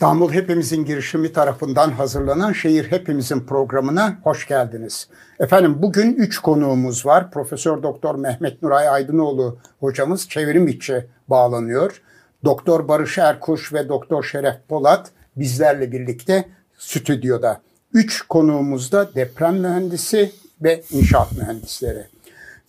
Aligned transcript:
İstanbul 0.00 0.32
Hepimizin 0.32 0.84
girişimi 0.84 1.32
tarafından 1.32 1.90
hazırlanan 1.90 2.52
Şehir 2.52 2.90
Hepimizin 2.90 3.40
programına 3.40 4.18
hoş 4.22 4.48
geldiniz. 4.48 5.08
Efendim 5.40 5.76
bugün 5.78 6.14
üç 6.14 6.38
konuğumuz 6.38 7.06
var. 7.06 7.30
Profesör 7.30 7.82
Doktor 7.82 8.14
Mehmet 8.14 8.62
Nuray 8.62 8.88
Aydınoğlu 8.88 9.58
hocamız 9.80 10.28
çevirim 10.28 10.68
içi 10.68 11.06
bağlanıyor. 11.28 12.02
Doktor 12.44 12.88
Barış 12.88 13.18
Erkuş 13.18 13.72
ve 13.72 13.88
Doktor 13.88 14.24
Şeref 14.24 14.54
Polat 14.68 15.10
bizlerle 15.36 15.92
birlikte 15.92 16.48
stüdyoda. 16.78 17.60
Üç 17.94 18.22
konuğumuz 18.22 18.92
da 18.92 19.14
deprem 19.14 19.56
mühendisi 19.56 20.32
ve 20.62 20.82
inşaat 20.90 21.32
mühendisleri. 21.32 22.06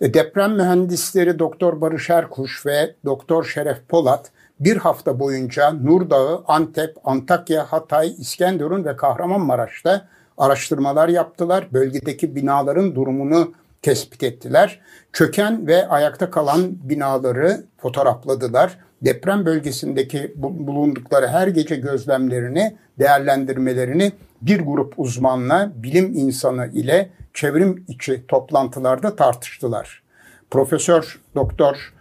E, 0.02 0.14
deprem 0.14 0.56
mühendisleri 0.56 1.40
Doktor 1.40 1.82
Barış 1.82 2.10
Erkuş 2.10 2.66
ve 2.66 2.96
Doktor 3.06 3.44
Şeref 3.44 3.88
Polat 3.90 4.32
bir 4.62 4.78
hafta 4.78 5.20
boyunca 5.20 5.74
Nurdağı, 5.74 6.44
Antep, 6.48 6.98
Antakya, 7.04 7.64
Hatay, 7.64 8.16
İskenderun 8.18 8.86
ve 8.86 8.96
Kahramanmaraş'ta 8.96 10.08
araştırmalar 10.38 11.10
yaptılar. 11.10 11.68
Bölgedeki 11.74 12.36
binaların 12.36 12.96
durumunu 12.96 13.54
tespit 13.82 14.24
ettiler. 14.24 14.80
Çöken 15.14 15.68
ve 15.68 15.88
ayakta 15.88 16.32
kalan 16.32 16.90
binaları 16.90 17.64
fotoğrafladılar. 17.78 18.78
Deprem 19.02 19.46
bölgesindeki 19.46 20.34
bulundukları 20.36 21.28
her 21.28 21.48
gece 21.48 21.76
gözlemlerini, 21.76 22.78
değerlendirmelerini 23.00 24.12
bir 24.42 24.60
grup 24.60 24.94
uzmanla, 24.98 25.72
bilim 25.76 26.14
insanı 26.14 26.68
ile 26.68 27.10
çevrim 27.34 27.86
içi 27.88 28.28
toplantılarda 28.28 29.16
tartıştılar. 29.16 30.04
Profesör 30.52 31.22
Doktor 31.36 31.94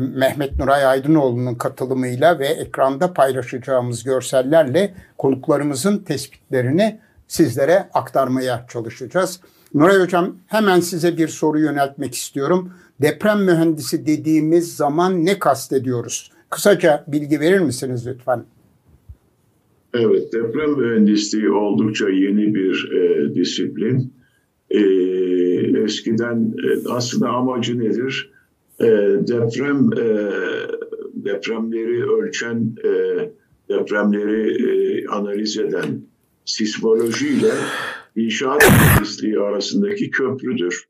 Mehmet 0.00 0.58
Nuray 0.58 0.86
Aydınoğlu'nun 0.86 1.54
katılımıyla 1.54 2.38
ve 2.38 2.46
ekranda 2.46 3.12
paylaşacağımız 3.12 4.04
görsellerle 4.04 4.94
konuklarımızın 5.18 5.98
tespitlerini 5.98 7.00
sizlere 7.28 7.88
aktarmaya 7.94 8.66
çalışacağız. 8.68 9.40
Nuray 9.74 10.00
Hocam 10.02 10.36
hemen 10.46 10.80
size 10.80 11.16
bir 11.16 11.28
soru 11.28 11.60
yöneltmek 11.60 12.14
istiyorum. 12.14 12.72
Deprem 13.02 13.44
mühendisi 13.44 14.06
dediğimiz 14.06 14.76
zaman 14.76 15.26
ne 15.26 15.38
kastediyoruz? 15.38 16.30
Kısaca 16.50 17.04
bilgi 17.08 17.40
verir 17.40 17.60
misiniz 17.60 18.06
lütfen? 18.06 18.44
Evet, 19.94 20.32
deprem 20.32 20.70
mühendisliği 20.70 21.50
oldukça 21.50 22.08
yeni 22.08 22.54
bir 22.54 22.92
e, 22.92 23.34
disiplin. 23.34 24.12
E, 24.70 24.80
eskiden 25.84 26.54
e, 26.64 26.88
aslında 26.88 27.28
amacı 27.28 27.78
nedir? 27.78 28.30
E, 28.80 28.86
deprem 29.26 29.92
e, 29.92 30.32
depremleri 31.14 32.10
ölçen, 32.10 32.74
e, 32.84 32.90
depremleri 33.68 34.64
e, 34.70 35.06
analiz 35.06 35.58
eden 35.58 36.02
sismolojiyle 36.44 37.52
inşaat 38.16 38.62
mühendisliği 38.62 39.38
arasındaki 39.38 40.10
köprüdür. 40.10 40.84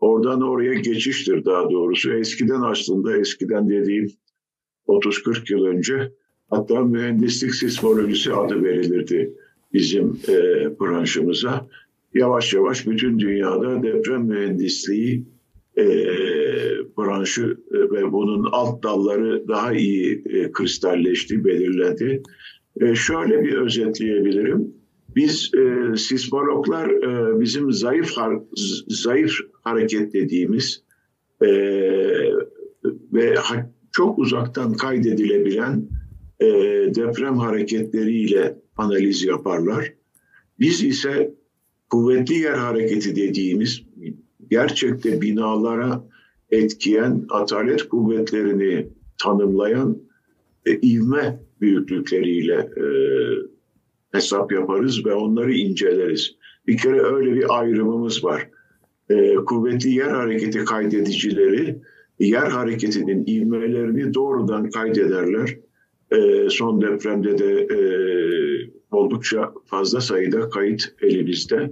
Oradan 0.00 0.42
oraya 0.42 0.74
geçiştir 0.74 1.44
daha 1.44 1.70
doğrusu. 1.70 2.12
Eskiden 2.12 2.60
aslında 2.60 3.16
eskiden 3.16 3.68
dediğim 3.68 4.10
30-40 4.88 5.52
yıl 5.52 5.64
önce 5.64 6.12
hatta 6.50 6.80
mühendislik 6.80 7.54
sismolojisi 7.54 8.32
adı 8.32 8.62
verilirdi 8.62 9.34
bizim 9.72 10.18
e, 10.28 10.34
branşımıza. 10.80 11.68
Yavaş 12.14 12.54
yavaş 12.54 12.86
bütün 12.86 13.18
dünyada 13.18 13.82
deprem 13.82 14.22
mühendisliği 14.24 15.24
e, 15.78 15.84
branşı 16.98 17.56
ve 17.72 18.12
bunun 18.12 18.48
alt 18.52 18.82
dalları 18.82 19.48
daha 19.48 19.72
iyi 19.72 20.22
e, 20.26 20.52
kristalleşti, 20.52 21.44
belirledi. 21.44 22.22
E, 22.80 22.94
şöyle 22.94 23.42
bir 23.42 23.52
özetleyebilirim. 23.52 24.74
Biz 25.16 25.50
e, 25.54 25.96
sismologlar 25.96 26.90
e, 26.90 27.40
bizim 27.40 27.72
zayıf 27.72 28.16
har 28.16 28.38
zayıf 28.88 29.32
hareket 29.62 30.12
dediğimiz 30.12 30.82
e, 31.42 31.48
ve 33.12 33.34
ha 33.34 33.70
çok 33.92 34.18
uzaktan 34.18 34.72
kaydedilebilen 34.72 35.88
e, 36.40 36.46
deprem 36.94 37.38
hareketleriyle 37.38 38.58
analiz 38.76 39.24
yaparlar. 39.24 39.94
Biz 40.60 40.84
ise 40.84 41.34
kuvvetli 41.90 42.34
yer 42.34 42.54
hareketi 42.54 43.16
dediğimiz 43.16 43.82
gerçekte 44.50 45.20
binalara 45.20 46.04
etkiyen 46.50 47.26
atalet 47.30 47.88
kuvvetlerini 47.88 48.88
tanımlayan 49.22 49.98
e, 50.66 50.78
ivme 50.80 51.40
büyüklükleriyle 51.60 52.54
e, 52.54 52.86
hesap 54.12 54.52
yaparız 54.52 55.06
ve 55.06 55.14
onları 55.14 55.52
inceleriz. 55.52 56.36
Bir 56.66 56.76
kere 56.76 57.00
öyle 57.00 57.34
bir 57.34 57.58
ayrımımız 57.58 58.24
var. 58.24 58.48
E, 59.10 59.34
kuvvetli 59.34 59.90
yer 59.90 60.10
hareketi 60.10 60.64
kaydedicileri 60.64 61.78
yer 62.18 62.46
hareketinin 62.46 63.26
ivmelerini 63.26 64.14
doğrudan 64.14 64.70
kaydederler. 64.70 65.58
E, 66.10 66.50
son 66.50 66.80
depremde 66.80 67.38
de 67.38 67.60
e, 67.60 67.78
oldukça 68.90 69.52
fazla 69.66 70.00
sayıda 70.00 70.50
kayıt 70.50 70.94
elimizde. 71.02 71.70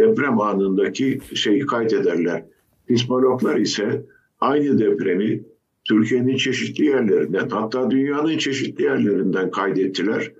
Deprem 0.00 0.40
anındaki 0.40 1.18
şeyi 1.34 1.66
kaydederler. 1.66 2.44
Sismologlar 2.88 3.56
ise 3.56 4.06
aynı 4.40 4.78
depremi 4.78 5.42
Türkiye'nin 5.88 6.36
çeşitli 6.36 6.84
yerlerinden 6.84 7.48
hatta 7.48 7.90
dünyanın 7.90 8.38
çeşitli 8.38 8.84
yerlerinden 8.84 9.50
kaydettiler. 9.50 10.32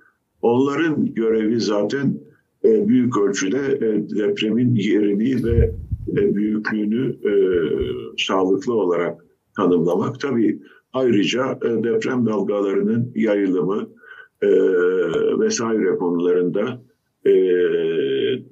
Onların 0.43 1.15
görevi 1.15 1.61
zaten 1.61 2.21
e, 2.65 2.89
büyük 2.89 3.19
ölçüde 3.19 3.59
e, 3.59 4.17
depremin 4.17 4.75
yerini 4.75 5.45
ve 5.45 5.75
e, 6.09 6.35
büyüklüğünü 6.35 7.17
sağlıklı 8.19 8.75
olarak 8.75 9.25
tanımlamak. 9.57 10.21
Tabii 10.21 10.59
ayrıca 10.93 11.59
deprem 11.63 12.27
dalgalarının 12.27 13.13
yayılımı 13.15 13.89
vesaire 15.39 15.97
konularında 15.97 16.83
e, 17.27 17.33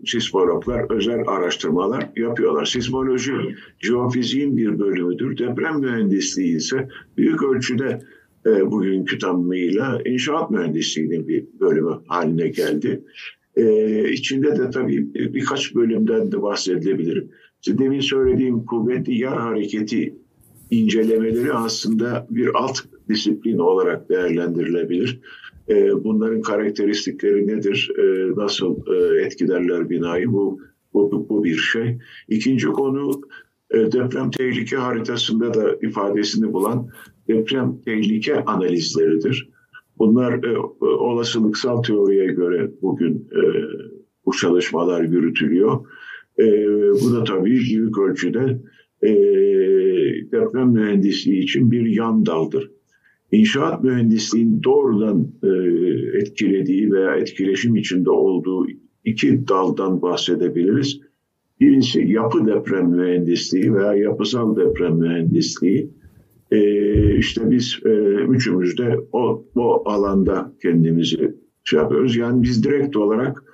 sismologlar 0.07 0.93
özel 0.97 1.21
araştırmalar 1.27 2.09
yapıyorlar. 2.17 2.65
Sismoloji 2.65 3.33
jeofiziğin 3.81 4.57
bir 4.57 4.79
bölümüdür. 4.79 5.39
Deprem 5.39 5.81
mühendisliği 5.81 6.57
ise 6.57 6.89
büyük 7.17 7.43
ölçüde 7.43 8.01
e, 8.47 8.71
bugünkü 8.71 9.19
tanımıyla 9.19 10.01
inşaat 10.05 10.51
mühendisliğinin 10.51 11.29
bir 11.29 11.45
bölümü 11.61 11.93
haline 12.07 12.49
geldi. 12.49 13.05
E, 13.57 14.13
içinde 14.13 14.59
de 14.59 14.71
tabii 14.71 15.15
birkaç 15.15 15.75
bölümden 15.75 16.33
de 16.33 16.43
bahsedilebilirim. 16.43 17.31
İşte 17.63 17.79
demin 17.79 18.01
söylediğim 18.01 18.65
kuvvetli 18.65 19.15
yer 19.15 19.37
hareketi 19.37 20.15
incelemeleri 20.71 21.53
aslında 21.53 22.27
bir 22.31 22.55
alt 22.55 22.79
disiplin 23.09 23.59
olarak 23.59 24.09
değerlendirilebilir. 24.09 25.21
E, 25.69 26.05
bunların 26.05 26.41
karakteristikleri 26.41 27.47
nedir? 27.47 27.91
E, 27.99 28.03
nasıl 28.37 28.77
e, 28.95 29.25
etkilerler 29.25 29.91
binayı? 29.91 30.33
Bu, 30.33 30.61
bu, 30.95 31.29
bu 31.29 31.45
bir 31.45 31.57
şey. 31.57 31.99
İkinci 32.29 32.67
konu 32.67 33.21
deprem 33.73 34.31
tehlike 34.31 34.77
haritasında 34.77 35.55
da 35.55 35.77
ifadesini 35.83 36.53
bulan 36.53 36.89
deprem 37.29 37.79
tehlike 37.85 38.45
analizleridir. 38.45 39.49
Bunlar 39.99 40.41
olasılıksal 40.81 41.83
teoriye 41.83 42.27
göre 42.27 42.71
bugün 42.83 43.29
bu 44.27 44.33
çalışmalar 44.33 45.03
yürütülüyor. 45.03 45.87
bu 47.03 47.13
da 47.13 47.25
tabii 47.25 47.51
büyük 47.51 47.99
ölçüde 47.99 48.61
deprem 50.33 50.69
mühendisliği 50.69 51.43
için 51.43 51.71
bir 51.71 51.87
yan 51.87 52.27
daldır 52.27 52.71
inşaat 53.33 53.85
mühendisliğinin 53.85 54.63
doğrudan 54.63 55.29
e, 55.43 55.49
etkilediği 56.19 56.93
veya 56.93 57.17
etkileşim 57.17 57.77
içinde 57.77 58.11
olduğu 58.11 58.67
iki 59.05 59.49
daldan 59.49 60.03
bahsedebiliriz. 60.03 61.01
Birincisi 61.61 62.01
yapı 62.09 62.47
deprem 62.47 62.91
mühendisliği 62.91 63.75
veya 63.75 63.95
yapısal 63.95 64.57
deprem 64.57 64.97
mühendisliği. 64.97 65.91
E, 66.51 66.61
işte 67.19 67.51
biz 67.51 67.79
e, 67.85 67.89
üçümüz 68.29 68.79
de 68.79 68.99
o, 69.13 69.45
o 69.57 69.89
alanda 69.89 70.53
kendimizi 70.63 71.35
şey 71.65 71.79
yapıyoruz. 71.79 72.17
Yani 72.17 72.43
biz 72.43 72.65
direkt 72.65 72.97
olarak 72.97 73.45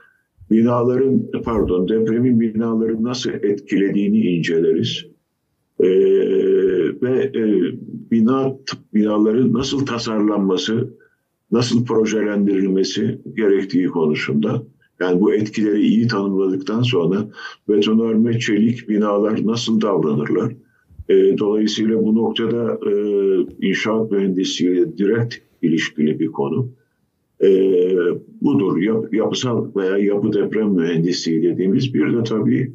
binaların 0.50 1.31
pardon 1.44 1.88
depremin 1.88 2.41
binaları 2.41 3.05
nasıl 3.05 3.31
etkilediğini 3.31 4.21
inceleriz. 4.21 5.06
E, 5.81 5.88
ve 7.05 7.23
e, 7.35 7.43
bina 8.11 8.56
binaların 8.95 9.53
nasıl 9.53 9.87
tasarlanması, 9.87 10.95
nasıl 11.53 11.85
projelendirilmesi 11.85 13.19
gerektiği 13.37 13.87
konusunda. 13.87 14.62
Yani 15.01 15.21
bu 15.21 15.35
etkileri 15.35 15.81
iyi 15.81 16.09
tanımladıktan 16.09 16.83
sonra 16.83 17.29
betonarme, 17.69 18.39
çelik 18.39 18.89
binalar 18.89 19.47
nasıl 19.47 19.81
davranırlar? 19.81 20.53
E, 21.09 21.39
dolayısıyla 21.39 22.03
bu 22.03 22.15
noktada 22.15 22.79
e, 22.91 22.93
inşaat 23.69 24.11
mühendisliğiyle 24.11 24.99
direkt 24.99 25.35
ilişkili 25.62 26.21
bir 26.21 26.27
konu. 26.27 26.69
e, 27.43 27.49
budur. 28.43 28.83
Yap, 28.83 29.15
yapısal 29.15 29.75
veya 29.77 29.99
yapı 29.99 30.33
deprem 30.33 30.71
mühendisliği 30.71 31.43
dediğimiz 31.43 31.95
bir 31.95 32.17
de 32.17 32.23
tabii 32.23 32.73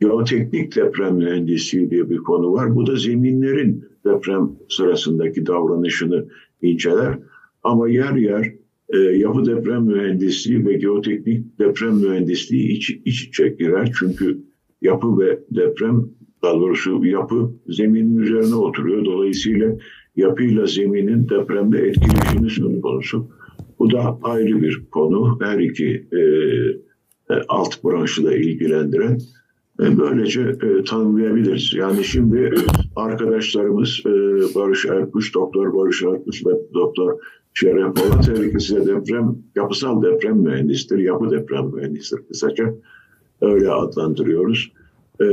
geoteknik 0.00 0.76
deprem 0.76 1.16
mühendisliği 1.16 1.90
diye 1.90 2.10
bir 2.10 2.16
konu 2.16 2.52
var. 2.52 2.74
Bu 2.74 2.86
da 2.86 2.96
zeminlerin 2.96 3.84
deprem 4.04 4.50
sırasındaki 4.68 5.46
davranışını 5.46 6.26
inceler. 6.62 7.18
Ama 7.62 7.88
yer 7.88 8.16
yer 8.16 8.54
e, 8.88 8.98
yapı 8.98 9.46
deprem 9.46 9.82
mühendisliği 9.82 10.66
ve 10.66 10.72
geoteknik 10.72 11.58
deprem 11.58 11.94
mühendisliği 11.94 12.68
iç, 12.68 12.90
iç 13.04 13.22
içe 13.22 13.48
girer. 13.48 13.92
Çünkü 13.98 14.38
yapı 14.82 15.18
ve 15.18 15.38
deprem 15.50 16.08
daha 16.42 16.54
doğrusu 16.54 17.04
yapı 17.04 17.50
zeminin 17.68 18.18
üzerine 18.18 18.54
oturuyor. 18.54 19.04
Dolayısıyla 19.04 19.76
yapıyla 20.16 20.66
zeminin 20.66 21.28
depremde 21.28 21.78
etkileşimi 21.78 22.50
söz 22.50 22.80
konusu. 22.80 23.28
Bu 23.78 23.90
da 23.90 24.18
ayrı 24.22 24.62
bir 24.62 24.82
konu. 24.90 25.38
Her 25.42 25.58
iki 25.58 26.06
e, 26.12 26.18
e 27.34 27.40
alt 27.48 27.84
branşı 27.84 28.24
da 28.24 28.36
ilgilendiren 28.36 29.18
böylece 29.80 30.40
e, 30.40 30.84
tanımlayabiliriz. 30.84 31.74
Yani 31.74 32.04
şimdi 32.04 32.54
arkadaşlarımız 32.96 34.00
e, 34.06 34.10
Barış 34.54 34.86
Erkuş, 34.86 35.34
Doktor 35.34 35.74
Barış 35.74 36.02
Erkuş 36.02 36.46
ve 36.46 36.50
Doktor 36.74 37.18
Şeref 37.54 37.96
Polat 37.96 38.28
her 38.28 38.44
ikisi 38.44 38.76
de 38.76 38.86
deprem, 38.86 39.36
yapısal 39.56 40.02
deprem 40.02 40.36
mühendisidir, 40.36 40.98
yapı 40.98 41.30
deprem 41.30 41.66
mühendisidir 41.66 42.22
kısaca. 42.28 42.74
Öyle 43.40 43.70
adlandırıyoruz. 43.70 44.72
E, 45.20 45.26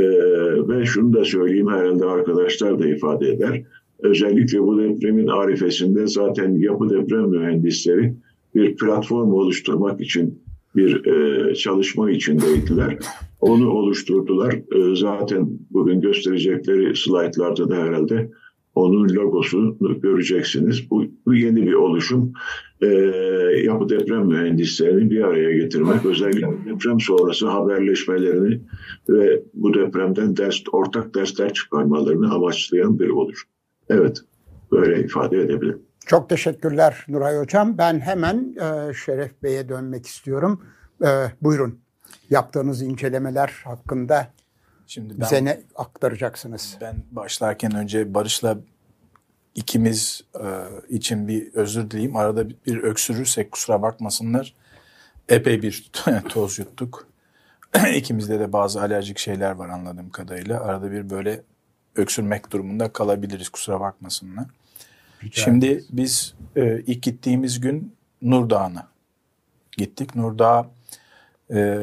ve 0.67 0.85
şunu 0.85 1.13
da 1.13 1.25
söyleyeyim 1.25 1.67
herhalde 1.67 2.05
arkadaşlar 2.05 2.79
da 2.79 2.87
ifade 2.87 3.29
eder. 3.29 3.63
Özellikle 3.99 4.61
bu 4.61 4.79
depremin 4.79 5.27
arifesinde 5.27 6.07
zaten 6.07 6.55
yapı 6.55 6.89
deprem 6.89 7.29
mühendisleri 7.29 8.13
bir 8.55 8.75
platform 8.75 9.33
oluşturmak 9.33 10.01
için 10.01 10.39
bir 10.77 11.05
e, 11.05 11.55
çalışma 11.55 12.11
içindeydiler. 12.11 12.97
Onu 13.41 13.69
oluşturdular. 13.69 14.53
E, 14.53 14.95
zaten 14.95 15.49
bugün 15.69 16.01
gösterecekleri 16.01 16.95
slaytlarda 16.95 17.69
da 17.69 17.75
herhalde 17.75 18.31
onun 18.75 19.09
logosunu 19.09 20.01
göreceksiniz. 20.01 20.91
Bu, 20.91 21.05
bu 21.25 21.35
yeni 21.35 21.65
bir 21.65 21.73
oluşum. 21.73 22.33
E, 22.81 22.87
yapı 23.63 23.89
deprem 23.89 24.27
mühendislerini 24.27 25.11
bir 25.11 25.21
araya 25.21 25.57
getirmek, 25.57 26.05
özellikle 26.05 26.47
deprem 26.65 26.99
sonrası 26.99 27.47
haberleşmelerini 27.47 28.61
ve 29.09 29.43
bu 29.53 29.73
depremden 29.73 30.37
ders, 30.37 30.63
ortak 30.71 31.15
dersler 31.15 31.53
çıkarmalarını 31.53 32.33
amaçlayan 32.33 32.99
bir 32.99 33.09
oluşum. 33.09 33.49
Evet, 33.89 34.17
böyle 34.71 35.03
ifade 35.03 35.37
edebilirim. 35.37 35.86
Çok 36.07 36.29
teşekkürler 36.29 37.05
Nuray 37.07 37.37
Hocam. 37.37 37.77
Ben 37.77 37.99
hemen 37.99 38.55
e, 38.55 38.93
Şeref 38.93 39.43
Bey'e 39.43 39.69
dönmek 39.69 40.05
istiyorum. 40.05 40.65
E, 41.05 41.31
buyurun. 41.41 41.79
Yaptığınız 42.29 42.81
incelemeler 42.81 43.61
hakkında 43.63 44.27
Şimdi 44.87 45.13
ben, 45.13 45.19
bize 45.19 45.45
ne 45.45 45.61
aktaracaksınız? 45.75 46.77
Ben 46.81 46.95
başlarken 47.11 47.75
önce 47.75 48.13
Barış'la 48.13 48.57
ikimiz 49.55 50.21
e, 50.35 50.45
için 50.89 51.27
bir 51.27 51.53
özür 51.53 51.91
dileyim. 51.91 52.15
Arada 52.15 52.49
bir 52.49 52.83
öksürürsek 52.83 53.51
kusura 53.51 53.81
bakmasınlar. 53.81 54.53
Epey 55.29 55.61
bir 55.61 55.91
toz 56.29 56.59
yuttuk. 56.59 57.07
İkimizde 57.95 58.39
de 58.39 58.53
bazı 58.53 58.81
alerjik 58.81 59.17
şeyler 59.17 59.51
var 59.51 59.69
anladığım 59.69 60.09
kadarıyla. 60.09 60.61
Arada 60.61 60.91
bir 60.91 61.09
böyle 61.09 61.43
öksürmek 61.95 62.51
durumunda 62.51 62.93
kalabiliriz 62.93 63.49
kusura 63.49 63.79
bakmasınlar. 63.79 64.45
Şimdi 65.31 65.83
biz 65.89 66.33
e, 66.55 66.81
ilk 66.87 67.03
gittiğimiz 67.03 67.59
gün 67.59 67.95
Nur 68.21 68.49
Dağı'na 68.49 68.87
gittik. 69.77 70.15
Nur 70.15 70.37
Dağı 70.37 70.65
e, 71.53 71.79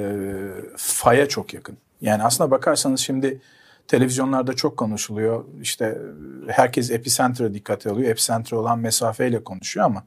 faya 0.77 1.29
çok 1.29 1.55
yakın. 1.55 1.77
Yani 2.01 2.23
aslına 2.23 2.51
bakarsanız 2.51 3.01
şimdi 3.01 3.41
televizyonlarda 3.89 4.53
çok 4.53 4.77
konuşuluyor. 4.77 5.45
İşte 5.63 5.99
herkes 6.47 6.91
epicentre 6.91 7.55
dikkat 7.55 7.87
alıyor. 7.87 8.11
Epicentre 8.11 8.57
olan 8.57 8.79
mesafeyle 8.79 9.45
konuşuyor 9.45 9.87
ama 9.87 10.05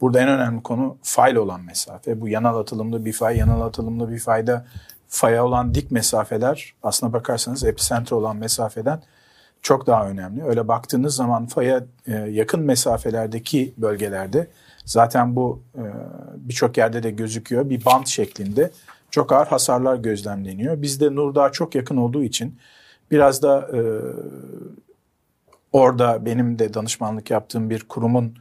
burada 0.00 0.20
en 0.20 0.28
önemli 0.28 0.62
konu 0.62 0.96
fayla 1.02 1.40
olan 1.40 1.60
mesafe. 1.60 2.20
Bu 2.20 2.28
yanal 2.28 2.58
atılımlı 2.58 3.04
bir 3.04 3.12
fay, 3.12 3.36
yanal 3.36 3.60
atılımlı 3.60 4.12
bir 4.12 4.18
fayda 4.18 4.66
faya 5.08 5.44
olan 5.44 5.74
dik 5.74 5.90
mesafeler 5.90 6.74
aslına 6.82 7.12
bakarsanız 7.12 7.64
epicentre 7.64 8.16
olan 8.16 8.36
mesafeden 8.36 9.02
çok 9.62 9.86
daha 9.86 10.08
önemli. 10.08 10.44
Öyle 10.44 10.68
baktığınız 10.68 11.16
zaman 11.16 11.46
faya 11.46 11.84
e, 12.06 12.12
yakın 12.12 12.60
mesafelerdeki 12.60 13.74
bölgelerde 13.76 14.46
zaten 14.84 15.36
bu 15.36 15.62
e, 15.74 15.82
birçok 16.36 16.76
yerde 16.78 17.02
de 17.02 17.10
gözüküyor. 17.10 17.70
Bir 17.70 17.84
bant 17.84 18.08
şeklinde 18.08 18.70
çok 19.10 19.32
ağır 19.32 19.46
hasarlar 19.46 19.96
gözlemleniyor. 19.96 20.82
Bizde 20.82 21.14
Nurdağ 21.14 21.52
çok 21.52 21.74
yakın 21.74 21.96
olduğu 21.96 22.24
için 22.24 22.58
biraz 23.10 23.42
da 23.42 23.68
e, 23.72 23.80
orada 25.72 26.26
benim 26.26 26.58
de 26.58 26.74
danışmanlık 26.74 27.30
yaptığım 27.30 27.70
bir 27.70 27.80
kurumun 27.80 28.34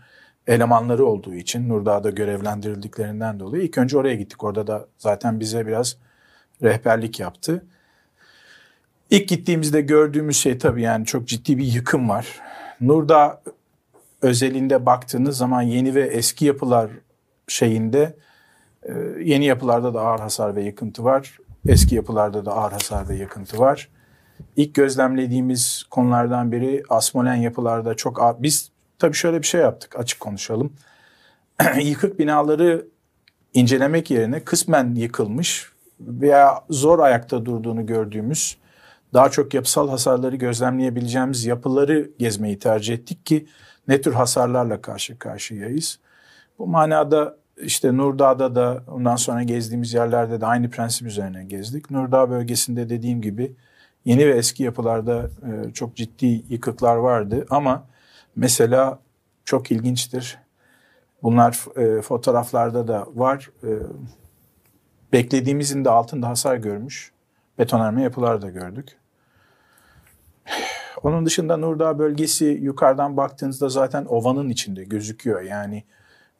elemanları 0.47 1.05
olduğu 1.05 1.33
için 1.33 1.69
Nurdağ'da 1.69 2.09
görevlendirildiklerinden 2.09 3.39
dolayı 3.39 3.63
ilk 3.63 3.77
önce 3.77 3.97
oraya 3.97 4.15
gittik. 4.15 4.43
Orada 4.43 4.67
da 4.67 4.87
zaten 4.97 5.39
bize 5.39 5.67
biraz 5.67 5.97
rehberlik 6.63 7.19
yaptı. 7.19 7.65
İlk 9.11 9.27
gittiğimizde 9.27 9.81
gördüğümüz 9.81 10.37
şey 10.37 10.57
tabii 10.57 10.81
yani 10.81 11.05
çok 11.05 11.27
ciddi 11.27 11.57
bir 11.57 11.65
yıkım 11.65 12.09
var. 12.09 12.27
Nurdağ 12.81 13.41
özelinde 14.21 14.85
baktığınız 14.85 15.37
zaman 15.37 15.61
yeni 15.61 15.95
ve 15.95 16.01
eski 16.01 16.45
yapılar 16.45 16.91
şeyinde 17.47 18.15
e, 18.83 18.93
yeni 19.19 19.45
yapılarda 19.45 19.93
da 19.93 20.01
ağır 20.01 20.19
hasar 20.19 20.55
ve 20.55 20.63
yıkıntı 20.63 21.03
var. 21.03 21.37
Eski 21.67 21.95
yapılarda 21.95 22.45
da 22.45 22.51
ağır 22.51 22.71
hasar 22.71 23.09
ve 23.09 23.15
yıkıntı 23.15 23.59
var. 23.59 23.89
İlk 24.55 24.75
gözlemlediğimiz 24.75 25.83
konulardan 25.89 26.51
biri 26.51 26.83
asmolen 26.89 27.35
yapılarda 27.35 27.95
çok 27.95 28.21
ağır. 28.21 28.35
Biz 28.39 28.71
tabii 28.99 29.15
şöyle 29.15 29.41
bir 29.41 29.47
şey 29.47 29.61
yaptık 29.61 29.99
açık 29.99 30.19
konuşalım. 30.19 30.73
Yıkık 31.81 32.19
binaları 32.19 32.85
incelemek 33.53 34.11
yerine 34.11 34.39
kısmen 34.39 34.95
yıkılmış 34.95 35.71
veya 35.99 36.61
zor 36.69 36.99
ayakta 36.99 37.45
durduğunu 37.45 37.85
gördüğümüz 37.85 38.60
daha 39.13 39.29
çok 39.29 39.53
yapısal 39.53 39.89
hasarları 39.89 40.35
gözlemleyebileceğimiz 40.35 41.45
yapıları 41.45 42.11
gezmeyi 42.19 42.59
tercih 42.59 42.93
ettik 42.93 43.25
ki 43.25 43.47
ne 43.87 44.01
tür 44.01 44.13
hasarlarla 44.13 44.81
karşı 44.81 45.19
karşıyayız. 45.19 45.99
Bu 46.59 46.67
manada 46.67 47.37
işte 47.57 47.97
Nurdağ'da 47.97 48.55
da 48.55 48.83
ondan 48.87 49.15
sonra 49.15 49.43
gezdiğimiz 49.43 49.93
yerlerde 49.93 50.41
de 50.41 50.45
aynı 50.45 50.69
prensip 50.69 51.07
üzerine 51.07 51.43
gezdik. 51.43 51.91
Nurdağ 51.91 52.29
bölgesinde 52.29 52.89
dediğim 52.89 53.21
gibi 53.21 53.55
yeni 54.05 54.27
ve 54.27 54.37
eski 54.37 54.63
yapılarda 54.63 55.29
e, 55.47 55.73
çok 55.73 55.95
ciddi 55.95 56.43
yıkıklar 56.49 56.95
vardı 56.95 57.45
ama 57.49 57.87
mesela 58.35 58.99
çok 59.45 59.71
ilginçtir. 59.71 60.37
Bunlar 61.23 61.65
e, 61.75 62.01
fotoğraflarda 62.01 62.87
da 62.87 63.05
var. 63.15 63.51
E, 63.63 63.69
beklediğimizin 65.13 65.85
de 65.85 65.89
altında 65.89 66.29
hasar 66.29 66.55
görmüş 66.55 67.11
betonarme 67.59 68.03
yapılar 68.03 68.41
da 68.41 68.49
gördük. 68.49 69.00
Onun 71.03 71.25
dışında 71.25 71.57
Nurdağ 71.57 71.99
bölgesi 71.99 72.45
yukarıdan 72.45 73.17
baktığınızda 73.17 73.69
zaten 73.69 74.05
ovanın 74.05 74.49
içinde 74.49 74.83
gözüküyor. 74.83 75.41
Yani 75.41 75.83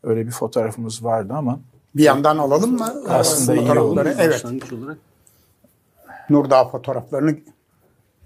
öyle 0.04 0.26
bir 0.26 0.32
fotoğrafımız 0.32 1.04
vardı 1.04 1.34
ama. 1.34 1.60
Bir 1.96 2.04
yandan 2.04 2.38
alalım 2.38 2.78
mı? 2.78 2.94
Aslında 3.10 3.62
iyi 3.62 3.80
olur. 3.80 4.06
Evet. 4.06 4.46
Nurdağ 6.30 6.66
fotoğraflarını 6.66 7.36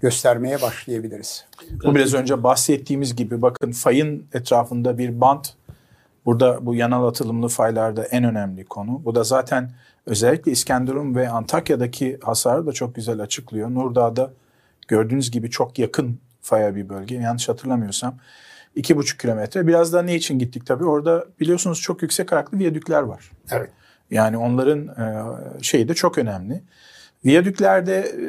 göstermeye 0.00 0.62
başlayabiliriz. 0.62 1.46
Bu 1.84 1.94
biraz 1.94 2.14
önce 2.14 2.42
bahsettiğimiz 2.42 3.16
gibi 3.16 3.42
bakın 3.42 3.72
fayın 3.72 4.26
etrafında 4.34 4.98
bir 4.98 5.20
bant. 5.20 5.54
Burada 6.26 6.66
bu 6.66 6.74
yanal 6.74 7.08
atılımlı 7.08 7.48
faylarda 7.48 8.04
en 8.04 8.24
önemli 8.24 8.64
konu. 8.64 9.02
Bu 9.04 9.14
da 9.14 9.24
zaten 9.24 9.70
özellikle 10.06 10.52
İskenderun 10.52 11.14
ve 11.14 11.28
Antakya'daki 11.28 12.18
hasarı 12.22 12.66
da 12.66 12.72
çok 12.72 12.94
güzel 12.94 13.20
açıklıyor. 13.20 13.74
Nurdağ'da 13.74 14.32
gördüğünüz 14.88 15.30
gibi 15.30 15.50
çok 15.50 15.78
yakın 15.78 16.20
faya 16.40 16.76
bir 16.76 16.88
bölge. 16.88 17.14
Yanlış 17.14 17.48
hatırlamıyorsam 17.48 18.18
iki 18.74 18.96
buçuk 18.96 19.20
kilometre. 19.20 19.66
Biraz 19.66 19.92
da 19.92 20.02
ne 20.02 20.14
için 20.14 20.38
gittik 20.38 20.66
tabii? 20.66 20.84
Orada 20.84 21.26
biliyorsunuz 21.40 21.80
çok 21.80 22.02
yüksek 22.02 22.32
ayaklı 22.32 22.58
viyadükler 22.58 23.02
var. 23.02 23.30
Evet. 23.50 23.70
Yani 24.10 24.36
onların 24.36 24.88
e, 24.88 25.24
şeyi 25.62 25.88
de 25.88 25.94
çok 25.94 26.18
önemli. 26.18 26.62
Viyadüklerde 27.24 27.96
e, 27.98 28.28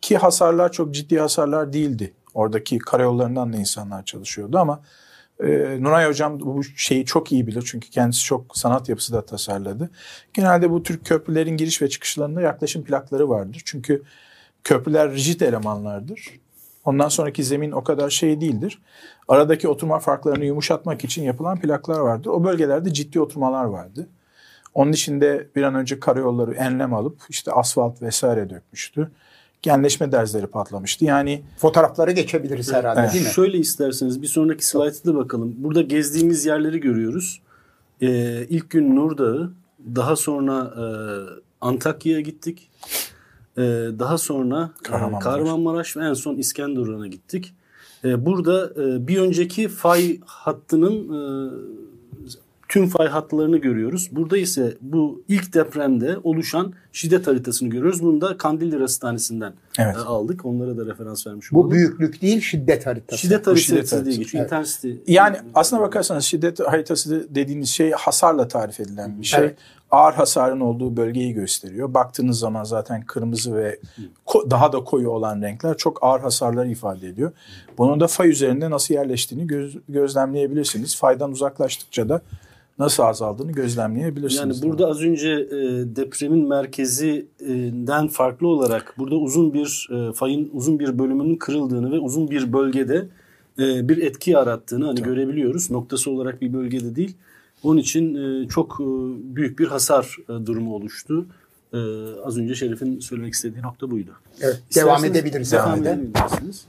ki 0.00 0.16
hasarlar 0.16 0.72
çok 0.72 0.94
ciddi 0.94 1.20
hasarlar 1.20 1.72
değildi. 1.72 2.12
Oradaki 2.34 2.78
karayollarından 2.78 3.52
da 3.52 3.56
insanlar 3.56 4.04
çalışıyordu 4.04 4.58
ama 4.58 4.82
e, 5.40 5.46
Nuray 5.82 6.08
Hocam 6.08 6.40
bu 6.40 6.64
şeyi 6.64 7.04
çok 7.04 7.32
iyi 7.32 7.46
bilir 7.46 7.64
çünkü 7.66 7.90
kendisi 7.90 8.24
çok 8.24 8.58
sanat 8.58 8.88
yapısı 8.88 9.12
da 9.12 9.26
tasarladı. 9.26 9.90
Genelde 10.32 10.70
bu 10.70 10.82
tür 10.82 10.98
köprülerin 11.04 11.56
giriş 11.56 11.82
ve 11.82 11.88
çıkışlarında 11.88 12.40
yaklaşım 12.40 12.84
plakları 12.84 13.28
vardır. 13.28 13.62
Çünkü 13.64 14.02
köprüler 14.64 15.12
rigid 15.12 15.40
elemanlardır 15.40 16.40
Ondan 16.88 17.08
sonraki 17.08 17.44
zemin 17.44 17.72
o 17.72 17.84
kadar 17.84 18.10
şey 18.10 18.40
değildir. 18.40 18.78
Aradaki 19.28 19.68
oturma 19.68 19.98
farklarını 19.98 20.44
yumuşatmak 20.44 21.04
için 21.04 21.22
yapılan 21.22 21.60
plaklar 21.60 22.00
vardır. 22.00 22.30
O 22.30 22.44
bölgelerde 22.44 22.92
ciddi 22.92 23.20
oturmalar 23.20 23.64
vardı. 23.64 24.08
Onun 24.74 24.92
içinde 24.92 25.48
bir 25.56 25.62
an 25.62 25.74
önce 25.74 26.00
karayolları 26.00 26.54
enlem 26.54 26.94
alıp 26.94 27.20
işte 27.28 27.52
asfalt 27.52 28.02
vesaire 28.02 28.50
dökmüştü. 28.50 29.10
Genleşme 29.62 30.12
derzleri 30.12 30.46
patlamıştı. 30.46 31.04
Yani 31.04 31.42
Fotoğrafları 31.58 32.12
geçebiliriz 32.12 32.72
herhalde 32.72 33.00
Evet. 33.00 33.12
değil 33.12 33.24
mi? 33.24 33.30
Şöyle 33.30 33.58
isterseniz 33.58 34.22
bir 34.22 34.26
sonraki 34.26 34.66
slaytta 34.66 35.10
da 35.10 35.14
bakalım. 35.14 35.54
Burada 35.56 35.82
gezdiğimiz 35.82 36.46
yerleri 36.46 36.80
görüyoruz. 36.80 37.42
Ee, 38.00 38.46
ilk 38.48 38.70
gün 38.70 38.96
Nurdağı, 38.96 39.52
daha 39.96 40.16
sonra 40.16 40.74
e, 40.76 40.84
Antakya'ya 41.60 42.20
gittik. 42.20 42.70
Ee, 43.58 43.60
daha 43.98 44.18
sonra 44.18 44.70
e, 44.80 44.82
Kahramanmaraş. 44.82 45.24
Kahramanmaraş 45.24 45.96
ve 45.96 46.04
en 46.04 46.14
son 46.14 46.36
İskenderun'a 46.36 47.06
gittik. 47.06 47.54
Ee, 48.04 48.26
burada 48.26 48.82
e, 48.82 49.08
bir 49.08 49.18
önceki 49.18 49.68
fay 49.68 50.18
hattının 50.24 50.94
e, 50.94 51.20
tüm 52.68 52.86
fay 52.88 53.06
hatlarını 53.08 53.56
görüyoruz. 53.58 54.08
Burada 54.12 54.38
ise 54.38 54.76
bu 54.80 55.22
ilk 55.28 55.54
depremde 55.54 56.16
oluşan 56.24 56.72
şiddet 56.92 57.26
haritasını 57.26 57.68
görüyoruz. 57.68 58.02
Bunu 58.02 58.20
da 58.20 58.36
Kandilli 58.36 58.78
Hastanesi'nden 58.80 59.52
Evet. 59.78 59.96
e, 59.96 59.98
aldık. 59.98 60.44
Onlara 60.44 60.76
da 60.76 60.86
referans 60.86 61.26
vermiş 61.26 61.52
Bu 61.52 61.58
olalım. 61.60 61.70
büyüklük 61.74 62.22
değil 62.22 62.40
şiddet 62.40 62.86
haritası. 62.86 63.20
Şiddet 63.22 63.46
Bu 63.46 63.50
haritası 63.50 63.64
şiddet 63.66 63.90
diye 63.90 63.98
haritası. 64.00 64.18
geçiyor. 64.18 64.42
Evet. 64.42 64.52
Intensity. 64.52 64.92
Yani 65.06 65.36
aslına 65.54 65.80
bakarsanız 65.82 66.24
şiddet 66.24 66.60
haritası 66.60 67.26
dediğiniz 67.34 67.68
şey 67.68 67.90
hasarla 67.90 68.48
tarif 68.48 68.80
edilen 68.80 69.20
bir 69.20 69.26
şey. 69.26 69.40
Evet. 69.40 69.56
Ağır 69.90 70.14
hasarın 70.14 70.60
olduğu 70.60 70.96
bölgeyi 70.96 71.32
gösteriyor. 71.32 71.94
Baktığınız 71.94 72.38
zaman 72.38 72.64
zaten 72.64 73.02
kırmızı 73.02 73.54
ve 73.56 73.78
daha 74.50 74.72
da 74.72 74.84
koyu 74.84 75.10
olan 75.10 75.42
renkler 75.42 75.76
çok 75.76 75.98
ağır 76.02 76.20
hasarları 76.20 76.70
ifade 76.70 77.08
ediyor. 77.08 77.32
Bunun 77.78 78.00
da 78.00 78.06
fay 78.06 78.28
üzerinde 78.30 78.70
nasıl 78.70 78.94
yerleştiğini 78.94 79.46
göz- 79.46 79.78
gözlemleyebilirsiniz. 79.88 80.96
Faydan 80.96 81.32
uzaklaştıkça 81.32 82.08
da 82.08 82.20
nasıl 82.78 83.02
azaldığını 83.02 83.52
gözlemleyebilirsiniz. 83.52 84.62
Yani 84.62 84.72
burada 84.72 84.86
az 84.86 85.02
önce 85.02 85.30
e, 85.30 85.56
depremin 85.96 86.48
merkezinden 86.48 88.08
farklı 88.08 88.48
olarak 88.48 88.94
burada 88.98 89.14
uzun 89.14 89.54
bir 89.54 89.88
e, 89.92 90.12
fayın 90.12 90.50
uzun 90.52 90.78
bir 90.78 90.98
bölümünün 90.98 91.36
kırıldığını 91.36 91.92
ve 91.92 91.98
uzun 91.98 92.30
bir 92.30 92.52
bölgede 92.52 93.08
e, 93.58 93.88
bir 93.88 93.98
etki 93.98 94.30
yarattığını 94.30 94.86
hani 94.86 95.02
görebiliyoruz. 95.02 95.70
Noktası 95.70 96.10
olarak 96.10 96.40
bir 96.40 96.52
bölgede 96.52 96.96
değil. 96.96 97.16
Onun 97.62 97.80
için 97.80 98.14
e, 98.14 98.48
çok 98.48 98.80
e, 98.80 98.84
büyük 99.36 99.58
bir 99.58 99.66
hasar 99.66 100.16
e, 100.28 100.46
durumu 100.46 100.74
oluştu. 100.74 101.26
E, 101.72 101.78
az 102.24 102.38
önce 102.38 102.54
Şerif'in 102.54 103.00
söylemek 103.00 103.34
istediği 103.34 103.62
nokta 103.62 103.90
buydu. 103.90 104.10
Evet, 104.40 104.62
devam 104.74 104.96
İsterseniz 104.96 105.16
edebiliriz 105.16 105.52
devam 105.52 105.86
edebilirsiniz. 105.86 106.64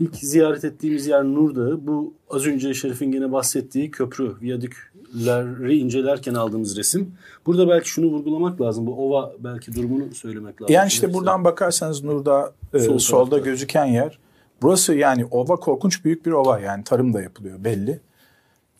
İlk 0.00 0.16
ziyaret 0.16 0.64
ettiğimiz 0.64 1.06
yer 1.06 1.24
Nurdağı. 1.24 1.86
Bu 1.86 2.14
az 2.30 2.46
önce 2.46 2.74
Şerif'in 2.74 3.12
gene 3.12 3.32
bahsettiği 3.32 3.90
köprü, 3.90 4.34
viyadükleri 4.40 5.76
incelerken 5.76 6.34
aldığımız 6.34 6.76
resim. 6.76 7.14
Burada 7.46 7.68
belki 7.68 7.88
şunu 7.88 8.06
vurgulamak 8.06 8.60
lazım. 8.60 8.86
Bu 8.86 9.06
ova 9.06 9.32
belki 9.38 9.74
durumunu 9.74 10.14
söylemek 10.14 10.62
lazım. 10.62 10.74
Yani 10.74 10.88
işte 10.88 11.14
buradan 11.14 11.44
bakarsanız 11.44 12.04
Nur'da 12.04 12.52
e, 12.74 12.78
Sol 12.78 12.98
solda 12.98 13.30
tarafta. 13.30 13.50
gözüken 13.50 13.86
yer. 13.86 14.18
Burası 14.62 14.94
yani 14.94 15.24
ova 15.30 15.56
korkunç 15.56 16.04
büyük 16.04 16.26
bir 16.26 16.30
ova 16.32 16.60
yani 16.60 16.84
tarım 16.84 17.12
da 17.14 17.22
yapılıyor 17.22 17.64
belli. 17.64 18.00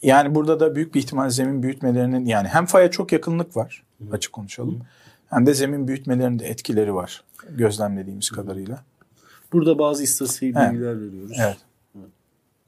Yani 0.03 0.35
burada 0.35 0.61
da 0.61 0.77
büyük 0.77 0.95
bir 0.95 1.01
ihtimal 1.01 1.31
zemin 1.31 1.63
büyütmelerinin 1.63 2.25
yani 2.25 2.49
hem 2.49 2.67
faya 2.67 2.91
çok 2.91 3.13
yakınlık 3.13 3.57
var 3.57 3.83
açık 4.13 4.33
konuşalım. 4.33 4.81
Hem 5.31 5.47
de 5.47 5.55
zemin 5.55 5.89
büyütmelerinin 5.89 6.39
de 6.39 6.47
etkileri 6.47 6.95
var 6.95 7.25
gözlemlediğimiz 7.51 8.31
kadarıyla. 8.31 8.85
Burada 9.53 9.79
bazı 9.79 10.03
istatistik 10.03 10.57
Evet. 10.57 10.73
bilgiler 10.73 11.00
veriyoruz. 11.00 11.37
Evet. 11.41 11.57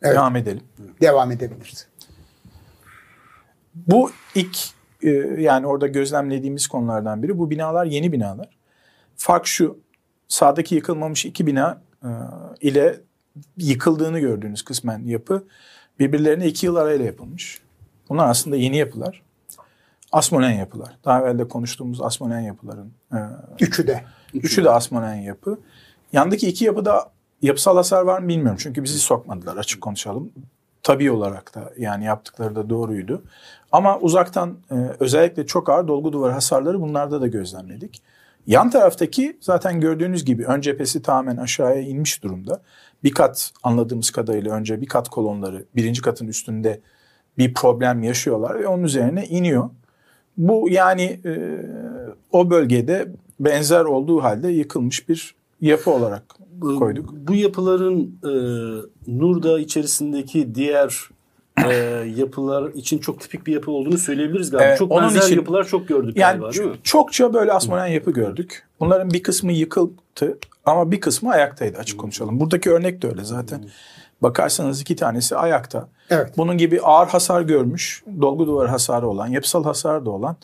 Evet. 0.03 0.15
Devam 0.15 0.37
edelim. 0.37 0.63
Devam 1.01 1.33
edebiliriz. 1.33 1.87
Bu 3.75 4.11
ilk 4.35 4.59
e, 5.03 5.11
yani 5.39 5.67
orada 5.67 5.87
gözlemlediğimiz 5.87 6.67
konulardan 6.67 7.23
biri. 7.23 7.39
Bu 7.39 7.51
binalar 7.51 7.85
yeni 7.87 8.13
binalar. 8.13 8.49
Fark 9.17 9.47
şu. 9.47 9.79
Sağdaki 10.29 10.75
yıkılmamış 10.75 11.25
iki 11.25 11.47
bina 11.47 11.81
e, 12.03 12.09
ile 12.61 13.01
yıkıldığını 13.57 14.19
gördüğünüz 14.19 14.63
kısmen 14.63 14.99
yapı 15.05 15.45
birbirlerine 15.99 16.47
iki 16.47 16.67
yıl 16.67 16.77
arayla 16.77 17.05
yapılmış. 17.05 17.63
Bunlar 18.09 18.29
aslında 18.29 18.57
yeni 18.57 18.77
yapılar. 18.77 19.23
Asmonen 20.13 20.53
yapılar. 20.53 20.99
Daha 21.05 21.21
evvel 21.21 21.39
de 21.39 21.49
konuştuğumuz 21.49 22.01
Asmonen 22.01 22.41
yapıların 22.41 22.93
e, 23.13 23.19
Üçü 23.61 23.87
de. 23.87 24.05
Üçü 24.35 24.65
de 24.65 24.71
Asmonen 24.71 25.15
yapı. 25.15 25.59
Yandaki 26.13 26.49
iki 26.49 26.65
yapıda 26.65 27.11
yapısal 27.43 27.77
hasar 27.77 28.03
var 28.03 28.19
mı 28.19 28.29
bilmiyorum. 28.29 28.59
Çünkü 28.63 28.85
bizi 28.85 28.99
sokmadılar 28.99 29.57
açık 29.57 29.81
konuşalım. 29.81 30.33
Tabii 30.83 31.11
olarak 31.11 31.55
da 31.55 31.73
yani 31.79 32.05
yaptıkları 32.05 32.57
da 32.57 32.71
doğruydu. 32.71 33.23
Ama 33.73 33.99
uzaktan 33.99 34.59
e, 34.71 34.75
özellikle 35.01 35.47
çok 35.47 35.69
ağır 35.69 35.89
dolgu 35.89 36.13
duvar 36.13 36.33
hasarları 36.33 36.81
bunlarda 36.81 37.21
da 37.21 37.27
gözlemledik. 37.27 38.03
Yan 38.47 38.71
taraftaki 38.71 39.37
zaten 39.41 39.81
gördüğünüz 39.81 40.25
gibi 40.25 40.45
ön 40.45 40.61
cephesi 40.61 41.03
tamamen 41.03 41.37
aşağıya 41.37 41.81
inmiş 41.81 42.23
durumda. 42.23 42.63
Bir 43.05 43.11
kat 43.11 43.53
anladığımız 43.63 44.11
kadarıyla 44.11 44.55
önce 44.55 44.81
bir 44.81 44.87
kat 44.87 45.09
kolonları 45.09 45.65
birinci 45.77 46.03
katın 46.03 46.29
üstünde 46.29 46.81
bir 47.39 47.55
problem 47.55 48.03
yaşıyorlar 48.03 48.61
ve 48.61 48.67
onun 48.69 48.83
üzerine 48.83 49.27
iniyor. 49.27 49.71
Bu 50.37 50.69
yani 50.71 51.21
e, 51.25 51.61
o 52.33 52.51
bölgede 52.51 53.09
benzer 53.41 53.85
olduğu 53.85 54.23
halde 54.23 54.49
yıkılmış 54.49 55.09
bir 55.09 55.38
yapı 55.61 55.91
olarak 55.91 56.23
Bu- 56.51 56.79
koyduk. 56.79 57.11
Bu 57.13 57.35
yapıların 57.35 58.19
e, 58.25 58.31
Nurda 59.07 59.61
içerisindeki 59.61 60.55
diğer 60.55 61.09
e, 61.67 61.73
yapılar 62.17 62.71
için 62.73 62.99
çok 62.99 63.21
tipik 63.21 63.47
bir 63.47 63.53
yapı 63.53 63.71
olduğunu 63.71 63.99
söyleyebiliriz 63.99 64.51
galiba. 64.51 64.65
Evet, 64.69 64.79
çok 64.79 64.93
onun 64.93 65.03
benzer 65.03 65.23
için- 65.23 65.37
yapılar 65.37 65.65
çok 65.65 65.89
gördük 65.89 66.17
Yani 66.17 66.41
galiba 66.41 66.53
değil 66.53 66.71
mi? 66.71 66.77
çokça 66.83 67.35
böyle 67.35 67.53
asmonen 67.53 67.87
yapı 67.87 68.11
gördük. 68.11 68.67
Bunların 68.81 69.11
bir 69.11 69.23
kısmı 69.23 69.53
yıkıldı 69.53 70.39
ama 70.65 70.91
bir 70.91 71.01
kısmı 71.01 71.31
ayaktaydı 71.33 71.79
açık 71.79 72.01
konuşalım. 72.01 72.41
Buradaki 72.41 72.71
örnek 72.71 73.03
de 73.03 73.09
öyle 73.09 73.25
zaten. 73.25 73.65
Bakarsanız 74.23 74.81
iki 74.81 74.97
tanesi 74.97 75.37
ayakta. 75.37 75.89
Evet. 76.11 76.33
Bunun 76.37 76.59
gibi 76.59 76.81
ağır 76.81 77.07
hasar 77.09 77.43
görmüş, 77.43 78.05
dolgu 78.21 78.47
duvarı 78.47 78.69
hasarı 78.69 79.09
olan, 79.09 79.27
yapısal 79.27 79.65
hasar 79.65 80.07
da 80.07 80.11
olan 80.11 80.37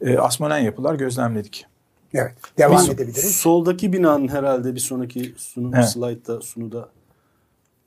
e, 0.00 0.18
asmonen 0.18 0.58
yapılar 0.58 0.94
gözlemledik. 0.94 1.66
Evet. 2.14 2.34
Devam 2.58 2.76
Biz 2.78 2.88
edebiliriz. 2.88 3.34
Soldaki 3.36 3.92
binanın 3.92 4.28
herhalde 4.28 4.74
bir 4.74 4.80
sonraki 4.80 5.34
sunum 5.36 5.74
Evet. 5.74 5.88
slaytta 5.88 6.40
sunuda 6.40 6.88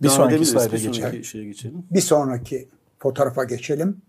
Bir 0.01 0.07
devam 0.07 0.17
sonraki 0.17 0.45
slayda 0.45 0.71
Bir 0.73 0.77
geçelim. 0.77 0.93
sonraki 0.93 1.23
şeye 1.23 1.45
geçelim. 1.45 1.85
Bir 1.91 2.01
sonraki 2.01 2.69
fotoğrafa 2.99 3.43
geçelim. 3.43 4.01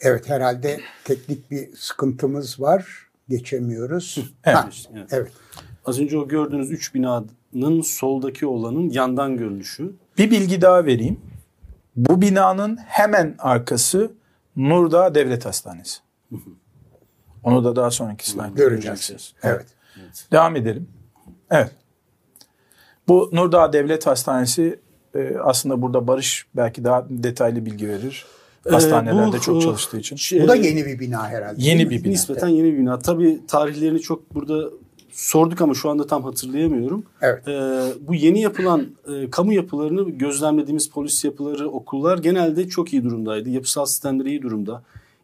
Evet 0.00 0.28
herhalde 0.28 0.80
teknik 1.04 1.50
bir 1.50 1.68
sıkıntımız 1.76 2.60
var. 2.60 3.06
Geçemiyoruz. 3.28 4.18
Evet. 4.44 4.56
Ha, 4.56 4.70
Evet. 4.94 5.06
evet. 5.10 5.32
Az 5.84 6.00
önce 6.00 6.18
o 6.18 6.28
gördüğünüz 6.28 6.70
üç 6.70 6.94
binanın 6.94 7.80
soldaki 7.82 8.46
olanın 8.46 8.90
yandan 8.90 9.36
görünüşü. 9.36 9.92
Bir 10.18 10.30
bilgi 10.30 10.60
daha 10.62 10.84
vereyim. 10.86 11.20
Bu 11.96 12.20
binanın 12.20 12.76
hemen 12.76 13.34
arkası 13.38 14.12
Nurdağ 14.56 15.14
Devlet 15.14 15.46
Hastanesi. 15.46 15.98
Onu 17.44 17.64
da 17.64 17.76
daha 17.76 17.90
sonraki 17.90 18.30
slaytta 18.30 18.54
göreceksiniz. 18.54 19.34
Evet. 19.42 19.66
Devam 20.32 20.56
edelim. 20.56 20.88
Evet. 21.50 21.70
Bu 23.08 23.30
Nurdağ 23.32 23.72
Devlet 23.72 24.06
Hastanesi 24.06 24.80
e, 25.14 25.36
aslında 25.42 25.82
burada 25.82 26.06
Barış 26.06 26.46
belki 26.56 26.84
daha 26.84 27.06
detaylı 27.10 27.66
bilgi 27.66 27.88
verir. 27.88 28.26
Hastanelerde 28.70 29.36
Ee, 29.36 29.38
bu, 29.38 29.40
çok 29.40 29.56
e, 29.56 29.60
çalıştığı 29.60 29.98
için. 29.98 30.16
şey- 30.16 30.42
Bu 30.42 30.48
da 30.48 30.54
yeni 30.54 30.86
bir 30.86 30.98
bina 30.98 31.28
herhalde. 31.28 31.62
Yeni 31.62 31.90
bir 31.90 32.04
bina. 32.04 32.12
Nispeten 32.12 32.48
yeni 32.48 32.72
bir 32.72 32.78
bina. 32.78 32.98
Tabii 32.98 33.40
tarihlerini 33.48 34.00
çok 34.00 34.34
burada 34.34 34.70
sorduk 35.12 35.60
ama 35.60 35.74
şu 35.74 35.90
anda 35.90 36.06
tam 36.06 36.24
hatırlayamıyorum. 36.24 37.04
Evet. 37.22 37.48
Ee, 37.48 37.80
bu 38.00 38.14
yeni 38.14 38.40
yapılan 38.40 38.86
e, 39.08 39.30
kamu 39.30 39.52
yapılarını 39.52 40.10
gözlemlediğimiz 40.10 40.90
polis 40.90 41.24
yapıları, 41.24 41.68
okullar 41.68 42.18
genelde 42.18 42.68
çok 42.68 42.92
iyi 42.92 43.04
durumdaydı. 43.04 43.50
Yapısal 43.50 43.84
sistemleri 43.86 44.28
iyi 44.28 44.42
durumda. 44.42 44.82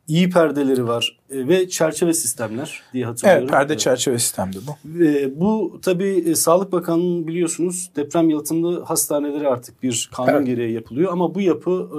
İyi 0.08 0.30
perdeleri 0.30 0.86
var 0.88 1.18
e, 1.30 1.48
ve 1.48 1.68
çerçeve 1.68 2.12
sistemler 2.14 2.82
diye 2.92 3.04
hatırlıyorum. 3.04 3.42
Evet, 3.42 3.50
perde 3.50 3.72
Evet. 3.72 3.80
çerçeve 3.80 4.18
sistemdi 4.18 4.58
bu. 4.66 4.98
Ve 4.98 5.40
bu 5.40 5.78
tabii 5.82 6.24
e, 6.26 6.34
Sağlık 6.34 6.72
Bakanlığı'nın 6.72 7.26
biliyorsunuz 7.26 7.90
deprem 7.96 8.30
yalıtımlı 8.30 8.84
hastaneleri 8.84 9.48
artık 9.48 9.82
bir 9.82 10.10
kanun 10.16 10.28
Evet. 10.28 10.46
gereği 10.46 10.72
yapılıyor. 10.72 11.12
Ama 11.12 11.34
bu 11.34 11.40
yapı 11.40 11.70
e, 11.70 11.98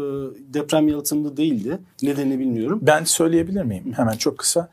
deprem 0.54 0.88
yalıtımlı 0.88 1.38
değildi. 1.38 1.78
Nedenini 2.04 2.40
bilmiyorum. 2.40 2.80
Ben 2.82 3.04
söyleyebilir 3.04 3.64
miyim? 3.64 3.94
Hemen 3.96 4.18
çok 4.18 4.38
kısa. 4.38 4.70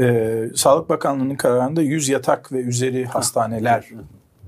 Ee, 0.00 0.50
Sağlık 0.54 0.88
Bakanlığı'nın 0.88 1.34
kararında 1.34 1.82
100 1.82 2.08
yatak 2.08 2.52
ve 2.52 2.60
üzeri 2.60 3.04
hastaneler 3.04 3.84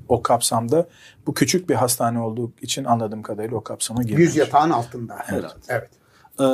o 0.08 0.22
kapsamda. 0.22 0.88
Bu 1.26 1.34
küçük 1.34 1.68
bir 1.68 1.74
hastane 1.74 2.20
olduğu 2.20 2.52
için 2.62 2.84
anladığım 2.84 3.22
kadarıyla 3.22 3.56
o 3.56 3.60
kapsama 3.60 4.02
girmiş. 4.02 4.20
100 4.20 4.36
yatağın 4.36 4.70
altında. 4.70 5.14
Herhalde. 5.16 5.54
Evet. 5.68 5.90
Ee, 6.40 6.44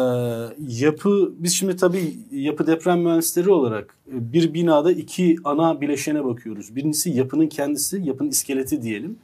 yapı 0.68 1.32
biz 1.38 1.54
şimdi 1.54 1.76
tabii 1.76 2.18
yapı 2.30 2.66
deprem 2.66 3.00
mühendisleri 3.00 3.50
olarak 3.50 3.96
e, 4.08 4.32
bir 4.32 4.54
binada 4.54 4.92
iki 4.92 5.36
ana 5.44 5.80
bileşene 5.80 6.24
bakıyoruz. 6.24 6.76
Birincisi 6.76 7.10
yapının 7.10 7.46
kendisi, 7.46 8.00
yapının 8.04 8.28
iskeleti 8.28 8.82
diyelim. 8.82 9.18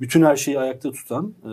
Bütün 0.00 0.24
her 0.24 0.36
şeyi 0.36 0.58
ayakta 0.58 0.92
tutan 0.92 1.34
e, 1.44 1.50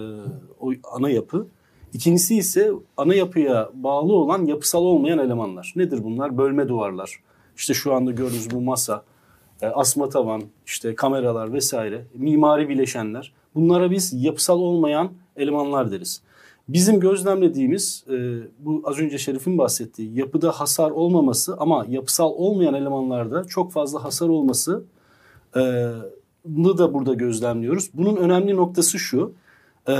o 0.59 0.71
ana 0.93 1.09
yapı. 1.09 1.47
İkincisi 1.93 2.37
ise 2.37 2.71
ana 2.97 3.15
yapıya 3.15 3.69
bağlı 3.73 4.13
olan 4.13 4.45
yapısal 4.45 4.81
olmayan 4.83 5.19
elemanlar. 5.19 5.73
Nedir 5.75 6.03
bunlar? 6.03 6.37
Bölme 6.37 6.67
duvarlar. 6.67 7.19
İşte 7.61 7.73
şu 7.73 7.93
anda 7.93 8.11
gördüğünüz 8.11 8.51
bu 8.51 8.61
masa, 8.61 9.03
e, 9.61 9.67
asma 9.67 10.09
tavan, 10.09 10.43
işte 10.65 10.95
kameralar 10.95 11.53
vesaire, 11.53 12.05
mimari 12.13 12.69
bileşenler. 12.69 13.33
Bunlara 13.55 13.91
biz 13.91 14.23
yapısal 14.23 14.59
olmayan 14.59 15.11
elemanlar 15.35 15.91
deriz. 15.91 16.21
Bizim 16.69 16.99
gözlemlediğimiz 16.99 18.03
e, 18.09 18.13
bu 18.59 18.81
az 18.85 18.99
önce 18.99 19.17
Şerif'in 19.17 19.57
bahsettiği 19.57 20.19
yapıda 20.19 20.51
hasar 20.51 20.91
olmaması 20.91 21.55
ama 21.59 21.85
yapısal 21.89 22.31
olmayan 22.31 22.73
elemanlarda 22.73 23.43
çok 23.43 23.71
fazla 23.71 24.03
hasar 24.03 24.29
olması 24.29 24.83
e, 25.55 25.61
da 26.77 26.93
burada 26.93 27.13
gözlemliyoruz. 27.13 27.89
Bunun 27.93 28.15
önemli 28.15 28.55
noktası 28.55 28.99
şu. 28.99 29.33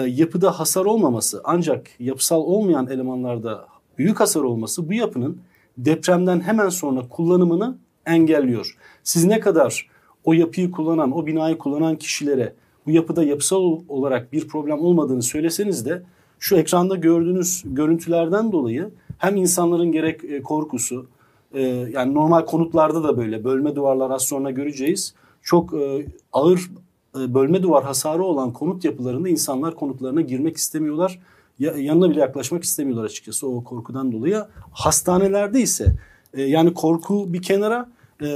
Yapıda 0.08 0.60
hasar 0.60 0.86
olmaması 0.86 1.42
ancak 1.44 1.88
yapısal 2.00 2.42
olmayan 2.42 2.88
elemanlarda 2.88 3.68
büyük 3.98 4.20
hasar 4.20 4.42
olması 4.42 4.90
bu 4.90 4.94
yapının 4.94 5.42
depremden 5.78 6.40
hemen 6.40 6.70
sonra 6.70 7.02
kullanımını 7.10 7.78
engelliyor. 8.06 8.78
Siz 9.04 9.26
ne 9.26 9.40
kadar 9.40 9.88
o 10.24 10.34
yapıyı 10.34 10.72
kullanan, 10.72 11.18
o 11.18 11.26
binayı 11.26 11.58
kullanan 11.58 11.96
kişilere 11.96 12.54
bu 12.86 12.92
yapıda 12.92 13.24
yapısal 13.24 13.80
olarak 13.88 14.34
bir 14.34 14.48
problem 14.48 14.80
olmadığını 14.80 15.24
söyleseniz 15.24 15.86
de 15.86 16.04
şu 16.40 16.56
ekranda 16.56 16.96
gördüğünüz 16.96 17.64
görüntülerden 17.66 18.52
dolayı 18.52 18.90
hem 19.18 19.36
insanların 19.36 19.92
gerek 19.92 20.24
e, 20.24 20.42
korkusu 20.42 21.06
e, 21.54 21.62
yani 21.94 22.14
normal 22.14 22.46
konutlarda 22.46 23.04
da 23.04 23.18
böyle 23.18 23.44
bölme 23.44 23.76
duvarlar 23.76 24.12
az 24.12 24.22
sonra 24.22 24.52
göreceğiz. 24.52 25.14
Çok 25.42 25.74
e, 25.74 26.06
ağır 26.34 26.72
bölme 27.16 27.64
duvar 27.64 27.84
hasarı 27.84 28.24
olan 28.24 28.54
konut 28.54 28.86
yapılarında 28.86 29.30
insanlar 29.30 29.76
konutlarına 29.76 30.22
girmek 30.22 30.58
istemiyorlar. 30.58 31.20
Yanına 31.62 32.10
bile 32.10 32.20
yaklaşmak 32.20 32.64
istemiyorlar 32.64 33.06
açıkçası 33.06 33.48
o 33.48 33.64
korkudan 33.64 34.12
dolayı. 34.12 34.46
Hastanelerde 34.72 35.62
ise 35.62 35.96
yani 36.34 36.74
korku 36.74 37.34
bir 37.34 37.42
kenara 37.42 37.90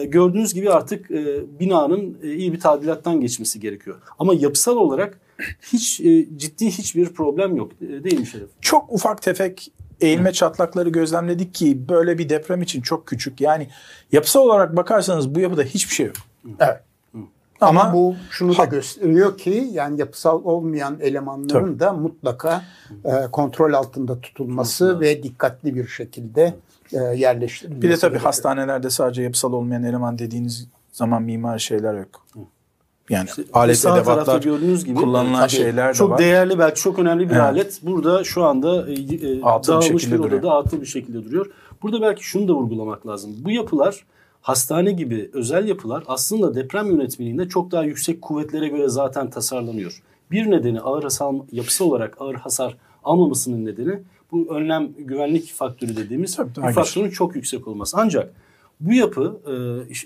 gördüğünüz 0.08 0.54
gibi 0.54 0.72
artık 0.72 1.10
binanın 1.60 2.18
iyi 2.24 2.54
bir 2.54 2.60
tadilattan 2.60 3.22
geçmesi 3.22 3.60
gerekiyor. 3.60 4.02
Ama 4.20 4.34
yapısal 4.34 4.78
olarak 4.78 5.20
hiç 5.74 6.02
e, 6.02 6.38
ciddi 6.38 6.66
hiçbir 6.66 7.06
problem 7.06 7.56
yok 7.56 7.72
e, 7.82 8.04
değil 8.04 8.20
mi 8.20 8.28
Şerif? 8.28 8.50
Çok 8.62 8.94
ufak 8.94 9.22
tefek 9.22 9.72
eğilme 10.02 10.32
çatlakları 10.32 10.90
gözlemledik 10.90 11.54
ki 11.54 11.90
böyle 11.90 12.18
bir 12.18 12.30
deprem 12.30 12.62
için 12.62 12.82
çok 12.82 13.08
küçük. 13.08 13.42
Yani 13.42 13.70
yapısal 14.12 14.42
olarak 14.42 14.76
bakarsanız 14.76 15.36
bu 15.36 15.40
yapıda 15.40 15.64
hiçbir 15.64 15.94
şey 15.94 16.06
yok. 16.06 16.16
Evet. 16.60 16.80
Ama, 17.62 17.82
Ama 17.82 17.94
bu 17.94 18.16
şunu 18.30 18.58
da 18.58 18.66
gösteriyor 18.66 19.38
ki 19.38 19.70
yani 19.72 20.00
yapısal 20.00 20.42
olmayan 20.44 20.98
elemanların 21.00 21.66
tabii. 21.66 21.80
da 21.80 21.94
mutlaka 21.94 22.64
e, 23.06 23.12
kontrol 23.32 23.74
altında 23.74 24.22
tutulması 24.22 25.00
ve 25.00 25.24
dikkatli 25.24 25.76
bir 25.76 25.88
şekilde 25.88 26.54
e, 26.94 26.98
yerleştirilmesi. 26.98 27.82
Bir 27.82 27.90
de 27.90 27.96
tabii 27.96 28.10
gerekiyor. 28.10 28.24
hastanelerde 28.24 28.90
sadece 28.90 29.22
yapısal 29.22 29.54
olmayan 29.54 29.84
eleman 29.84 30.20
dediğiniz 30.20 30.68
zaman 30.92 31.24
mimar 31.24 31.60
şeyler 31.60 31.94
yok. 31.94 32.26
Yani 33.10 33.30
işte 33.30 33.44
alet 33.54 33.86
edevatlar 33.86 34.42
gördüğünüz 34.42 34.86
gibi 34.86 35.00
kullanılan 35.00 35.48
şeyler 35.48 35.90
de 35.90 35.94
çok 35.94 36.10
var. 36.10 36.18
Çok 36.18 36.26
değerli 36.26 36.60
belki 36.60 36.82
çok 36.82 37.00
önemli 37.00 37.30
bir 37.30 37.34
evet. 37.34 37.42
alet. 37.42 37.80
Burada 37.82 38.24
şu 38.24 38.44
anda 38.44 38.90
e, 38.90 38.94
e 38.94 39.42
dağılmış 39.42 40.08
bir, 40.08 40.12
bir 40.12 40.20
odada 40.20 40.52
atıl 40.52 40.82
bir 40.82 40.86
şekilde 40.86 41.24
duruyor. 41.26 41.52
Burada 41.84 42.02
belki 42.02 42.24
şunu 42.24 42.48
da 42.48 42.54
vurgulamak 42.54 43.08
lazım. 43.08 43.36
Bu 43.38 43.52
yapılar 43.52 44.06
hastane 44.46 44.92
gibi 44.92 45.30
özel 45.34 45.68
yapılar 45.68 46.04
aslında 46.08 46.56
deprem 46.56 46.92
yönetmeliğinde 46.92 47.48
çok 47.48 47.72
daha 47.72 47.84
yüksek 47.84 48.22
kuvvetlere 48.22 48.68
göre 48.68 48.90
zaten 48.90 49.30
tasarlanıyor. 49.30 50.02
Bir 50.32 50.52
nedeni 50.52 50.82
ağır 50.82 51.04
hasar 51.04 51.36
yapısı 51.52 51.86
olarak 51.86 52.22
ağır 52.22 52.36
hasar 52.36 52.78
almamasının 53.04 53.66
nedeni 53.66 54.00
bu 54.32 54.56
önlem 54.56 54.90
güvenlik 54.98 55.54
faktörü 55.54 55.98
dediğimiz 55.98 56.36
Tabii, 56.36 56.50
bu 56.58 56.72
faktörün 56.72 57.10
çok 57.10 57.36
yüksek 57.36 57.68
olması. 57.68 57.98
Ancak 58.00 58.34
bu 58.80 58.94
yapı 58.94 59.40
e, 59.46 59.54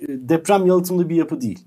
deprem 0.07 0.65
yalıtımlı 0.65 1.09
bir 1.09 1.15
yapı 1.15 1.41
değil 1.41 1.59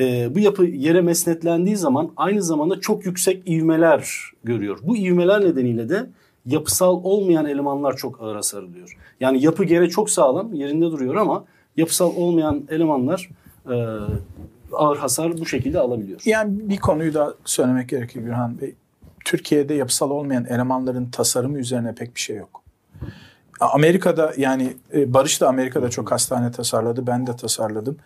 e, 0.00 0.34
bu 0.34 0.38
yapı 0.38 0.64
yere 0.64 1.00
mesnetlendiği 1.00 1.76
zaman 1.76 2.10
aynı 2.16 2.42
zamanda 2.42 2.80
çok 2.80 3.06
yüksek 3.06 3.48
ivmeler 3.48 4.30
görüyor. 4.44 4.78
Bu 4.82 4.96
ivmeler 4.96 5.40
nedeniyle 5.40 5.88
de 5.88 6.10
yapısal 6.46 7.00
olmayan 7.04 7.46
elemanlar 7.46 7.96
çok 7.96 8.22
ağır 8.22 8.36
hasar 8.36 8.62
alıyor. 8.62 8.96
Yani 9.20 9.44
yapı 9.44 9.64
gere 9.64 9.88
çok 9.88 10.10
sağlam 10.10 10.54
yerinde 10.54 10.84
duruyor 10.84 11.14
ama 11.14 11.44
yapısal 11.76 12.16
olmayan 12.16 12.66
elemanlar 12.70 13.30
e, 13.70 13.76
ağır 14.72 14.96
hasar 14.96 15.38
bu 15.38 15.46
şekilde 15.46 15.78
alabiliyor. 15.78 16.20
Yani 16.24 16.68
bir 16.68 16.76
konuyu 16.76 17.14
da 17.14 17.34
söylemek 17.44 17.88
gerekiyor 17.88 18.24
Gürhan 18.24 18.60
Bey. 18.60 18.74
Türkiye'de 19.24 19.74
yapısal 19.74 20.10
olmayan 20.10 20.44
elemanların 20.44 21.10
tasarımı 21.10 21.58
üzerine 21.58 21.94
pek 21.94 22.14
bir 22.14 22.20
şey 22.20 22.36
yok. 22.36 22.62
Amerika'da 23.60 24.32
yani 24.36 24.76
e, 24.94 25.14
Barış 25.14 25.40
da 25.40 25.48
Amerika'da 25.48 25.90
çok 25.90 26.12
hastane 26.12 26.52
tasarladı. 26.52 27.06
Ben 27.06 27.26
de 27.26 27.36
tasarladım. 27.36 27.96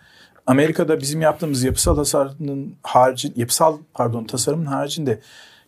Amerika'da 0.47 0.99
bizim 0.99 1.21
yaptığımız 1.21 1.63
yapısal 1.63 1.95
tasarımın 1.95 2.75
harici 2.83 3.33
yapısal 3.35 3.77
pardon 3.93 4.23
tasarımın 4.23 4.65
haricinde 4.65 5.19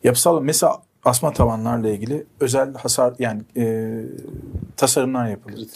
yapısal 0.03 0.41
mesela 0.41 0.81
asma 1.05 1.33
tavanlarla 1.33 1.89
ilgili 1.89 2.25
özel 2.39 2.73
hasar 2.73 3.13
yani 3.19 3.41
e, 3.57 3.93
tasarımlar 4.77 5.27
yapılır. 5.27 5.67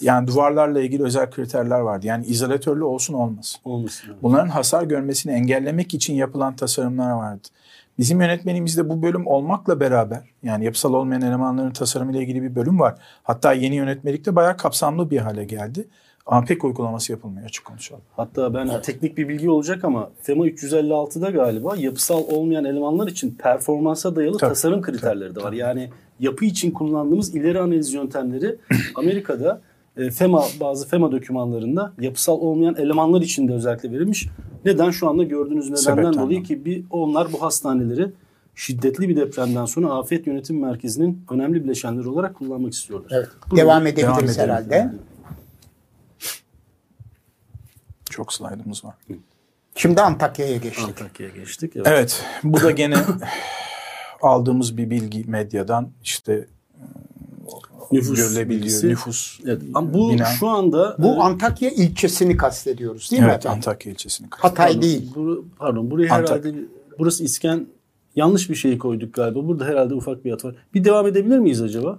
Yani 0.00 0.26
duvarlarla 0.26 0.80
ilgili 0.80 1.02
özel 1.02 1.30
kriterler 1.30 1.80
vardı. 1.80 2.06
Yani 2.06 2.26
izolatörlü 2.26 2.84
olsun 2.84 3.14
olmasın. 3.14 3.60
Olmasın. 3.64 4.14
Bunların 4.22 4.48
hasar 4.48 4.82
görmesini 4.82 5.32
engellemek 5.32 5.94
için 5.94 6.14
yapılan 6.14 6.56
tasarımlar 6.56 7.10
vardı. 7.10 7.48
Bizim 7.98 8.20
yönetmenimizde 8.20 8.88
bu 8.88 9.02
bölüm 9.02 9.26
olmakla 9.26 9.80
beraber 9.80 10.20
yani 10.42 10.64
yapısal 10.64 10.94
olmayan 10.94 11.22
elemanların 11.22 11.70
tasarımıyla 11.70 12.22
ilgili 12.22 12.42
bir 12.42 12.54
bölüm 12.54 12.80
var. 12.80 12.94
Hatta 13.22 13.52
yeni 13.52 13.74
yönetmelikte 13.74 14.36
bayağı 14.36 14.56
kapsamlı 14.56 15.10
bir 15.10 15.18
hale 15.18 15.44
geldi. 15.44 15.88
Ama 16.26 16.44
pek 16.44 16.64
uygulaması 16.64 17.12
yapılmıyor 17.12 17.46
açık 17.46 17.64
konuşalım. 17.64 18.02
Hatta 18.16 18.54
ben 18.54 18.66
evet. 18.66 18.84
teknik 18.84 19.16
bir 19.16 19.28
bilgi 19.28 19.50
olacak 19.50 19.84
ama 19.84 20.10
FEMA 20.22 20.48
356'da 20.48 21.30
galiba 21.30 21.76
yapısal 21.76 22.22
olmayan 22.28 22.64
elemanlar 22.64 23.08
için 23.08 23.30
performansa 23.30 24.16
dayalı 24.16 24.38
tabii, 24.38 24.48
tasarım 24.48 24.82
kriterleri 24.82 25.28
tabii, 25.28 25.40
de 25.40 25.44
var. 25.44 25.48
Tabii. 25.48 25.58
Yani 25.58 25.90
yapı 26.20 26.44
için 26.44 26.70
kullandığımız 26.70 27.34
ileri 27.34 27.60
analiz 27.60 27.94
yöntemleri 27.94 28.56
Amerika'da 28.94 29.60
e, 29.96 30.10
FEMA 30.10 30.44
bazı 30.60 30.88
FEMA 30.88 31.12
dokümanlarında 31.12 31.92
yapısal 32.00 32.40
olmayan 32.40 32.74
elemanlar 32.74 33.22
için 33.22 33.48
de 33.48 33.52
özellikle 33.52 33.92
verilmiş. 33.92 34.28
Neden 34.64 34.90
şu 34.90 35.08
anda 35.08 35.22
gördüğünüz 35.22 35.64
nedenden 35.64 35.82
Sebepten 35.82 36.14
dolayı 36.14 36.42
ki 36.42 36.64
bir 36.64 36.84
onlar 36.90 37.32
bu 37.32 37.42
hastaneleri 37.42 38.10
şiddetli 38.54 39.08
bir 39.08 39.16
depremden 39.16 39.64
sonra 39.64 39.88
Afet 39.88 40.26
Yönetim 40.26 40.60
Merkezi'nin 40.60 41.24
önemli 41.30 41.64
bileşenleri 41.64 42.08
olarak 42.08 42.34
kullanmak 42.34 42.72
istiyorlar. 42.72 43.12
Evet. 43.14 43.28
devam 43.56 43.86
edebiliriz 43.86 44.38
devam 44.38 44.48
herhalde. 44.48 44.76
Yani. 44.76 44.92
Çok 48.16 48.32
slaydımız 48.32 48.84
var. 48.84 48.94
Şimdi 49.74 50.00
Antakya'ya 50.00 50.56
geçtik. 50.56 50.84
Antakya'ya 50.84 51.34
geçtik. 51.34 51.76
Evet. 51.76 51.86
evet. 51.90 52.24
Bu 52.44 52.60
da 52.60 52.70
gene 52.70 52.96
aldığımız 54.22 54.76
bir 54.76 54.90
bilgi 54.90 55.24
medyadan 55.24 55.90
işte 56.02 56.46
nüfus 57.92 58.16
görülebiliyor. 58.16 58.60
Bilgisi. 58.60 58.88
Nüfus. 58.88 59.40
Evet. 59.44 59.62
Ama 59.74 59.94
bu 59.94 60.10
bina. 60.10 60.24
şu 60.24 60.48
anda 60.48 60.96
bu 60.98 61.06
e, 61.06 61.18
Antakya 61.18 61.70
ilçesini 61.70 62.36
kastediyoruz 62.36 63.10
değil 63.10 63.22
evet, 63.22 63.30
mi? 63.30 63.34
Evet 63.34 63.46
Antakya 63.46 63.92
ilçesini 63.92 64.30
kastediyoruz. 64.30 64.58
Hatay 64.58 64.82
değil. 64.82 65.12
Bu, 65.14 65.44
pardon 65.58 65.90
buraya 65.90 66.14
herhalde 66.14 66.54
burası 66.98 67.24
İsken 67.24 67.66
yanlış 68.16 68.50
bir 68.50 68.54
şey 68.54 68.78
koyduk 68.78 69.14
galiba. 69.14 69.46
Burada 69.46 69.64
herhalde 69.64 69.94
ufak 69.94 70.24
bir 70.24 70.30
hat 70.30 70.44
var. 70.44 70.54
Bir 70.74 70.84
devam 70.84 71.06
edebilir 71.06 71.38
miyiz 71.38 71.62
acaba? 71.62 71.98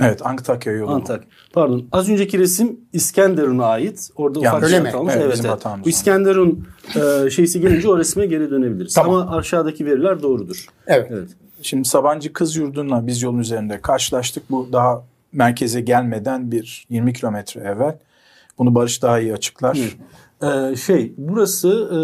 Evet 0.00 0.26
Antakya 0.26 0.72
yolu. 0.72 0.90
Antakya. 0.90 1.28
Pardon. 1.52 1.88
Az 1.92 2.08
önceki 2.08 2.38
resim 2.38 2.80
İskenderun'a 2.92 3.66
ait. 3.66 4.10
Orada 4.16 4.40
Yanlış. 4.42 4.72
ufak 4.72 4.80
bir 4.80 4.84
hata 4.84 4.98
olmuş. 4.98 5.12
Evet, 5.12 5.24
evet, 5.24 5.32
bizim 5.32 5.50
evet. 5.50 5.84
Bu 5.84 5.88
İskenderun 5.88 6.66
e, 6.96 7.30
şeysi 7.30 7.60
gelince 7.60 7.88
o 7.88 7.98
resme 7.98 8.26
geri 8.26 8.50
dönebiliriz. 8.50 8.94
Tamam. 8.94 9.14
Ama 9.14 9.36
aşağıdaki 9.36 9.86
veriler 9.86 10.22
doğrudur. 10.22 10.66
Evet. 10.86 11.08
evet. 11.10 11.28
Şimdi 11.62 11.88
Sabancı 11.88 12.32
Kız 12.32 12.56
Yurdu'na 12.56 13.06
biz 13.06 13.22
yolun 13.22 13.38
üzerinde 13.38 13.80
karşılaştık. 13.80 14.50
Bu 14.50 14.68
daha 14.72 15.02
merkeze 15.32 15.80
gelmeden 15.80 16.52
bir 16.52 16.86
20 16.90 17.12
kilometre 17.12 17.60
evvel. 17.60 17.98
Bunu 18.58 18.74
Barış 18.74 19.02
daha 19.02 19.20
iyi 19.20 19.32
açıklar. 19.32 19.78
Evet. 19.80 19.96
Ee, 20.42 20.76
şey 20.76 21.14
burası 21.16 21.68
e, 21.68 21.98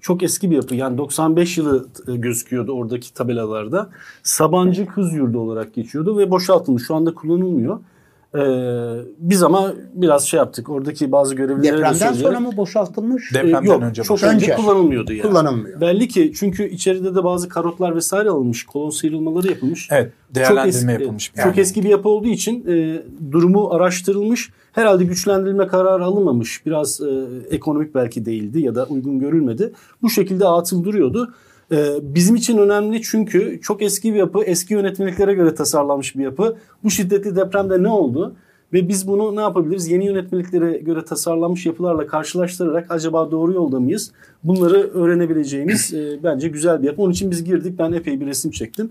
çok 0.00 0.22
eski 0.22 0.50
bir 0.50 0.56
yapı 0.56 0.74
yani 0.74 0.98
95 0.98 1.58
yılı 1.58 1.86
e, 2.08 2.16
gözüküyordu 2.16 2.72
oradaki 2.72 3.14
tabelalarda. 3.14 3.90
Sabancı 4.22 4.86
Kız 4.86 5.12
Yurdu 5.12 5.38
olarak 5.38 5.74
geçiyordu 5.74 6.18
ve 6.18 6.30
boşaltılmış 6.30 6.86
şu 6.86 6.94
anda 6.94 7.14
kullanılmıyor. 7.14 7.78
Ee, 8.36 9.02
biz 9.18 9.42
ama 9.42 9.72
biraz 9.94 10.26
şey 10.28 10.38
yaptık. 10.38 10.68
Oradaki 10.70 11.12
bazı 11.12 11.34
görevlileri 11.34 11.72
de 11.72 11.76
Depremden 11.78 11.92
söyleyerek- 12.12 12.22
sonra 12.22 12.40
mı 12.40 12.56
boşaltılmış? 12.56 13.32
Dep- 13.32 13.34
Depremden 13.34 13.62
Ee, 13.64 13.72
yok, 13.72 13.82
önce 13.82 14.02
çok 14.02 14.22
önce 14.22 14.54
kullanılmıyordu 14.54 15.12
yani. 15.12 15.28
Kullanılmıyor. 15.28 15.80
Belli 15.80 16.08
ki 16.08 16.32
çünkü 16.36 16.68
içeride 16.68 17.14
de 17.14 17.24
bazı 17.24 17.48
karotlar 17.48 17.96
vesaire 17.96 18.28
alınmış. 18.30 18.64
Kolon 18.66 18.90
sıyrılmaları 18.90 19.48
yapılmış. 19.48 19.88
Evet, 19.92 20.12
Çok 20.26 20.34
değerlendirme 20.34 20.92
eski- 20.92 21.02
yapılmış. 21.02 21.32
bir 21.36 21.42
Çok 21.42 21.46
yani. 21.56 21.60
eski 21.60 21.82
bir 21.84 21.88
yapı 21.88 22.08
olduğu 22.08 22.28
için 22.28 22.64
e, 22.68 23.02
durumu 23.32 23.70
araştırılmış. 23.70 24.50
Herhalde 24.72 25.04
güçlendirilme 25.04 25.66
kararı 25.66 26.04
alınmamış. 26.04 26.66
Biraz 26.66 27.00
e, 27.00 27.24
ekonomik 27.50 27.94
belki 27.94 28.24
değildi 28.24 28.60
ya 28.60 28.74
da 28.74 28.84
uygun 28.86 29.18
görülmedi. 29.18 29.72
Bu 30.02 30.10
şekilde 30.10 30.46
atıl 30.48 30.84
duruyordu. 30.84 31.34
E, 31.72 31.94
bizim 32.02 32.36
için 32.36 32.58
önemli 32.58 33.02
çünkü 33.02 33.60
çok 33.62 33.82
eski 33.82 34.12
bir 34.14 34.18
yapı, 34.18 34.44
eski 34.44 34.74
yönetmeliklere 34.74 35.34
göre 35.34 35.54
tasarlanmış 35.54 36.16
bir 36.16 36.24
yapı. 36.24 36.56
Bu 36.84 36.90
şiddetli 36.90 37.36
depremde 37.36 37.82
ne 37.82 37.88
oldu? 37.88 38.36
Ve 38.72 38.88
biz 38.88 39.08
bunu 39.08 39.36
ne 39.36 39.40
yapabiliriz? 39.40 39.88
Yeni 39.88 40.06
yönetmeliklere 40.06 40.78
göre 40.78 41.04
tasarlanmış 41.04 41.66
yapılarla 41.66 42.06
karşılaştırarak 42.06 42.90
acaba 42.90 43.30
doğru 43.30 43.52
yolda 43.52 43.80
mıyız? 43.80 44.12
Bunları 44.44 44.90
öğrenebileceğimiz 44.94 45.94
e, 45.94 46.18
bence 46.22 46.48
güzel 46.48 46.82
bir 46.82 46.86
yapı. 46.86 47.02
Onun 47.02 47.12
için 47.12 47.30
biz 47.30 47.44
girdik. 47.44 47.78
Ben 47.78 47.92
epey 47.92 48.20
bir 48.20 48.26
resim 48.26 48.50
çektim. 48.50 48.90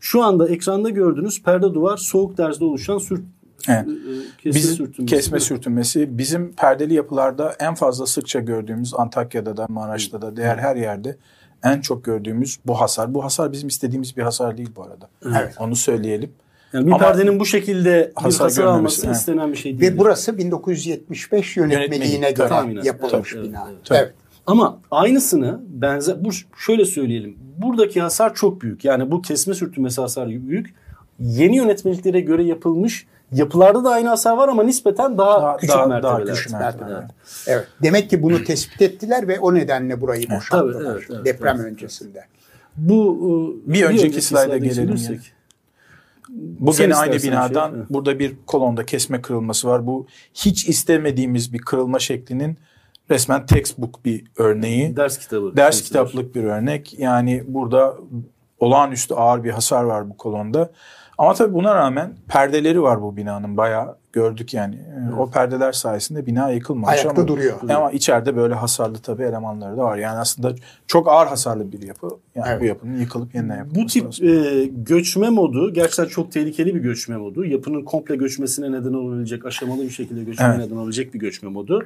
Şu 0.00 0.22
anda 0.22 0.48
ekranda 0.48 0.90
gördüğünüz 0.90 1.42
perde 1.42 1.74
duvar 1.74 1.96
soğuk 1.96 2.38
derzde 2.38 2.64
oluşan 2.64 2.98
sürt, 2.98 3.20
Evet. 3.68 3.88
e, 3.88 4.42
kesme 4.42 4.60
Bizim 4.60 4.74
sürtünmesi. 4.74 5.16
kesme 5.16 5.40
sürtünmesi 5.40 6.18
bizim 6.18 6.52
perdeli 6.52 6.94
yapılarda 6.94 7.54
en 7.60 7.74
fazla 7.74 8.06
sıkça 8.06 8.40
gördüğümüz 8.40 8.94
Antakya'da 8.94 9.56
da 9.56 9.66
Maraş'ta 9.68 10.22
da 10.22 10.36
diğer 10.36 10.56
her 10.56 10.76
yerde 10.76 11.16
en 11.64 11.80
çok 11.80 12.04
gördüğümüz 12.04 12.58
bu 12.66 12.80
hasar. 12.80 13.14
Bu 13.14 13.24
hasar 13.24 13.52
bizim 13.52 13.68
istediğimiz 13.68 14.16
bir 14.16 14.22
hasar 14.22 14.56
değil 14.56 14.70
bu 14.76 14.82
arada. 14.82 15.08
Evet. 15.26 15.54
Onu 15.60 15.76
söyleyelim. 15.76 16.32
Yani 16.72 16.86
bir 16.86 16.92
Ama 16.92 16.98
perdenin 16.98 17.40
bu 17.40 17.46
şekilde 17.46 18.12
bir 18.16 18.22
hasar 18.22 18.46
hasar, 18.46 18.62
görmemesi, 18.62 18.78
alması 18.78 19.06
evet. 19.06 19.16
istenen 19.16 19.52
bir 19.52 19.56
şey 19.56 19.80
değil. 19.80 19.92
Ve 19.92 19.98
burası 19.98 20.38
1975 20.38 21.56
yönetmeliğine 21.56 22.04
Yönetmeliği, 22.06 22.34
göre 22.34 22.48
tahminen. 22.48 22.82
yapılmış 22.82 23.34
Evet, 23.34 23.44
bina. 23.44 23.66
evet, 23.70 23.78
evet. 23.90 24.00
Evet. 24.02 24.14
Ama 24.46 24.80
aynısını 24.90 25.60
benzer 25.68 26.24
bu 26.24 26.30
şöyle 26.56 26.84
söyleyelim. 26.84 27.36
Buradaki 27.58 28.00
hasar 28.00 28.34
çok 28.34 28.62
büyük. 28.62 28.84
Yani 28.84 29.10
bu 29.10 29.22
kesme 29.22 29.54
sürtünmesi 29.54 30.00
hasar 30.00 30.28
büyük. 30.28 30.74
Yeni 31.20 31.56
yönetmeliklere 31.56 32.20
göre 32.20 32.44
yapılmış 32.44 33.06
yapılarda 33.32 33.84
da 33.84 33.90
aynı 33.90 34.08
hasar 34.08 34.36
var 34.36 34.48
ama 34.48 34.62
nispeten 34.62 35.18
daha, 35.18 35.42
Daha- 35.42 35.56
küçük 35.56 35.76
daha- 35.76 35.86
mertebeler. 35.86 36.26
daha 36.26 36.34
küçük 36.34 36.52
mertebeler. 36.52 36.96
Evet. 36.96 37.10
Evet. 37.46 37.66
Demek 37.82 38.10
ki 38.10 38.22
bunu 38.22 38.44
tespit 38.44 38.82
ettiler 38.82 39.28
ve 39.28 39.40
o 39.40 39.54
nedenle 39.54 40.00
burayı 40.00 40.30
boşalttılar. 40.30 40.72
Tabii, 40.82 40.92
evet, 40.92 41.06
evet, 41.10 41.24
deprem 41.24 41.56
evet. 41.56 41.72
öncesinde. 41.72 42.24
Bu 42.76 43.18
e, 43.66 43.72
Bir 43.72 43.84
önceki 43.84 44.22
slayda 44.22 44.58
gelelim 44.58 44.96
yani. 44.96 45.20
Bu 46.58 46.72
Sen 46.72 46.86
gene 46.86 46.94
aynı 46.96 47.22
binadan 47.22 47.70
şey 47.70 47.80
burada 47.90 48.18
bir 48.18 48.36
kolonda 48.46 48.86
kesme 48.86 49.22
kırılması 49.22 49.68
var. 49.68 49.86
Bu 49.86 50.06
hiç 50.34 50.68
istemediğimiz 50.68 51.52
bir 51.52 51.58
kırılma 51.58 51.98
şeklinin 51.98 52.58
resmen 53.10 53.46
textbook 53.46 54.04
bir 54.04 54.24
örneği. 54.36 54.96
Ders 54.96 55.18
kitabı. 55.18 55.56
Ders 55.56 55.82
kitaplık 55.82 56.34
bir 56.34 56.44
örnek. 56.44 56.98
Yani 56.98 57.44
burada 57.46 57.96
olağanüstü 58.60 59.14
ağır 59.14 59.44
bir 59.44 59.50
hasar 59.50 59.84
var 59.84 60.10
bu 60.10 60.16
kolonda. 60.16 60.70
Ama 61.18 61.34
tabii 61.34 61.54
buna 61.54 61.74
rağmen 61.74 62.12
perdeleri 62.28 62.82
var 62.82 63.02
bu 63.02 63.16
binanın 63.16 63.56
bayağı 63.56 63.96
gördük 64.12 64.54
yani. 64.54 64.78
O 65.18 65.30
perdeler 65.30 65.72
sayesinde 65.72 66.26
bina 66.26 66.50
yıkılmamış 66.50 66.88
Ayakta 67.04 67.10
ama, 67.20 67.28
duruyor. 67.28 67.56
ama 67.70 67.90
içeride 67.90 68.36
böyle 68.36 68.54
hasarlı 68.54 68.98
tabii 68.98 69.22
elemanları 69.22 69.76
da 69.76 69.84
var. 69.84 69.96
Yani 69.96 70.18
aslında 70.18 70.54
çok 70.86 71.08
ağır 71.08 71.26
hasarlı 71.26 71.72
bir 71.72 71.82
yapı. 71.82 72.08
Yani 72.34 72.46
Evet. 72.50 72.60
bu 72.60 72.64
yapının 72.64 72.98
yıkılıp 72.98 73.34
yeniden 73.34 73.56
yapılması 73.56 73.82
Bu 73.82 73.86
tip 73.86 74.04
lazım. 74.06 74.28
e, 74.28 74.64
göçme 74.66 75.28
modu 75.30 75.72
gerçekten 75.72 76.04
çok 76.06 76.32
tehlikeli 76.32 76.74
bir 76.74 76.80
göçme 76.80 77.16
modu. 77.16 77.44
Yapının 77.44 77.82
komple 77.84 78.16
göçmesine 78.16 78.72
neden 78.72 78.92
olabilecek, 78.92 79.46
aşamalı 79.46 79.82
bir 79.82 79.90
şekilde 79.90 80.24
göçmeye 80.24 80.46
Evet. 80.48 80.58
neden 80.66 80.76
olabilecek 80.76 81.14
bir 81.14 81.18
göçme 81.18 81.48
modu. 81.48 81.84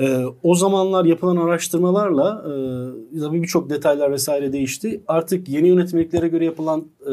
E, 0.00 0.24
o 0.42 0.54
zamanlar 0.54 1.04
yapılan 1.04 1.36
araştırmalarla 1.36 2.44
e, 3.14 3.20
tabii 3.20 3.42
birçok 3.42 3.70
detaylar 3.70 4.12
vesaire 4.12 4.52
değişti. 4.52 5.00
Artık 5.08 5.48
yeni 5.48 5.68
yönetmeliklere 5.68 6.28
göre 6.28 6.44
yapılan 6.44 6.84
e, 7.06 7.12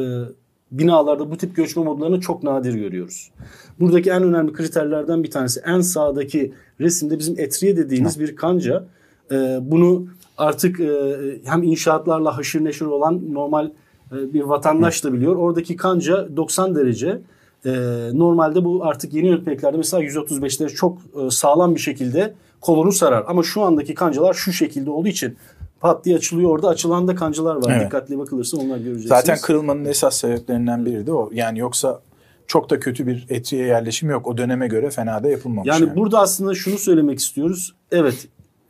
binalarda 0.72 1.32
bu 1.32 1.38
tip 1.38 1.56
göçme 1.56 1.84
modlarını 1.84 2.20
çok 2.20 2.44
nadir 2.44 2.74
görüyoruz. 2.74 3.32
Buradaki 3.80 4.10
en 4.10 4.24
önemli 4.24 4.54
kriterlerden 4.54 5.24
bir 5.24 5.32
tanesi 5.32 5.62
en 5.66 5.82
sağdaki 5.82 6.54
resimde 6.80 7.20
bizim 7.20 7.40
etriye 7.40 7.78
dediğimiz 7.78 8.20
bir 8.20 8.36
kanca. 8.36 8.84
E, 9.32 9.60
bunu 9.62 10.06
artık 10.38 10.80
e, 10.80 11.18
hem 11.46 11.64
inşaatlarla 11.64 12.38
haşır 12.38 12.64
neşir 12.64 12.86
olan 12.86 13.34
normal 13.34 13.70
e, 14.12 14.34
bir 14.34 14.42
vatandaş 14.42 15.04
da 15.04 15.14
biliyor. 15.14 15.36
Oradaki 15.36 15.76
kanca 15.76 16.38
90 16.38 16.76
derece. 16.76 17.22
E, 17.66 17.72
normalde 18.14 18.66
bu 18.66 18.86
artık 18.86 19.14
yeni 19.14 19.28
yönetmeliklerde 19.28 19.78
mesela 19.78 20.04
135'leri 20.04 20.70
çok 20.70 20.98
e, 20.98 21.30
sağlam 21.30 21.76
bir 21.76 21.80
şekilde 21.80 22.34
kolonu 22.62 22.92
sarar. 22.92 23.24
Ama 23.28 23.44
şu 23.44 23.62
andaki 23.62 23.94
kancalar 23.94 24.34
şu 24.34 24.54
şekilde 24.54 24.90
olduğu 24.90 25.08
için 25.08 25.38
pat 25.80 26.06
diye 26.06 26.16
açılıyor. 26.16 26.50
Orada 26.50 26.68
açılan 26.68 27.08
da 27.08 27.16
kancalar 27.16 27.56
var. 27.56 27.72
Evet. 27.76 27.86
Dikkatli 27.86 28.20
bakılırsa 28.20 28.58
onlar 28.58 28.78
göreceksiniz. 28.78 29.08
Zaten 29.08 29.38
kırılmanın 29.42 29.86
esas 29.86 30.18
sebeplerinden 30.18 30.86
biri 30.86 31.08
de 31.08 31.14
o. 31.14 31.30
Yani 31.34 31.60
yoksa 31.60 32.02
çok 32.48 32.70
da 32.70 32.80
kötü 32.80 33.08
bir 33.08 33.26
etriye 33.30 33.66
yerleşim 33.66 34.10
yok. 34.10 34.28
O 34.28 34.38
döneme 34.38 34.68
göre 34.68 34.90
fena 34.90 35.24
da 35.24 35.30
yapılmamış. 35.30 35.68
Yani, 35.68 35.86
Yani, 35.86 35.96
burada 35.96 36.20
aslında 36.20 36.56
şunu 36.56 36.78
söylemek 36.78 37.20
istiyoruz. 37.20 37.76
Evet 37.92 38.28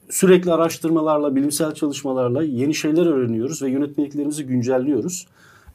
sürekli 0.09 0.53
araştırmalarla, 0.53 1.35
bilimsel 1.35 1.73
çalışmalarla 1.73 2.43
yeni 2.43 2.75
şeyler 2.75 3.05
öğreniyoruz 3.05 3.61
ve 3.61 3.69
yönetmeliklerimizi 3.69 4.45
güncelliyoruz. 4.45 5.27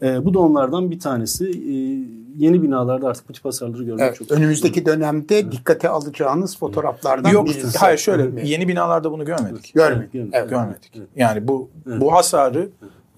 Ee, 0.02 0.24
bu 0.24 0.34
da 0.34 0.38
onlardan 0.38 0.90
bir 0.90 1.00
tanesi. 1.00 1.44
Ee, 1.44 2.26
yeni 2.36 2.62
binalarda 2.62 3.08
artık 3.08 3.28
bu 3.28 3.32
tip 3.32 3.44
hasarları 3.44 3.84
görmek 3.84 4.00
Evet. 4.00 4.16
çok 4.16 4.30
Önümüzdeki 4.30 4.86
dönemde 4.86 5.52
dikkate 5.52 5.88
alacağınız 5.88 6.58
fotoğraflardan 6.58 7.30
Yok 7.30 7.46
birisi. 7.46 7.78
hayır 7.78 7.98
şöyle 7.98 8.48
yeni 8.48 8.68
binalarda 8.68 9.12
bunu 9.12 9.24
görmedik. 9.24 9.74
Görmedik. 9.74 10.14
Evet, 10.14 10.28
Evet. 10.32 10.50
Görmedik. 10.50 10.92
Yani 11.16 11.48
bu 11.48 11.70
bu 11.86 12.12
hasarı 12.12 12.68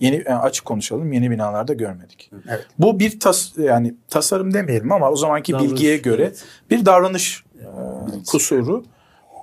yeni 0.00 0.16
yani 0.16 0.38
açık 0.38 0.64
konuşalım 0.64 1.12
yeni 1.12 1.30
binalarda 1.30 1.74
görmedik. 1.74 2.30
Evet. 2.48 2.66
Bu 2.78 2.98
bir 2.98 3.20
tas 3.20 3.58
yani 3.58 3.94
tasarım 4.08 4.54
demeyelim 4.54 4.92
ama 4.92 5.10
o 5.10 5.16
zamanki 5.16 5.52
Davranış, 5.52 5.70
bilgiye 5.70 5.96
göre 5.96 6.22
evet. 6.22 6.44
bir 6.70 6.86
davranış 6.86 7.44
e, 7.60 7.64
kusuru. 8.30 8.84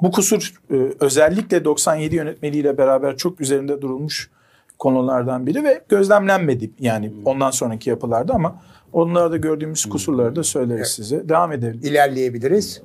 Bu 0.01 0.11
kusur 0.11 0.53
e, 0.71 0.75
özellikle 0.99 1.65
97 1.65 2.15
yönetmeliğiyle 2.15 2.77
beraber 2.77 3.17
çok 3.17 3.41
üzerinde 3.41 3.81
durulmuş 3.81 4.29
konulardan 4.79 5.47
biri 5.47 5.63
ve 5.63 5.83
gözlemlenmedi 5.89 6.71
yani 6.79 7.13
ondan 7.25 7.51
sonraki 7.51 7.89
yapılarda 7.89 8.33
ama 8.33 8.61
onlarda 8.93 9.37
gördüğümüz 9.37 9.85
kusurları 9.85 10.35
da 10.35 10.43
söyleriz 10.43 10.87
size. 10.87 11.29
Devam 11.29 11.51
edelim. 11.51 11.79
İlerleyebiliriz. 11.83 12.81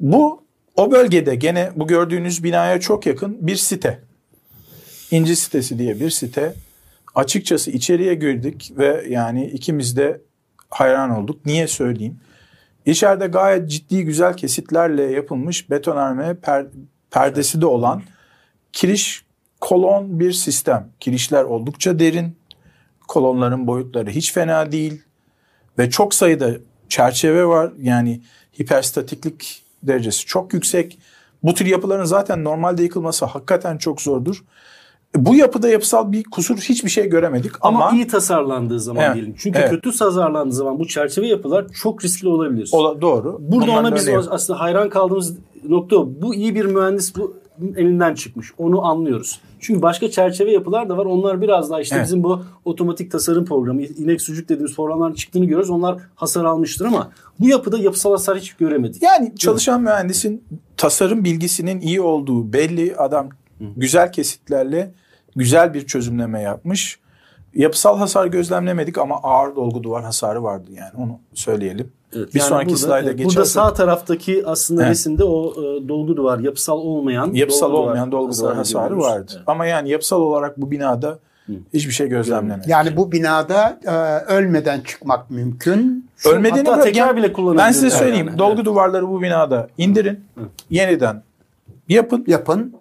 Bu 0.00 0.42
o 0.76 0.90
bölgede 0.90 1.34
gene 1.34 1.70
bu 1.76 1.86
gördüğünüz 1.86 2.44
binaya 2.44 2.80
çok 2.80 3.06
yakın 3.06 3.46
bir 3.46 3.56
site. 3.56 4.00
İnci 5.10 5.36
sitesi 5.36 5.78
diye 5.78 6.00
bir 6.00 6.10
site. 6.10 6.54
Açıkçası 7.14 7.70
içeriye 7.70 8.14
girdik 8.14 8.72
ve 8.78 9.04
yani 9.08 9.46
ikimiz 9.46 9.96
de 9.96 10.20
hayran 10.70 11.10
olduk. 11.10 11.46
Niye 11.46 11.68
söyleyeyim? 11.68 12.20
İçeride 12.86 13.26
gayet 13.26 13.70
ciddi 13.70 14.04
güzel 14.04 14.36
kesitlerle 14.36 15.02
yapılmış 15.02 15.70
betonarme 15.70 16.24
per- 16.24 16.68
perdesi 17.10 17.60
de 17.60 17.66
olan 17.66 18.02
kiriş 18.76 19.24
kolon 19.60 20.20
bir 20.20 20.32
sistem. 20.32 20.88
Kirişler 21.00 21.44
oldukça 21.44 21.98
derin. 21.98 22.36
Kolonların 23.08 23.66
boyutları 23.66 24.10
hiç 24.10 24.32
fena 24.32 24.72
değil. 24.72 25.02
Ve 25.78 25.90
çok 25.90 26.14
sayıda 26.14 26.50
çerçeve 26.88 27.46
var. 27.46 27.72
Yani 27.82 28.20
hiperstatiklik 28.60 29.62
derecesi 29.82 30.26
çok 30.26 30.54
yüksek. 30.54 30.98
Bu 31.42 31.54
tür 31.54 31.66
yapıların 31.66 32.04
zaten 32.04 32.44
normalde 32.44 32.82
yıkılması 32.82 33.24
hakikaten 33.24 33.78
çok 33.78 34.00
zordur. 34.00 34.44
Bu 35.14 35.34
yapıda 35.34 35.68
yapısal 35.68 36.12
bir 36.12 36.24
kusur 36.24 36.56
hiçbir 36.56 36.90
şey 36.90 37.08
göremedik 37.08 37.52
Ama, 37.60 37.84
ama, 37.84 37.96
iyi 37.96 38.06
tasarlandığı 38.06 38.80
zaman 38.80 39.04
Evet, 39.04 39.14
diyelim. 39.14 39.34
Çünkü 39.38 39.58
evet. 39.58 39.70
kötü 39.70 39.98
tasarlandığı 39.98 40.54
zaman 40.54 40.78
bu 40.78 40.86
çerçeve 40.86 41.26
yapılar 41.26 41.66
çok 41.82 42.04
riskli 42.04 42.28
olabilir. 42.28 42.68
Ola- 42.72 43.00
doğru. 43.00 43.38
Burada 43.40 43.66
Bunların 43.66 43.84
ona 43.84 43.94
biz 43.94 44.08
aslında 44.30 44.60
hayran 44.60 44.88
kaldığımız 44.88 45.36
nokta 45.68 45.96
o. 45.96 46.08
Bu 46.22 46.34
iyi 46.34 46.54
bir 46.54 46.64
mühendis 46.64 47.16
bu 47.16 47.45
elinden 47.76 48.14
çıkmış. 48.14 48.52
Onu 48.58 48.84
anlıyoruz. 48.84 49.40
Çünkü 49.60 49.82
başka 49.82 50.10
çerçeve 50.10 50.52
yapılar 50.52 50.88
da 50.88 50.96
var. 50.96 51.04
Onlar 51.06 51.40
biraz 51.42 51.70
daha 51.70 51.80
işte 51.80 51.96
Evet. 51.96 52.06
bizim 52.06 52.22
bu 52.22 52.44
otomatik 52.64 53.10
tasarım 53.10 53.44
programı, 53.44 53.82
inek 53.82 54.20
sucuk 54.20 54.48
dediğimiz 54.48 54.76
programların 54.76 55.14
çıktığını 55.14 55.44
görüyoruz. 55.44 55.70
Onlar 55.70 55.98
hasar 56.14 56.44
almıştır 56.44 56.84
ama 56.84 57.10
bu 57.40 57.48
yapıda 57.48 57.78
yapısal 57.78 58.10
hasar 58.10 58.38
hiç 58.38 58.52
göremedik. 58.52 59.02
Yani 59.02 59.32
çalışan 59.38 59.82
mühendisin 59.82 60.44
tasarım 60.76 61.24
bilgisinin 61.24 61.80
iyi 61.80 62.00
olduğu 62.00 62.52
belli. 62.52 62.96
Adam 62.96 63.28
güzel 63.76 64.12
kesitlerle 64.12 64.94
güzel 65.36 65.74
bir 65.74 65.86
çözümleme 65.86 66.40
yapmış. 66.42 66.98
Yapısal 67.54 67.98
hasar 67.98 68.26
gözlemlemedik 68.26 68.98
ama 68.98 69.16
ağır 69.22 69.56
dolgu 69.56 69.82
duvar 69.82 70.04
hasarı 70.04 70.42
vardı 70.42 70.70
yani 70.72 70.90
onu 70.96 71.18
söyleyelim. 71.34 71.92
Evet, 72.16 72.34
bir 72.34 72.40
yani 72.40 72.48
sonraki 72.48 72.68
burada, 72.68 72.78
slayda 72.78 73.08
evet, 73.08 73.18
geçersek. 73.18 73.36
Burada 73.36 73.44
sağ 73.48 73.72
taraftaki 73.72 74.46
aslında 74.46 74.82
Evet. 74.82 74.90
resimde 74.90 75.24
o 75.24 75.52
e, 75.52 75.88
dolgu 75.88 76.16
duvar, 76.16 76.38
yapısal 76.38 76.78
olmayan 76.78 77.32
yapısal 77.32 77.66
dolgu 77.66 77.76
duvar 77.76 77.88
olmayan 77.88 78.12
dolgu 78.12 78.36
duvar 78.36 78.56
hasarı 78.56 78.98
vardı. 78.98 79.32
Evet. 79.36 79.42
Ama 79.46 79.66
yani 79.66 79.90
yapısal 79.90 80.20
olarak 80.20 80.60
bu 80.60 80.70
binada 80.70 81.18
Hiçbir 81.74 81.92
şey 81.92 82.08
gözlemlemedik. 82.08 82.68
Yani 82.68 82.96
bu 82.96 83.12
binada 83.12 83.80
e, 83.84 83.92
ölmeden 84.32 84.80
çıkmak 84.80 85.30
mümkün. 85.30 86.10
Ölmediğini 86.26 86.68
Hatta 86.68 86.82
tekrar 86.82 87.16
bile 87.16 87.32
kullanabilirler 87.32 87.66
Ben 87.66 87.72
size 87.72 87.90
söyleyeyim. 87.90 88.26
yani. 88.26 88.38
Dolgu 88.38 88.64
duvarları 88.64 89.08
bu 89.08 89.22
binada 89.22 89.68
indirin. 89.78 90.20
Yeniden 90.70 91.22
yapın. 91.88 92.24
Yapın 92.26 92.74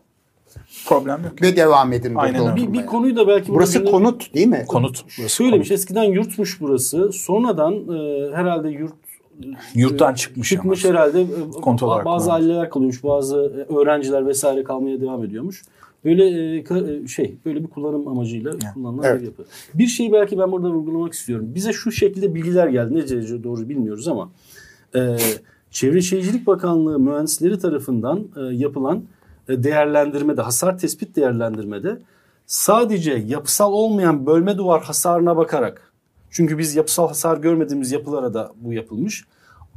Problem 0.87 1.23
yok. 1.23 1.41
ve 1.41 1.55
devam 1.55 1.93
edin. 1.93 2.15
Aynen. 2.15 2.55
Bir, 2.55 2.73
bir 2.73 2.85
konuyu 2.85 3.15
da 3.15 3.27
belki 3.27 3.53
Burası 3.53 3.85
konut 3.85 4.33
değil 4.33 4.47
mi? 4.47 4.65
Konut. 4.67 5.05
Burası 5.19 5.35
Şöyleymiş 5.35 5.69
konut. 5.69 5.79
eskiden 5.79 6.03
yurtmuş 6.03 6.61
burası. 6.61 7.11
Sonradan 7.11 7.73
e, 7.73 8.31
herhalde 8.35 8.69
yurt 8.69 9.04
Yurttan 9.75 10.13
çıkmış 10.13 10.49
çıkmış 10.49 10.85
ama. 10.85 10.93
herhalde. 10.93 11.21
E, 11.21 11.51
Konut 11.61 11.83
olarak 11.83 12.05
bazı 12.05 12.25
kullanmış. 12.25 12.45
aileler 12.45 12.69
kalıyormuş, 12.69 13.03
bazı 13.03 13.37
e, 13.69 13.73
öğrenciler 13.73 14.27
vesaire 14.27 14.63
kalmaya 14.63 15.01
devam 15.01 15.23
ediyormuş. 15.23 15.63
Böyle 16.05 16.57
e, 16.57 17.07
şey, 17.07 17.35
böyle 17.45 17.63
bir 17.63 17.67
kullanım 17.67 18.07
amacıyla 18.07 18.51
kullanılan 18.73 19.03
Evet. 19.03 19.21
bir 19.21 19.25
yapı. 19.25 19.45
Bir 19.73 19.87
şeyi 19.87 20.11
belki 20.13 20.39
ben 20.39 20.51
burada 20.51 20.69
vurgulamak 20.69 21.13
istiyorum. 21.13 21.51
Bize 21.55 21.73
şu 21.73 21.91
şekilde 21.91 22.35
bilgiler 22.35 22.67
geldi. 22.67 22.95
Ne 22.95 23.09
derece 23.09 23.43
doğru 23.43 23.69
bilmiyoruz 23.69 24.07
ama 24.07 24.29
e, 24.95 25.17
Çevre 25.71 26.01
Şehircilik 26.01 26.47
Bakanlığı 26.47 26.99
mühendisleri 26.99 27.59
tarafından 27.59 28.23
e, 28.37 28.41
yapılan 28.55 29.03
e, 29.49 29.63
değerlendirmede, 29.63 30.41
hasar 30.41 30.77
tespit 30.77 31.15
değerlendirmede 31.15 31.97
sadece 32.45 33.23
yapısal 33.27 33.73
olmayan 33.73 34.25
bölme 34.25 34.57
duvar 34.57 34.83
hasarına 34.83 35.37
bakarak 35.37 35.91
çünkü 36.35 36.57
biz 36.57 36.75
yapısal 36.75 37.07
hasar 37.07 37.37
görmediğimiz 37.37 37.91
yapılara 37.91 38.33
da 38.33 38.51
bu 38.55 38.73
yapılmış. 38.73 39.25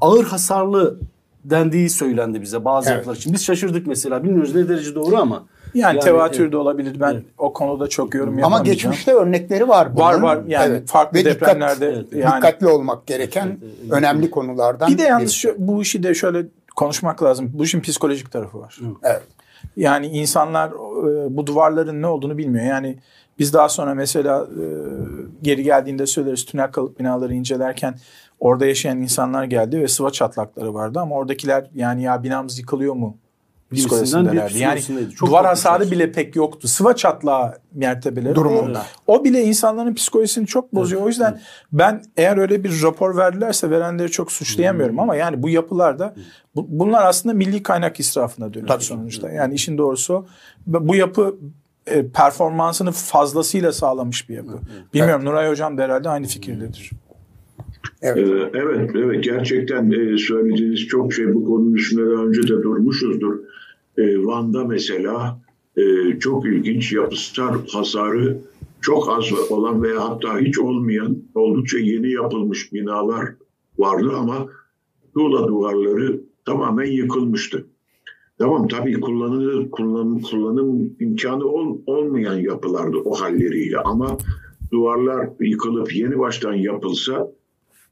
Ağır 0.00 0.24
hasarlı 0.24 0.98
dendiği 1.44 1.90
söylendi 1.90 2.42
bize 2.42 2.64
bazı 2.64 2.88
Evet. 2.88 2.96
yapılar 2.98 3.16
için. 3.16 3.32
Biz 3.32 3.44
şaşırdık 3.44 3.86
mesela. 3.86 4.24
Bilmiyoruz 4.24 4.54
ne 4.54 4.68
derece 4.68 4.94
doğru 4.94 5.16
ama. 5.16 5.44
Yani, 5.74 6.00
tevatür 6.00 6.42
evet. 6.42 6.52
de 6.52 6.56
olabilir. 6.56 7.00
Ben 7.00 7.12
Evet. 7.12 7.24
o 7.38 7.52
konuda 7.52 7.88
çok 7.88 8.14
yorum 8.14 8.32
Ama 8.32 8.40
yapamayacağım. 8.40 8.74
geçmişte 8.74 9.12
örnekleri 9.12 9.68
var 9.68 9.96
bunun. 9.96 10.04
Var 10.04 10.20
var 10.20 10.38
yani 10.46 10.86
farklı 10.86 11.18
Ve 11.18 11.24
dikkat- 11.24 11.34
depremlerde 11.40 11.86
evet, 11.86 12.12
yani 12.12 12.36
dikkatli 12.36 12.66
olmak 12.66 13.06
gereken 13.06 13.46
Evet, 13.46 13.58
evet. 13.82 13.92
önemli 13.92 14.30
konulardan. 14.30 14.88
bir 14.88 14.98
de 14.98 15.02
yalnız 15.02 15.32
şu, 15.32 15.54
bu 15.58 15.82
işi 15.82 16.02
de 16.02 16.14
şöyle 16.14 16.46
konuşmak 16.76 17.22
lazım. 17.22 17.50
Bu 17.54 17.64
işin 17.64 17.80
psikolojik 17.80 18.32
tarafı 18.32 18.60
var. 18.60 18.78
Evet. 19.02 19.22
Yani 19.76 20.06
insanlar 20.06 20.68
e, 20.68 21.36
bu 21.36 21.46
duvarların 21.46 22.02
ne 22.02 22.06
olduğunu 22.06 22.38
bilmiyor. 22.38 22.64
Yani 22.64 22.98
biz 23.38 23.52
daha 23.52 23.68
sonra 23.68 23.94
mesela 23.94 24.46
e, 24.46 24.64
geri 25.42 25.62
geldiğinde 25.62 26.06
söyleriz 26.06 26.44
tünel 26.44 26.70
kalıp 26.70 26.98
binaları 26.98 27.34
incelerken 27.34 27.94
orada 28.40 28.66
yaşayan 28.66 28.98
insanlar 28.98 29.44
geldi 29.44 29.80
ve 29.80 29.88
sıva 29.88 30.10
çatlakları 30.10 30.74
vardı 30.74 31.00
ama 31.00 31.14
oradakiler 31.14 31.70
yani 31.74 32.02
ya 32.02 32.22
binamız 32.22 32.58
yıkılıyor 32.58 32.94
mu? 32.94 33.16
Bir 33.72 33.76
Yani 33.76 33.80
psikolojisindeydi. 33.80 35.14
Çok 35.14 35.28
duvar 35.28 35.46
hasarı 35.46 35.90
bile 35.90 36.12
pek 36.12 36.36
yoktu. 36.36 36.68
Sıva 36.68 36.96
çatlağı 36.96 37.54
mertebeleri. 37.74 38.34
Durumunda. 38.34 38.82
O, 39.06 39.18
o 39.18 39.24
bile 39.24 39.42
insanların 39.42 39.94
psikolojisini 39.94 40.46
çok 40.46 40.74
bozuyor. 40.74 41.02
O 41.02 41.08
yüzden 41.08 41.40
ben 41.72 42.02
eğer 42.16 42.36
öyle 42.36 42.64
bir 42.64 42.82
rapor 42.82 43.16
verdilerse 43.16 43.70
verenleri 43.70 44.10
çok 44.10 44.32
suçlayamıyorum 44.32 44.98
ama 45.00 45.16
yani 45.16 45.42
bu 45.42 45.48
yapılarda 45.48 46.14
bu- 46.54 46.66
bunlar 46.68 47.06
aslında 47.06 47.34
milli 47.34 47.62
kaynak 47.62 48.00
israfına 48.00 48.54
dönüyor 48.54 48.68
Tabii. 48.68 48.84
sonuçta. 48.84 49.30
Yani 49.30 49.54
işin 49.54 49.78
doğrusu 49.78 50.26
bu 50.66 50.94
yapı 50.94 51.36
e, 51.90 52.08
performansını 52.12 52.92
fazlasıyla 52.92 53.72
sağlamış 53.72 54.28
bir 54.28 54.34
yapı. 54.34 54.58
Bilmiyorum 54.94 55.24
Nuray 55.24 55.50
Hocam 55.50 55.78
da 55.78 55.82
herhalde 55.82 56.08
aynı 56.08 56.26
fikirdedir. 56.26 56.90
Evet. 58.02 58.28
Ee, 58.28 58.58
Evet, 58.58 58.90
evet 58.94 59.24
gerçekten 59.24 59.90
e, 59.90 60.18
söylediğiniz 60.18 60.86
çok 60.86 61.12
şey 61.12 61.34
bu 61.34 61.44
konunun 61.44 61.74
üstünde 61.74 62.10
daha 62.10 62.24
önce 62.24 62.42
de 62.42 62.62
durmuşuzdur. 62.62 63.38
E, 63.98 64.24
Van'da 64.24 64.64
mesela 64.64 65.40
e, 65.76 65.82
çok 66.18 66.46
ilginç 66.46 66.92
yapısal 66.92 67.54
hasarı 67.72 68.38
çok 68.80 69.08
az 69.08 69.50
olan 69.50 69.82
veya 69.82 70.08
hatta 70.10 70.38
hiç 70.38 70.58
olmayan 70.58 71.18
oldukça 71.34 71.78
yeni 71.78 72.12
yapılmış 72.12 72.72
binalar 72.72 73.34
vardı 73.78 74.12
ama 74.16 74.46
tuğla 75.14 75.48
duvarları 75.48 76.20
tamamen 76.44 76.86
yıkılmıştı. 76.86 77.66
Tamam 78.38 78.68
tabii 78.68 79.00
kullanılır, 79.00 79.70
kullanım, 79.70 80.20
kullanım 80.22 80.96
imkanı 81.00 81.44
ol- 81.44 81.78
olmayan 81.86 82.36
yapılardı 82.36 82.96
o 83.04 83.14
halleriyle 83.14 83.78
ama 83.78 84.18
duvarlar 84.72 85.28
yıkılıp 85.40 85.96
yeni 85.96 86.18
baştan 86.18 86.52
yapılsa 86.54 87.32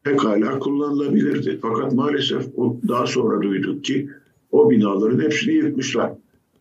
pekala 0.05 0.59
kullanılabilirdi. 0.59 1.59
Fakat 1.63 1.93
maalesef 1.93 2.47
o 2.57 2.77
daha 2.89 3.07
sonra 3.07 3.43
duyduk 3.43 3.85
ki 3.85 4.09
o 4.51 4.71
binaların 4.71 5.21
hepsini 5.21 5.55
yıkmışlar. 5.55 6.13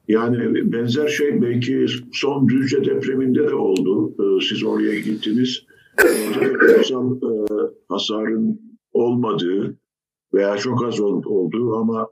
Yani 0.07 0.71
benzer 0.73 1.07
şey 1.07 1.41
belki 1.41 1.85
son 2.13 2.49
Düzce 2.49 2.85
depreminde 2.85 3.47
de 3.49 3.55
oldu. 3.55 4.13
Ee, 4.19 4.45
Siz 4.49 4.63
oraya 4.63 4.99
gittiniz. 4.99 5.65
Orada 6.01 6.45
e, 7.13 7.29
hasarın 7.89 8.61
olmadığı 8.93 9.75
veya 10.33 10.57
çok 10.57 10.85
az 10.85 10.99
ol- 10.99 11.23
olduğu 11.25 11.75
ama 11.75 12.07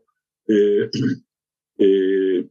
e, 1.80 1.86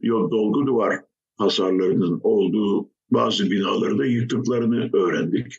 dolgu 0.09 0.67
duvar 0.67 1.01
hasarlarının 1.37 2.19
olduğu 2.23 2.89
bazı 3.11 3.51
binaları 3.51 3.97
da 3.97 4.05
yıktıklarını 4.05 4.89
öğrendik. 4.93 5.57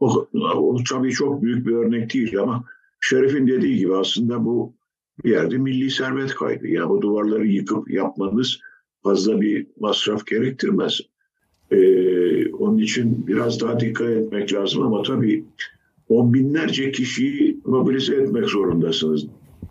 O, 0.00 0.28
o 0.34 0.76
tabii 0.90 1.10
çok 1.10 1.42
büyük 1.42 1.66
bir 1.66 1.72
örnek 1.72 2.14
değil 2.14 2.38
ama 2.38 2.64
Şerif'in 3.00 3.46
dediği 3.46 3.78
gibi 3.78 3.96
aslında 3.96 4.44
bu 4.44 4.74
bir 5.24 5.30
yerde 5.30 5.58
milli 5.58 5.90
servet 5.90 6.34
kaybı. 6.34 6.68
Yani 6.68 6.88
bu 6.88 7.02
duvarları 7.02 7.46
yıkıp 7.46 7.90
yapmanız 7.90 8.60
fazla 9.02 9.40
bir 9.40 9.66
masraf 9.80 10.26
gerektirmez. 10.26 11.00
Ee, 11.70 12.52
onun 12.52 12.78
için 12.78 13.26
biraz 13.26 13.60
daha 13.60 13.80
dikkat 13.80 14.08
etmek 14.08 14.52
lazım 14.52 14.82
ama 14.82 15.02
tabii 15.02 15.44
on 16.08 16.34
binlerce 16.34 16.90
kişiyi 16.92 17.60
mobilize 17.64 18.14
etmek 18.14 18.44
zorundasınız. 18.44 19.26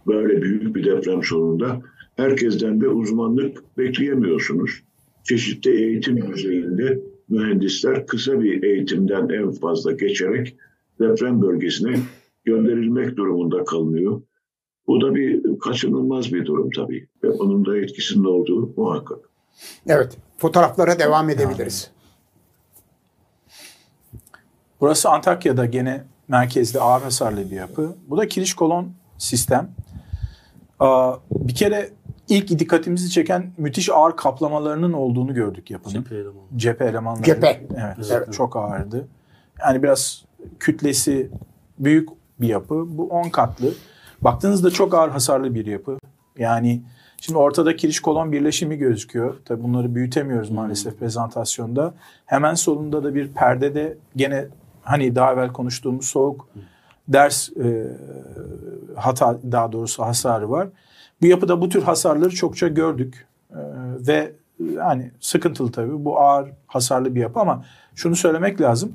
Böyle 0.07 0.41
büyük 0.41 0.75
bir 0.75 0.85
deprem 0.85 1.23
sonunda 1.23 1.81
herkesten 2.17 2.81
de 2.81 2.87
uzmanlık 2.87 3.77
bekleyemiyorsunuz. 3.77 4.71
Çeşitli 5.23 5.83
eğitim 5.83 6.27
düzeyinde 6.33 6.99
mühendisler 7.29 8.07
kısa 8.07 8.41
bir 8.41 8.63
eğitimden 8.63 9.29
en 9.29 9.51
fazla 9.51 9.91
geçerek 9.91 10.57
deprem 10.99 11.41
bölgesine 11.41 11.99
gönderilmek 12.45 13.17
durumunda 13.17 13.63
kalınıyor. 13.63 14.21
Bu 14.87 15.01
da 15.01 15.15
bir 15.15 15.59
kaçınılmaz 15.59 16.33
bir 16.33 16.45
durum 16.45 16.69
tabii. 16.75 17.07
Ve 17.23 17.29
onun 17.29 17.65
da 17.65 17.77
etkisinin 17.77 18.23
olduğu 18.23 18.73
muhakkak. 18.77 19.19
Evet. 19.87 20.17
Fotoğraflara 20.37 20.99
devam 20.99 21.29
edebiliriz. 21.29 21.91
Burası 24.81 25.09
Antakya'da 25.09 25.65
gene 25.65 26.03
merkezde 26.27 26.79
ağır 26.79 27.01
hasarlı 27.01 27.51
bir 27.51 27.55
yapı. 27.55 27.95
Bu 28.07 28.17
da 28.17 28.27
kiriş 28.27 28.53
kolon 28.53 28.91
sistem. 29.17 29.71
Aa, 30.79 31.15
Bir 31.31 31.55
kere 31.55 31.89
ilk 32.31 32.59
dikkatimizi 32.59 33.09
çeken 33.09 33.51
müthiş 33.57 33.89
ağır 33.89 34.15
kaplamalarının 34.15 34.93
olduğunu 34.93 35.33
gördük 35.33 35.71
yapının. 35.71 35.93
Cephe 35.93 36.15
elemanı. 36.15 36.45
Cephe 36.57 36.85
elemanları. 36.85 37.23
Cephe. 37.23 37.61
Evet, 37.77 38.11
Evet. 38.11 38.33
çok 38.33 38.55
ağırdı. 38.55 39.07
Yani 39.61 39.83
biraz 39.83 40.25
kütlesi 40.59 41.29
büyük 41.79 42.09
bir 42.41 42.47
yapı. 42.47 42.97
Bu 42.97 43.07
10 43.09 43.29
katlı. 43.29 43.73
Baktığınızda 44.21 44.71
çok 44.71 44.93
ağır 44.93 45.09
hasarlı 45.09 45.55
bir 45.55 45.65
yapı. 45.65 45.97
Yani 46.37 46.81
şimdi 47.21 47.39
ortada 47.39 47.75
kiriş 47.75 47.99
kolon 47.99 48.31
birleşimi 48.31 48.77
gözüküyor. 48.77 49.35
Tabii 49.45 49.63
bunları 49.63 49.95
büyütemiyoruz 49.95 50.49
maalesef 50.49 50.99
prezentasyonda. 50.99 51.93
Hemen 52.25 52.53
solunda 52.53 53.03
da 53.03 53.15
bir 53.15 53.27
perdede 53.27 53.97
gene 54.15 54.45
hani 54.81 55.15
daha 55.15 55.33
evvel 55.33 55.53
konuştuğumuz 55.53 56.05
soğuk 56.05 56.47
ders 57.07 57.49
e, 57.49 57.87
hata 58.95 59.39
daha 59.51 59.71
doğrusu 59.71 60.03
hasarı 60.03 60.49
var. 60.49 60.67
Bu 61.21 61.25
yapıda 61.25 61.61
bu 61.61 61.69
tür 61.69 61.83
hasarları 61.83 62.29
çokça 62.29 62.67
gördük. 62.67 63.27
E, 63.51 63.59
ve 64.07 64.31
yani 64.75 65.11
sıkıntılı 65.19 65.71
tabii. 65.71 66.05
Bu 66.05 66.19
ağır 66.19 66.49
hasarlı 66.67 67.15
bir 67.15 67.19
yapı 67.21 67.39
ama 67.39 67.65
şunu 67.95 68.15
söylemek 68.15 68.61
lazım. 68.61 68.93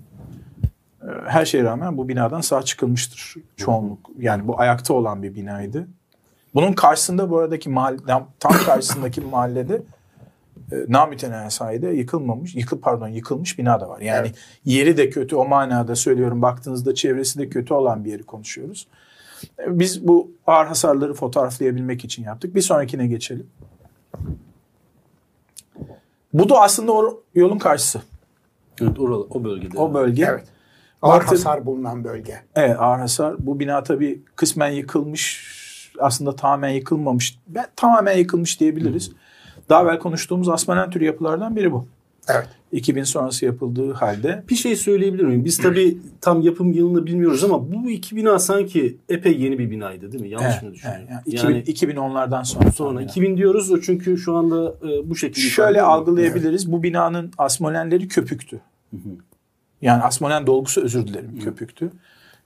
E, 1.02 1.06
Her 1.26 1.44
şeye 1.44 1.64
rağmen 1.64 1.96
bu 1.96 2.08
binadan 2.08 2.40
sağ 2.40 2.62
çıkılmıştır 2.62 3.34
çoğunluk. 3.56 4.10
Yani 4.18 4.48
bu 4.48 4.60
ayakta 4.60 4.94
olan 4.94 5.22
bir 5.22 5.34
binaydı. 5.34 5.88
Bunun 6.54 6.72
karşısında 6.72 7.30
bu 7.30 7.38
aradaki 7.38 7.70
mahalle, 7.70 7.96
tam 8.40 8.52
karşısındaki 8.66 9.20
mahallede 9.20 9.82
e, 10.72 10.76
namütenayi 10.88 11.50
sayede 11.50 11.88
yıkılmamış, 11.88 12.54
yıkıl 12.54 12.80
pardon 12.80 13.08
yıkılmış 13.08 13.58
bina 13.58 13.80
da 13.80 13.88
var. 13.88 14.00
Yani 14.00 14.32
yeri 14.64 14.96
de 14.96 15.10
kötü 15.10 15.36
o 15.36 15.48
manada 15.48 15.96
söylüyorum. 15.96 16.42
Baktığınızda 16.42 16.94
çevresi 16.94 17.38
de 17.38 17.48
kötü 17.48 17.74
olan 17.74 18.04
bir 18.04 18.10
yeri 18.10 18.22
konuşuyoruz. 18.22 18.86
Biz 19.66 20.08
bu 20.08 20.30
ağır 20.46 20.66
hasarları 20.66 21.14
fotoğraflayabilmek 21.14 22.04
için 22.04 22.24
yaptık. 22.24 22.54
Bir 22.54 22.60
sonrakine 22.60 23.06
geçelim. 23.06 23.46
Bu 26.32 26.48
da 26.48 26.60
aslında 26.60 26.92
o 26.92 27.22
yolun 27.34 27.58
karşısı. 27.58 28.02
Evet 28.82 28.98
oralı, 28.98 29.26
o 29.30 29.44
bölgede. 29.44 29.78
O 29.78 29.94
bölge. 29.94 30.26
Evet. 30.30 30.44
Ağır 31.02 31.20
Baktın- 31.20 31.36
hasar 31.36 31.66
bulunan 31.66 32.04
bölge. 32.04 32.42
Evet 32.54 32.76
ağır 32.80 32.98
hasar. 32.98 33.34
Bu 33.38 33.60
bina 33.60 33.82
tabii 33.82 34.22
kısmen 34.36 34.68
yıkılmış. 34.68 35.56
Aslında 36.00 36.36
tamamen 36.36 36.68
yıkılmamış. 36.68 37.38
Ben, 37.48 37.66
tamamen 37.76 38.18
yıkılmış 38.18 38.60
diyebiliriz. 38.60 39.12
Daha 39.68 39.82
evvel 39.82 39.98
konuştuğumuz 39.98 40.48
asmanen 40.48 40.90
türü 40.90 41.04
yapılardan 41.04 41.56
biri 41.56 41.72
bu. 41.72 41.86
Evet. 42.28 42.48
2000 42.76 43.02
sonrası 43.02 43.44
yapıldığı 43.44 43.92
halde. 43.92 44.44
Bir 44.50 44.54
şey 44.54 44.76
söyleyebilir 44.76 45.24
miyim? 45.24 45.44
Biz 45.44 45.58
tabii 45.58 45.98
tam 46.20 46.40
yapım 46.40 46.72
yılını 46.72 47.06
bilmiyoruz 47.06 47.44
ama 47.44 47.72
bu 47.72 47.90
iki 47.90 48.16
bina 48.16 48.38
sanki 48.38 48.96
epey 49.08 49.40
yeni 49.40 49.58
bir 49.58 49.70
binaydı 49.70 50.12
değil 50.12 50.22
mi? 50.24 50.28
Yanlış 50.30 50.48
Evet, 50.52 50.62
mı 50.62 50.74
düşünüyorum? 50.74 51.04
evet, 51.10 51.44
yani 51.44 51.58
2000, 51.58 51.94
2010'lardan 51.94 52.44
sonra. 52.44 52.72
Sonra 52.72 53.00
Yani. 53.00 53.10
2000 53.10 53.36
diyoruz 53.36 53.70
o 53.70 53.80
çünkü 53.80 54.18
şu 54.18 54.36
anda 54.36 54.74
e, 54.88 55.10
bu 55.10 55.16
şekilde. 55.16 55.46
Şöyle 55.46 55.82
algılayabiliriz. 55.82 56.72
Bu 56.72 56.82
binanın 56.82 57.30
asmolenleri 57.38 58.08
köpüktü. 58.08 58.60
Yani 59.82 60.02
asmolen 60.02 60.46
dolgusu 60.46 60.80
özür 60.80 61.06
dilerim 61.06 61.38
köpüktü. 61.38 61.90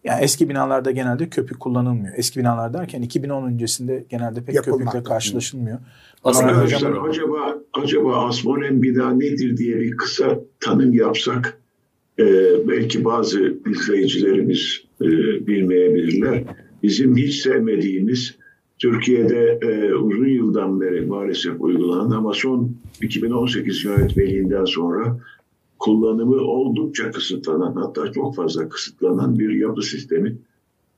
Yani 0.04 0.22
eski 0.24 0.48
binalarda 0.48 0.90
genelde 0.90 1.28
köpük 1.28 1.60
kullanılmıyor. 1.60 2.14
Eski 2.16 2.40
binalar 2.40 2.74
derken 2.74 3.02
2010 3.02 3.46
öncesinde 3.46 4.04
genelde 4.08 4.44
pek 4.44 4.54
Yapılmakta. 4.54 4.84
köpükle 4.90 5.08
karşılaşılmıyor. 5.08 5.78
Aslında 6.24 6.52
hocam- 6.52 7.08
acaba 7.08 7.58
acaba 7.72 8.26
Asmolen 8.28 8.82
bina 8.82 9.10
nedir 9.10 9.56
diye 9.56 9.76
bir 9.76 9.96
kısa 9.96 10.40
tanım 10.60 10.92
yapsak 10.92 11.60
e, 12.18 12.24
belki 12.68 13.04
bazı 13.04 13.54
izleyicilerimiz 13.70 14.82
e, 15.02 15.06
bilmeyebilirler. 15.46 16.42
Bizim 16.82 17.16
hiç 17.16 17.34
sevmediğimiz 17.42 18.34
Türkiye'de 18.78 19.58
e, 19.62 19.94
uzun 19.94 20.28
yıldan 20.28 20.80
beri 20.80 21.00
maalesef 21.06 21.52
uygulanan 21.60 22.10
ama 22.10 22.32
son 22.32 22.76
2018 23.02 23.84
yönetmeliğinden 23.84 24.64
sonra 24.64 25.18
kullanımı 25.80 26.36
oldukça 26.36 27.10
kısıtlanan 27.10 27.72
hatta 27.76 28.12
çok 28.12 28.36
fazla 28.36 28.68
kısıtlanan 28.68 29.38
bir 29.38 29.50
yapı 29.50 29.82
sistemi. 29.82 30.38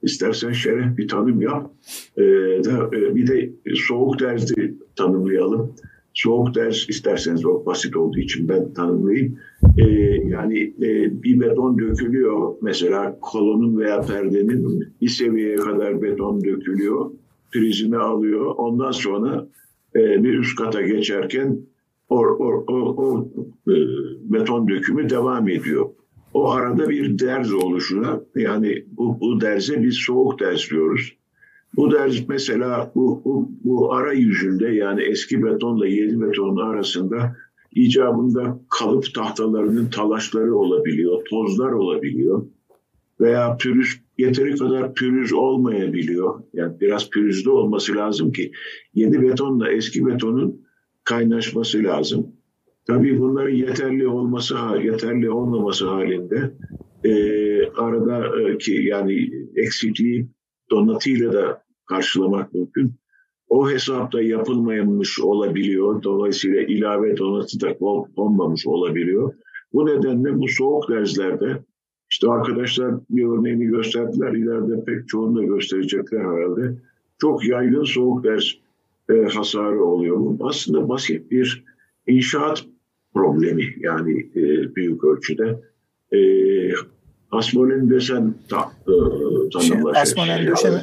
İstersen 0.02 0.52
şeref 0.52 0.98
bir 0.98 1.08
tanım 1.08 1.42
yap. 1.42 1.70
Ee, 2.16 2.22
e, 2.22 3.14
bir 3.14 3.26
de 3.26 3.52
soğuk 3.74 4.20
dersi 4.20 4.74
tanımlayalım. 4.96 5.74
Soğuk 6.14 6.54
ders 6.54 6.88
isterseniz 6.88 7.40
çok 7.40 7.66
basit 7.66 7.96
olduğu 7.96 8.18
için 8.18 8.48
ben 8.48 8.72
tanımlayayım. 8.72 9.38
Ee, 9.78 9.82
yani 10.28 10.58
e, 10.82 11.22
bir 11.22 11.40
beton 11.40 11.78
dökülüyor. 11.78 12.54
Mesela 12.62 13.18
kolonun 13.20 13.78
veya 13.78 14.00
perdenin 14.00 14.88
bir 15.00 15.08
seviyeye 15.08 15.56
kadar 15.56 16.02
beton 16.02 16.44
dökülüyor. 16.44 17.10
Prizine 17.52 17.96
alıyor. 17.96 18.54
Ondan 18.56 18.90
sonra 18.90 19.46
e, 19.96 20.24
bir 20.24 20.38
üst 20.38 20.58
kata 20.58 20.82
geçerken 20.82 21.58
o, 22.12 22.18
o, 22.18 22.64
o, 22.66 22.74
o 23.04 23.28
e, 23.72 23.74
beton 24.20 24.68
dökümü 24.68 25.10
devam 25.10 25.48
ediyor. 25.48 25.90
O 26.34 26.50
arada 26.50 26.88
bir 26.88 27.18
derz 27.18 27.52
oluşuna 27.52 28.20
yani 28.36 28.84
bu, 28.90 29.20
bu 29.20 29.40
derze 29.40 29.82
biz 29.82 29.94
soğuk 29.94 30.40
derz 30.40 30.70
diyoruz. 30.70 31.16
Bu 31.76 31.92
derz 31.92 32.28
mesela 32.28 32.92
bu, 32.94 33.22
bu, 33.24 33.50
bu 33.64 33.92
ara 33.92 34.12
yüzünde 34.12 34.68
yani 34.68 35.02
eski 35.02 35.44
betonla 35.44 35.86
yeni 35.86 36.20
betonun 36.20 36.56
arasında 36.56 37.36
icabında 37.72 38.60
kalıp 38.78 39.14
tahtalarının 39.14 39.86
talaşları 39.86 40.56
olabiliyor, 40.56 41.22
tozlar 41.30 41.72
olabiliyor 41.72 42.46
veya 43.20 43.56
pürüz 43.56 44.00
yeteri 44.18 44.56
kadar 44.56 44.94
pürüz 44.94 45.32
olmayabiliyor. 45.32 46.42
Yani 46.52 46.80
biraz 46.80 47.10
pürüzlü 47.10 47.50
olması 47.50 47.94
lazım 47.96 48.32
ki 48.32 48.52
yeni 48.94 49.22
betonla 49.22 49.72
eski 49.72 50.06
betonun 50.06 50.61
kaynaşması 51.04 51.82
lazım. 51.82 52.26
Tabii 52.86 53.20
bunların 53.20 53.54
yeterli 53.54 54.08
olması, 54.08 54.54
yeterli 54.82 55.30
olmaması 55.30 55.88
halinde 55.88 56.52
e, 57.04 57.12
arada 57.70 58.40
e, 58.40 58.72
yani 58.72 59.30
eksikliği 59.56 60.28
donatıyla 60.70 61.32
da 61.32 61.62
karşılamak 61.86 62.54
mümkün. 62.54 62.92
O 63.48 63.70
hesapta 63.70 64.22
yapılmamış 64.22 65.20
olabiliyor. 65.20 66.02
Dolayısıyla 66.02 66.62
ilave 66.62 67.16
donatı 67.16 67.60
da 67.60 67.78
konmamış 68.16 68.66
olabiliyor. 68.66 69.34
Bu 69.72 69.86
nedenle 69.86 70.38
bu 70.38 70.48
soğuk 70.48 70.88
derzlerde 70.88 71.64
işte 72.10 72.30
arkadaşlar 72.30 72.94
bir 73.10 73.24
örneğini 73.24 73.64
gösterdiler. 73.64 74.32
İleride 74.32 74.84
pek 74.84 75.08
çoğunu 75.08 75.38
da 75.38 75.42
gösterecekler 75.42 76.20
herhalde. 76.20 76.78
Çok 77.20 77.48
yaygın 77.48 77.84
soğuk 77.84 78.24
ders 78.24 78.52
e, 79.10 79.34
hasarı 79.34 79.84
oluyor. 79.84 80.16
Bu 80.16 80.48
aslında 80.48 80.88
basit 80.88 81.30
bir 81.30 81.64
inşaat 82.06 82.64
problemi 83.14 83.64
yani 83.80 84.20
e, 84.36 84.74
büyük 84.76 85.04
ölçüde. 85.04 85.60
E, 86.12 86.18
Asmolen 87.32 87.90
desen 87.90 88.34
ta, 88.48 88.72
e, 88.88 88.94
tanımlaşır. 89.52 89.94
Şey, 89.94 90.02
asmolen 90.02 90.46
döşeme, 90.46 90.82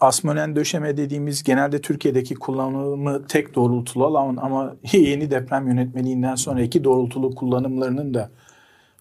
asmolen 0.00 0.56
döşeme 0.56 0.96
dediğimiz 0.96 1.42
genelde 1.42 1.80
Türkiye'deki 1.80 2.34
kullanımı 2.34 3.26
tek 3.26 3.54
doğrultulu 3.54 4.06
alan 4.06 4.36
ama 4.36 4.76
yeni 4.92 5.30
deprem 5.30 5.68
yönetmeliğinden 5.68 6.34
sonra 6.34 6.62
iki 6.62 6.84
doğrultulu 6.84 7.34
kullanımlarının 7.34 8.14
da 8.14 8.30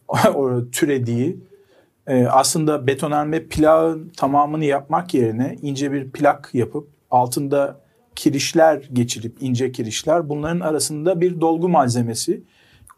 türediği 0.71 1.37
e, 2.07 2.25
aslında 2.25 2.87
betonarme 2.87 3.43
plağın 3.43 4.11
tamamını 4.17 4.65
yapmak 4.65 5.13
yerine 5.13 5.57
ince 5.61 5.91
bir 5.91 6.09
plak 6.09 6.49
yapıp 6.53 6.87
altında 7.11 7.79
kirişler 8.15 8.89
geçirip 8.93 9.37
ince 9.41 9.71
kirişler 9.71 10.29
bunların 10.29 10.59
arasında 10.59 11.21
bir 11.21 11.41
dolgu 11.41 11.69
malzemesi 11.69 12.43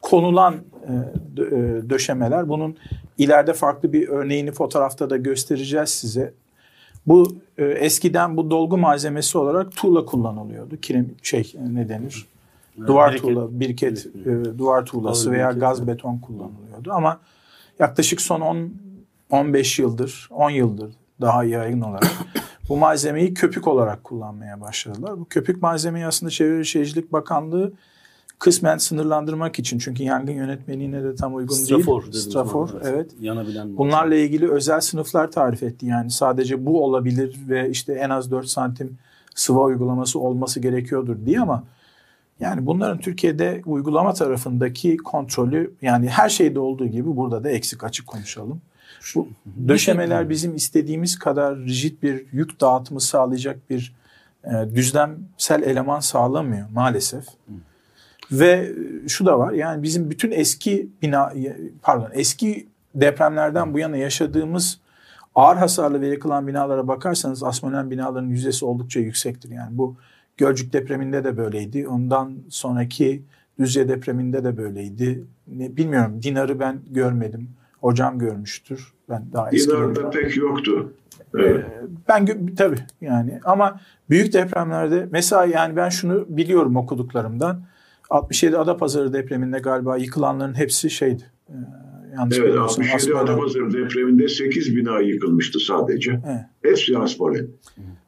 konulan 0.02 0.56
e, 0.56 1.50
döşemeler. 1.90 2.50
Bunun 2.50 2.78
ileride 3.18 3.54
farklı 3.54 3.94
bir 3.94 4.08
örneğini 4.08 4.52
fotoğrafta 4.52 5.10
da 5.10 5.18
göstereceğiz 5.18 5.90
size. 5.90 6.34
Bu 7.08 7.36
e, 7.58 7.66
eskiden 7.66 8.38
bu 8.38 8.52
dolgu 8.52 8.78
malzemesi 8.78 9.38
olarak 9.38 9.76
tuğla 9.76 10.06
kullanılıyordu. 10.06 10.78
Kirem 10.78 11.10
şey 11.24 11.54
ne 11.72 11.90
denir? 11.90 12.26
Duvar 12.88 13.14
birket, 13.14 13.22
tuğla, 13.22 13.60
birket, 13.60 14.06
e, 14.06 14.58
duvar 14.58 14.86
tuğlası 14.86 15.32
veya 15.32 15.48
birket, 15.48 15.62
gaz 15.62 15.88
beton 15.88 16.18
kullanılıyordu. 16.18 16.92
Ama 16.92 17.20
yaklaşık 17.80 18.22
son 18.22 18.42
10 18.42 18.72
15 19.30 19.80
yıldır, 19.80 20.30
10 20.32 20.50
yıldır 20.50 20.92
daha 21.22 21.44
yaygın 21.44 21.82
olarak 21.82 22.12
bu 22.70 22.78
malzemeyi 22.78 23.34
köpük 23.34 23.68
olarak 23.68 24.04
kullanmaya 24.04 24.62
başladılar. 24.62 25.20
Bu 25.20 25.26
köpük 25.26 25.62
malzemeyi 25.62 26.06
aslında 26.06 26.30
Çevre 26.30 26.64
Şehircilik 26.64 27.14
Bakanlığı 27.14 27.74
kısmen 28.40 28.78
sınırlandırmak 28.78 29.60
için 29.60 29.80
çünkü 29.80 30.04
yangın 30.04 30.34
yönetmeliğine 30.34 31.04
de 31.04 31.16
tam 31.16 31.36
uygun 31.36 31.56
Strafor 31.56 32.02
değil. 32.02 32.14
Strafor, 32.14 32.70
evet. 32.84 33.12
Yanabilen 33.20 33.78
Bunlarla 33.78 34.16
ilgili 34.16 34.52
özel 34.52 34.82
sınıflar 34.82 35.32
tarif 35.32 35.64
etti. 35.64 35.86
Yani 35.86 36.12
sadece 36.12 36.66
bu 36.66 36.84
olabilir 36.84 37.36
ve 37.50 37.70
işte 37.70 37.94
en 37.94 38.10
az 38.10 38.32
4 38.32 38.48
santim 38.48 38.98
sıva 39.36 39.64
uygulaması 39.64 40.20
olması 40.20 40.60
gerekiyordur 40.60 41.26
diye 41.26 41.40
ama 41.40 41.64
yani 42.40 42.66
bunların 42.66 42.98
Türkiye'de 42.98 43.62
uygulama 43.66 44.14
tarafındaki 44.14 44.98
kontrolü 44.98 45.74
yani 45.82 46.10
her 46.10 46.30
şeyde 46.30 46.60
olduğu 46.60 46.88
gibi 46.88 47.16
burada 47.16 47.44
da 47.44 47.50
eksik 47.50 47.84
açık 47.84 48.08
konuşalım. 48.08 48.62
Bu 49.16 49.28
döşemeler 49.68 50.30
bizim 50.30 50.56
istediğimiz 50.56 51.20
kadar 51.20 51.58
rigid 51.58 52.04
bir 52.04 52.26
yük 52.32 52.62
dağıtımı 52.62 53.02
sağlayacak 53.02 53.70
bir 53.70 53.96
e, 54.44 54.76
düzlemsel 54.76 55.64
eleman 55.64 56.00
sağlamıyor 56.00 56.70
maalesef. 56.74 57.26
Ve 58.32 58.72
şu 59.08 59.26
da 59.26 59.40
var 59.40 59.52
yani 59.52 59.84
bizim 59.84 60.10
bütün 60.10 60.32
eski 60.32 60.90
bina 61.02 61.34
pardon 61.82 62.10
eski 62.14 62.68
depremlerden 62.96 63.74
bu 63.74 63.80
yana 63.80 63.98
yaşadığımız 63.98 64.80
ağır 65.36 65.58
hasarlı 65.58 66.02
ve 66.02 66.08
yıkılan 66.08 66.48
binalara 66.48 66.88
bakarsanız 66.88 67.44
asmonen 67.44 67.92
binaların 67.92 68.28
yüzdesi 68.28 68.66
oldukça 68.66 69.00
yüksektir. 69.00 69.50
Yani 69.50 69.78
bu 69.78 69.96
Gölcük 70.38 70.74
depreminde 70.74 71.24
de 71.24 71.38
böyleydi. 71.38 71.88
Ondan 71.88 72.38
sonraki 72.50 73.24
Düzce 73.60 73.90
depreminde 73.90 74.44
de 74.44 74.58
böyleydi. 74.58 75.24
Ne, 75.48 75.78
bilmiyorum 75.78 76.24
Dinar'ı 76.24 76.60
ben 76.60 76.80
görmedim. 76.90 77.50
Hocam 77.82 78.20
görmüştür. 78.20 78.94
Ben 79.10 79.26
daha 79.34 79.50
eski. 79.50 79.72
Dinar'da 79.72 80.10
pek 80.10 80.38
yoktu. 80.38 80.94
Evet. 81.36 81.66
Ben 82.08 82.56
tabii 82.56 82.80
yani 83.02 83.40
ama 83.44 83.80
büyük 84.10 84.34
depremlerde 84.34 85.08
mesela 85.12 85.46
yani 85.46 85.76
ben 85.76 85.90
şunu 85.90 86.26
biliyorum 86.30 86.76
okuduklarımdan. 86.76 87.62
67 88.10 88.58
Adapazarı 88.58 89.14
depreminde 89.14 89.60
galiba 89.60 89.98
yıkılanların 89.98 90.54
hepsi 90.58 90.90
şeydi. 90.90 91.24
E, 92.18 92.20
yanlış 92.20 92.40
evet 92.40 92.58
67 92.58 92.96
Aspolen. 92.96 93.24
Adapazarı 93.24 93.74
depreminde 93.74 94.28
8 94.28 94.76
bina 94.76 95.00
yıkılmıştı 95.02 95.60
sadece. 95.60 96.12
Evet. 96.12 96.42
Hepsi 96.62 96.98
Aspolen. 96.98 97.48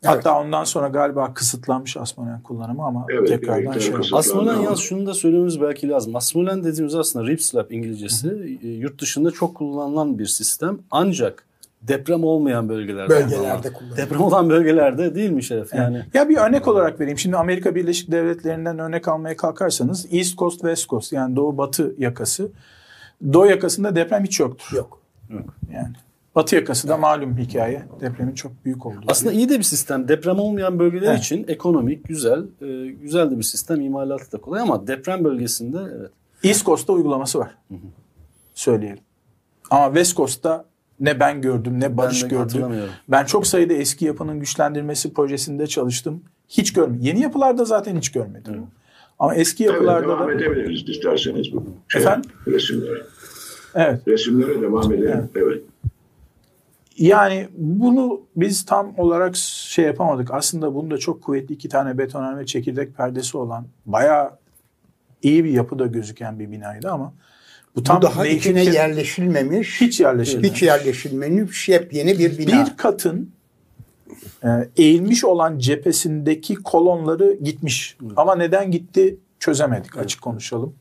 Hatta 0.05 0.29
evet. 0.31 0.45
ondan 0.45 0.63
sonra 0.63 0.87
galiba 0.87 1.33
kısıtlanmış 1.33 1.97
Asmolen 1.97 2.41
kullanımı 2.41 2.85
ama 2.85 3.05
evet, 3.09 3.27
tekrardan 3.27 3.79
şey 3.79 3.95
Asmolen 4.11 4.61
yalnız 4.61 4.79
şunu 4.79 5.05
da 5.05 5.13
söylememiz 5.13 5.61
belki 5.61 5.89
lazım. 5.89 6.15
Asmolen 6.15 6.63
dediğimiz 6.63 6.95
aslında 6.95 7.27
rip 7.27 7.41
slab 7.41 7.71
İngilizcesi 7.71 8.27
Hı. 8.27 8.67
yurt 8.67 9.01
dışında 9.01 9.31
çok 9.31 9.55
kullanılan 9.55 10.19
bir 10.19 10.25
sistem. 10.25 10.79
Ancak 10.91 11.45
deprem 11.81 12.23
olmayan 12.23 12.69
bölgelerde. 12.69 13.09
Bölgelerde 13.09 13.73
kullanılıyor. 13.73 13.97
Deprem 13.97 14.21
olan 14.21 14.49
bölgelerde 14.49 15.15
değil 15.15 15.29
mi 15.29 15.43
Şeref? 15.43 15.73
Yani. 15.73 15.95
yani. 15.95 16.05
Ya 16.13 16.29
bir 16.29 16.37
örnek 16.37 16.67
olarak 16.67 16.99
vereyim. 16.99 17.17
Şimdi 17.17 17.37
Amerika 17.37 17.75
Birleşik 17.75 18.11
Devletleri'nden 18.11 18.79
örnek 18.79 19.07
almaya 19.07 19.37
kalkarsanız 19.37 20.07
East 20.11 20.37
Coast, 20.37 20.59
West 20.59 20.89
Coast 20.89 21.13
yani 21.13 21.35
doğu 21.35 21.57
batı 21.57 21.95
yakası. 21.97 22.51
Doğu 23.33 23.45
yakasında 23.45 23.95
deprem 23.95 24.23
hiç 24.23 24.39
yoktur. 24.39 24.77
Yok. 24.77 25.01
Yok. 25.29 25.55
Yani. 25.73 25.93
Batı 26.35 26.55
yakası 26.55 26.87
da 26.87 26.97
malum 26.97 27.37
hikaye. 27.37 27.83
Depremin 28.01 28.33
çok 28.33 28.65
büyük 28.65 28.85
olduğu. 28.85 29.05
Aslında 29.07 29.31
iyi 29.31 29.49
de 29.49 29.57
bir 29.57 29.63
sistem. 29.63 30.07
Deprem 30.07 30.39
olmayan 30.39 30.79
bölgeler 30.79 31.11
evet. 31.11 31.19
için 31.19 31.45
ekonomik, 31.47 32.07
güzel, 32.07 32.43
e, 32.61 32.87
güzel 32.87 33.31
de 33.31 33.37
bir 33.37 33.43
sistem. 33.43 33.81
İmalatı 33.81 34.31
da 34.31 34.37
kolay 34.37 34.61
ama 34.61 34.87
deprem 34.87 35.23
bölgesinde 35.23 35.77
evet. 35.99 36.11
East 36.43 36.65
Coast'ta 36.65 36.93
uygulaması 36.93 37.39
var. 37.39 37.55
Söyleyelim. 38.53 39.03
Ama 39.69 39.85
West 39.85 40.17
Coast'ta 40.17 40.65
ne 40.99 41.19
ben 41.19 41.41
gördüm 41.41 41.79
ne 41.79 41.97
Barış 41.97 42.23
de 42.23 42.27
gördü. 42.27 42.89
Ben 43.07 43.25
çok 43.25 43.47
sayıda 43.47 43.73
eski 43.73 44.05
yapının 44.05 44.39
güçlendirmesi 44.39 45.13
projesinde 45.13 45.67
çalıştım. 45.67 46.23
Hiç 46.49 46.73
görmedim. 46.73 47.01
Yeni 47.01 47.19
yapılarda 47.21 47.65
zaten 47.65 47.97
hiç 47.97 48.11
görmedim. 48.11 48.67
Ama 49.19 49.35
eski 49.35 49.63
yapılarda 49.63 50.07
devam 50.07 50.27
da 50.27 50.33
edebiliriz 50.33 50.89
isterseniz 50.89 51.53
bu 51.53 51.63
şey, 51.87 52.01
Efendim? 52.01 52.31
resimlere. 52.47 53.01
evet. 53.75 54.07
Resimlere 54.07 54.61
devam 54.61 54.93
edelim. 54.93 55.29
Evet. 55.35 55.61
Yani 56.97 57.47
bunu 57.57 58.21
biz 58.35 58.65
tam 58.65 58.93
olarak 58.97 59.35
şey 59.35 59.85
yapamadık. 59.85 60.33
Aslında 60.33 60.73
bunda 60.73 60.97
çok 60.97 61.23
kuvvetli 61.23 61.53
iki 61.55 61.69
tane 61.69 61.97
betonarme 61.97 62.45
çekirdek 62.45 62.97
perdesi 62.97 63.37
olan 63.37 63.65
bayağı 63.85 64.31
iyi 65.21 65.43
bir 65.43 65.49
yapıda 65.49 65.85
gözüken 65.85 66.39
bir 66.39 66.51
binaydı 66.51 66.91
ama 66.91 67.13
bu 67.75 67.83
tam 67.83 67.97
Bu 67.97 68.01
daha 68.01 68.27
içine 68.27 68.63
yerleşilmemiş, 68.63 69.81
hiç 69.81 69.99
yerleşilmemiş. 69.99 70.51
hiç 70.51 70.63
yerleşilmemiş 70.63 71.69
yepyeni 71.69 72.19
bir 72.19 72.37
bina. 72.37 72.65
Bir 72.65 72.77
katın 72.77 73.31
eğilmiş 74.77 75.23
olan 75.23 75.59
cephesindeki 75.59 76.55
kolonları 76.55 77.33
gitmiş. 77.33 77.97
Ama 78.15 78.35
neden 78.35 78.71
gitti 78.71 79.17
çözemedik 79.39 79.97
açık 79.97 80.21
konuşalım. 80.21 80.73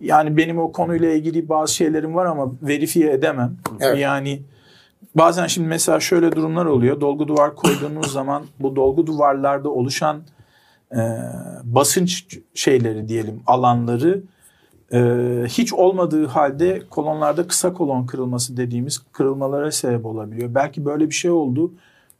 Yani 0.00 0.36
benim 0.36 0.58
o 0.58 0.72
konuyla 0.72 1.12
ilgili 1.12 1.48
bazı 1.48 1.74
şeylerim 1.74 2.14
var 2.14 2.26
ama 2.26 2.52
verifiye 2.62 3.12
edemem. 3.12 3.56
Evet. 3.80 3.98
Yani 3.98 4.42
bazen 5.14 5.46
şimdi 5.46 5.68
mesela 5.68 6.00
şöyle 6.00 6.32
durumlar 6.32 6.66
oluyor. 6.66 7.00
Dolgu 7.00 7.28
duvar 7.28 7.54
koyduğunuz 7.54 8.12
zaman 8.12 8.44
bu 8.60 8.76
dolgu 8.76 9.06
duvarlarda 9.06 9.68
oluşan 9.68 10.22
e, 10.92 11.00
basınç 11.64 12.38
şeyleri 12.54 13.08
diyelim 13.08 13.42
alanları 13.46 14.22
e, 14.92 14.98
hiç 15.48 15.72
olmadığı 15.72 16.26
halde 16.26 16.82
kolonlarda 16.90 17.46
kısa 17.46 17.72
kolon 17.72 18.06
kırılması 18.06 18.56
dediğimiz 18.56 18.98
kırılmalara 19.12 19.72
sebep 19.72 20.06
olabiliyor. 20.06 20.54
Belki 20.54 20.84
böyle 20.84 21.06
bir 21.10 21.14
şey 21.14 21.30
oldu. 21.30 21.72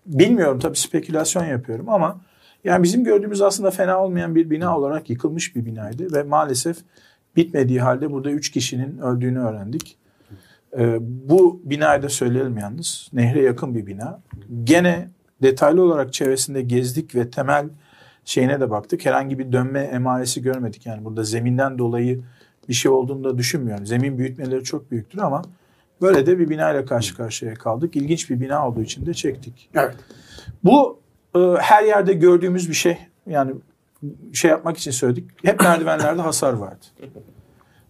Bilmiyorum 0.08 0.58
tabii 0.58 0.76
spekülasyon 0.76 1.44
yapıyorum 1.44 1.88
ama 1.88 2.20
yani 2.64 2.82
bizim 2.82 3.04
gördüğümüz 3.04 3.42
aslında 3.42 3.70
fena 3.70 4.04
olmayan 4.04 4.34
bir 4.34 4.50
bina 4.50 4.78
olarak 4.78 5.10
yıkılmış 5.10 5.56
bir 5.56 5.64
binaydı 5.64 6.14
ve 6.14 6.22
maalesef 6.22 6.76
bitmediği 7.36 7.80
halde 7.80 8.10
burada 8.10 8.30
3 8.30 8.50
kişinin 8.50 8.98
öldüğünü 8.98 9.38
öğrendik. 9.38 9.98
Ee, 10.78 10.98
bu 11.00 11.60
binayı 11.64 12.02
da 12.02 12.08
söyleyelim 12.08 12.58
yalnız. 12.58 13.08
Nehre 13.12 13.42
yakın 13.42 13.74
bir 13.74 13.86
bina. 13.86 14.20
Gene 14.64 15.08
detaylı 15.42 15.82
olarak 15.82 16.12
çevresinde 16.12 16.62
gezdik 16.62 17.14
ve 17.14 17.30
temel 17.30 17.68
şeyine 18.24 18.60
de 18.60 18.70
baktık. 18.70 19.06
Herhangi 19.06 19.38
bir 19.38 19.52
dönme 19.52 19.80
emaresi 19.80 20.42
görmedik. 20.42 20.86
Yani 20.86 21.04
burada 21.04 21.22
zeminden 21.22 21.78
dolayı 21.78 22.20
bir 22.68 22.74
şey 22.74 22.90
olduğunu 22.90 23.24
da 23.24 23.38
düşünmüyorum. 23.38 23.86
Zemin 23.86 24.18
büyütmeleri 24.18 24.64
çok 24.64 24.90
büyüktür 24.90 25.18
ama 25.18 25.42
böyle 26.00 26.26
de 26.26 26.38
bir 26.38 26.48
binayla 26.48 26.84
karşı 26.84 27.16
karşıya 27.16 27.54
kaldık. 27.54 27.96
İlginç 27.96 28.30
bir 28.30 28.40
bina 28.40 28.68
olduğu 28.68 28.82
için 28.82 29.06
de 29.06 29.14
çektik. 29.14 29.70
Evet. 29.74 29.96
Bu 30.64 31.00
e, 31.36 31.38
her 31.58 31.84
yerde 31.84 32.12
gördüğümüz 32.12 32.68
bir 32.68 32.74
şey. 32.74 32.98
Yani 33.26 33.54
şey 34.32 34.50
yapmak 34.50 34.78
için 34.78 34.90
söyledik. 34.90 35.30
Hep 35.44 35.60
merdivenlerde 35.60 36.22
hasar 36.22 36.52
vardı. 36.52 36.86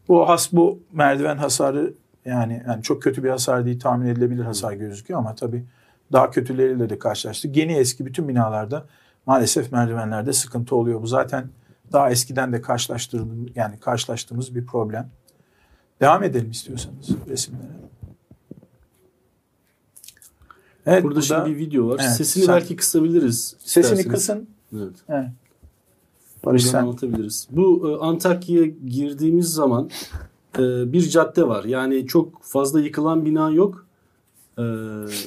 Bu 0.09 0.29
has 0.29 0.53
bu 0.53 0.83
merdiven 0.93 1.37
hasarı 1.37 1.95
yani, 2.25 2.63
yani 2.67 2.83
çok 2.83 3.03
kötü 3.03 3.25
bir 3.25 3.31
hasar 3.31 3.67
değil 3.67 3.81
tahmin 3.81 4.07
edilebilir 4.07 4.45
hasar 4.45 4.73
gözüküyor 4.73 5.21
ama 5.21 5.35
tabii 5.35 5.65
daha 6.13 6.31
kötüleriyle 6.31 6.91
de 6.91 6.99
karşılaştık. 6.99 7.57
Yeni 7.57 7.73
eski 7.73 8.07
bütün 8.07 8.29
binalarda 8.29 8.87
maalesef 9.27 9.73
merdivenlerde 9.73 10.33
sıkıntı 10.33 10.77
oluyor. 10.77 11.03
Bu 11.03 11.07
zaten 11.07 11.49
daha 11.93 12.11
eskiden 12.11 12.53
de 12.53 12.61
karşılaştırdığımız 12.61 13.51
yani 13.55 13.79
karşılaştığımız 13.79 14.55
bir 14.55 14.67
problem. 14.67 15.11
Devam 16.01 16.23
edelim 16.23 16.51
istiyorsanız 16.51 17.09
resimlere. 17.29 17.89
Evet, 20.89 21.05
Burada, 21.05 21.21
şimdi 21.21 21.47
bir 21.47 21.57
video 21.57 21.89
var. 21.89 21.97
Evet, 22.03 22.13
Sesini 22.13 22.45
sen- 22.45 22.55
belki 22.55 22.77
kısabiliriz. 22.77 23.57
sesini 23.59 23.83
isterseniz. 23.83 24.15
kısın. 24.15 24.47
Evet. 24.77 24.95
Evet. 25.09 25.29
Barış 26.45 26.67
sen 26.67 26.83
anlatabiliriz. 26.83 27.49
Bu 27.51 27.91
e, 27.91 28.05
Antakya'ya 28.05 28.67
girdiğimiz 28.89 29.49
zaman 29.53 29.91
e, 30.59 30.93
bir 30.93 31.09
cadde 31.09 31.49
var. 31.49 31.65
Yani 31.65 32.07
çok 32.07 32.43
fazla 32.43 32.81
yıkılan 32.81 33.25
bina 33.25 33.51
yok. 33.51 33.87
E, 34.59 34.63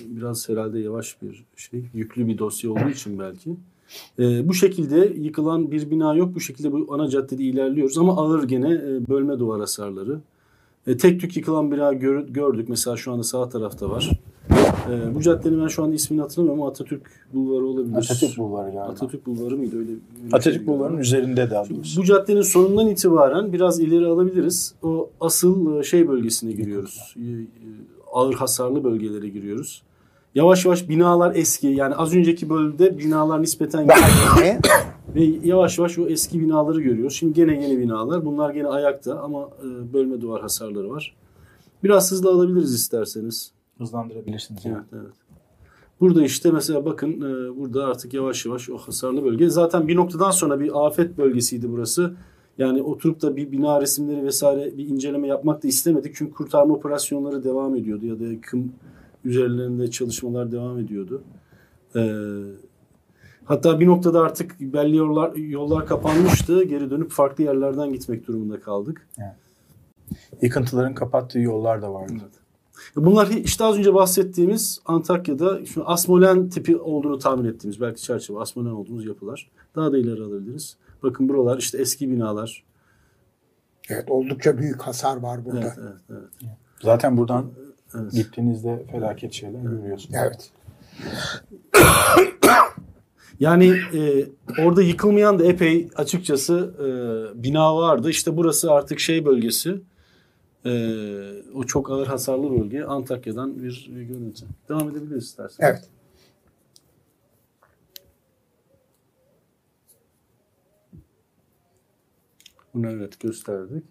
biraz 0.05 0.49
herhalde 0.49 0.80
yavaş 0.80 1.22
bir 1.22 1.45
şey, 1.55 1.86
yüklü 1.93 2.28
bir 2.28 2.38
dosya 2.38 2.72
olduğu 2.72 2.89
için 2.89 3.20
belki. 3.20 3.55
Bu 4.47 4.53
şekilde 4.53 5.14
yıkılan 5.20 5.72
bir 5.72 5.91
bina 5.91 6.14
yok. 6.16 6.36
Bu 6.36 6.39
şekilde 6.39 6.72
bu 6.72 6.88
ana 6.93 7.09
caddede 7.09 7.43
ilerliyoruz 7.43 7.97
ama 7.97 8.18
ağır 8.18 8.43
gene 8.43 8.70
bölme 9.09 9.39
duvar 9.39 9.59
hasarları. 9.59 10.20
Tek 10.86 11.22
tük 11.22 11.38
yıkılan 11.38 11.72
bina 11.72 11.93
gör- 11.93 12.28
gördük. 12.28 12.70
Mesela 12.70 12.97
şu 12.97 13.12
anda 13.12 13.24
sağ 13.24 13.49
tarafta 13.49 13.89
var. 13.89 14.09
E, 14.91 15.15
bu 15.15 15.21
caddenin 15.21 15.61
ben 15.61 15.67
şu 15.67 15.83
anda 15.83 15.95
ismini 15.95 16.21
hatırlamıyorum 16.21 16.61
ama 16.61 16.71
Atatürk 16.71 17.01
Bulvarı 17.33 17.65
olabilir. 17.65 17.97
Atatürk 17.97 18.37
Bulvarı 18.37 18.71
galiba. 18.71 18.91
Atatürk 18.91 19.25
Bulvarı 19.25 19.57
mıydı? 19.57 19.77
Öyle, 19.77 19.89
öyle 19.91 19.99
şey 20.19 20.29
Atatürk. 20.33 20.67
Bulvarı'nın 20.67 20.97
üzerinde 20.97 21.49
daha 21.49 21.69
doğrusu. 21.69 22.01
Bu 22.01 22.05
caddenin 22.05 22.41
sonundan 22.41 22.87
itibaren 22.87 23.53
biraz 23.53 23.79
ileri 23.79 24.05
alabiliriz. 24.05 24.75
O 24.83 25.09
asıl 25.21 25.79
e, 25.79 25.83
şey 25.83 26.07
bölgesine 26.07 26.51
giriyoruz. 26.51 27.15
E, 27.17 27.21
e, 27.21 27.45
Ağır 28.13 28.33
hasarlı 28.33 28.83
bölgelere 28.83 29.29
giriyoruz. 29.29 29.83
Yavaş 30.35 30.65
yavaş 30.65 30.89
binalar 30.89 31.35
eski. 31.35 31.67
Yani 31.67 31.95
az 31.95 32.15
önceki 32.15 32.49
bölümde 32.49 32.97
binalar 32.97 33.41
nispeten 33.41 33.81
yeni. 33.81 34.59
ve 35.15 35.47
yavaş 35.47 35.77
yavaş 35.77 35.99
o 35.99 36.07
eski 36.07 36.41
binaları 36.41 36.81
görüyoruz. 36.81 37.13
Şimdi 37.15 37.33
gene 37.33 37.63
yeni 37.63 37.79
binalar. 37.79 38.25
Bunlar 38.25 38.53
gene 38.53 38.67
ayakta 38.67 39.19
ama 39.19 39.49
bölme 39.93 40.21
duvar 40.21 40.41
hasarları 40.41 40.89
var. 40.89 41.15
Biraz 41.83 42.11
hızlı 42.11 42.29
alabiliriz 42.29 42.73
isterseniz. 42.73 43.51
Hızlandırabilirsiniz. 43.82 44.65
Evet, 44.65 44.77
evet. 44.93 45.13
Burada 45.99 46.23
işte 46.23 46.51
mesela 46.51 46.86
bakın 46.86 47.11
e, 47.21 47.57
burada 47.57 47.86
artık 47.86 48.13
yavaş 48.13 48.45
yavaş 48.45 48.69
o 48.69 48.77
hasarlı 48.77 49.23
bölge. 49.23 49.49
Zaten 49.49 49.88
bir 49.88 49.95
noktadan 49.95 50.32
sonra 50.32 50.59
bir 50.59 50.86
afet 50.86 51.17
bölgesiydi 51.17 51.71
burası. 51.71 52.13
Yani 52.57 52.82
oturup 52.82 53.21
da 53.21 53.36
bir 53.36 53.51
bina 53.51 53.82
resimleri 53.82 54.23
vesaire 54.23 54.77
bir 54.77 54.88
inceleme 54.88 55.27
yapmak 55.27 55.63
da 55.63 55.67
istemedik. 55.67 56.15
Çünkü 56.15 56.34
kurtarma 56.34 56.73
operasyonları 56.73 57.43
devam 57.43 57.75
ediyordu 57.75 58.05
ya 58.05 58.19
da 58.19 58.23
yıkım 58.23 58.73
üzerlerinde 59.25 59.91
çalışmalar 59.91 60.51
devam 60.51 60.79
ediyordu. 60.79 61.23
Ee, 61.95 62.11
hatta 63.45 63.79
bir 63.79 63.88
noktada 63.88 64.21
artık 64.21 64.59
belli 64.59 64.95
yollar, 64.95 65.36
yollar 65.36 65.86
kapanmıştı. 65.86 66.63
Geri 66.63 66.89
dönüp 66.89 67.11
farklı 67.11 67.43
yerlerden 67.43 67.93
gitmek 67.93 68.27
durumunda 68.27 68.59
kaldık. 68.59 69.07
Yıkıntıların 70.41 70.95
kapattığı 70.95 71.39
yollar 71.39 71.82
da 71.82 71.93
vardı. 71.93 72.13
Bunlar 72.95 73.28
işte 73.28 73.63
az 73.63 73.78
önce 73.78 73.93
bahsettiğimiz 73.93 74.82
Antakya'da 74.86 75.65
şu 75.65 75.89
Asmolen 75.89 76.49
tipi 76.49 76.78
olduğunu 76.78 77.19
tahmin 77.19 77.45
ettiğimiz 77.45 77.82
belki 77.82 78.01
çerçeve 78.01 78.39
Asmolen 78.39 78.69
olduğumuz 78.69 79.05
yapılar. 79.05 79.49
Daha 79.76 79.91
da 79.91 79.97
ileri 79.97 80.22
alabiliriz. 80.22 80.78
Bakın 81.03 81.30
buralar 81.30 81.57
işte 81.57 81.78
eski 81.78 82.11
binalar. 82.11 82.63
Evet, 83.89 84.11
oldukça 84.11 84.57
büyük 84.57 84.82
hasar 84.82 85.17
var 85.17 85.45
burada. 85.45 85.59
Evet, 85.59 85.74
Evet. 85.82 85.93
evet, 86.09 86.22
evet. 86.41 86.51
Zaten 86.82 87.17
buradan 87.17 87.45
Evet. 87.95 88.11
gittiğinizde 88.11 88.86
felaket 88.91 89.34
şeyler 89.34 89.61
görüyorsunuz. 89.61 90.19
Yani 93.39 93.74
e, 93.93 94.26
orada 94.65 94.82
yıkılmayan 94.82 95.39
da 95.39 95.45
epey 95.45 95.89
açıkçası 95.95 96.74
e, 96.80 97.43
bina 97.43 97.76
vardı. 97.76 98.09
İşte 98.09 98.38
burası 98.38 98.72
artık 98.72 98.99
şey 98.99 99.26
bölgesi. 99.26 99.82
E, 100.66 100.72
o 101.55 101.64
çok 101.64 101.91
ağır 101.91 102.07
hasarlı 102.07 102.51
bölge. 102.51 102.84
Antakya'dan 102.84 103.64
bir, 103.64 103.89
görüntü. 103.89 104.45
Devam 104.70 104.89
edebiliriz 104.89 105.24
istersen. 105.24 105.66
Evet. 105.66 105.89
Bunu 112.74 112.89
evet 112.89 113.20
gösterdik. 113.20 113.84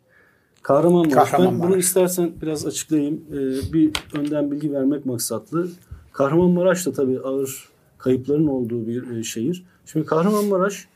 Kahramanmaraş. 0.63 1.17
Ben 1.17 1.25
Kahramanmaraş. 1.25 1.69
bunu 1.69 1.79
istersen 1.79 2.33
biraz 2.43 2.67
açıklayayım. 2.67 3.25
Ee, 3.33 3.73
bir 3.73 3.93
önden 4.19 4.51
bilgi 4.51 4.73
vermek 4.73 5.07
maksatlı. 5.07 5.69
Kahramanmaraş 6.13 6.87
da 6.87 6.93
tabii 6.93 7.21
ağır 7.21 7.69
kayıpların 7.99 8.47
olduğu 8.47 8.87
bir 8.87 9.11
e, 9.11 9.23
şehir. 9.23 9.65
Şimdi 9.87 10.07
Kahramanmaraş 10.07 10.89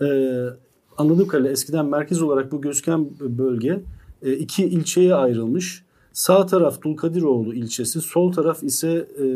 e, 0.00 0.06
anladığım 0.98 1.28
kadarıyla 1.28 1.52
eskiden 1.52 1.86
merkez 1.86 2.22
olarak 2.22 2.52
bu 2.52 2.60
gözüken 2.60 3.08
bölge 3.20 3.80
e, 4.22 4.32
iki 4.32 4.64
ilçeye 4.64 5.14
ayrılmış. 5.14 5.82
Sağ 6.12 6.46
taraf 6.46 6.82
Dulkadiroğlu 6.82 7.54
ilçesi, 7.54 8.00
sol 8.00 8.32
taraf 8.32 8.62
ise 8.62 9.08
e, 9.18 9.26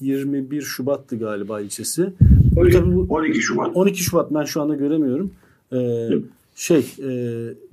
21 0.00 0.62
Şubat'tı 0.62 1.16
galiba 1.18 1.60
ilçesi. 1.60 2.12
Bu 2.56 2.60
12, 2.60 2.72
tabii 2.78 2.94
bu- 2.94 3.06
12 3.10 3.40
Şubat. 3.40 3.76
12 3.76 4.02
Şubat 4.02 4.34
ben 4.34 4.44
şu 4.44 4.62
anda 4.62 4.74
göremiyorum. 4.74 5.30
Ee, 5.72 6.08
şey 6.54 6.78
e, 7.04 7.10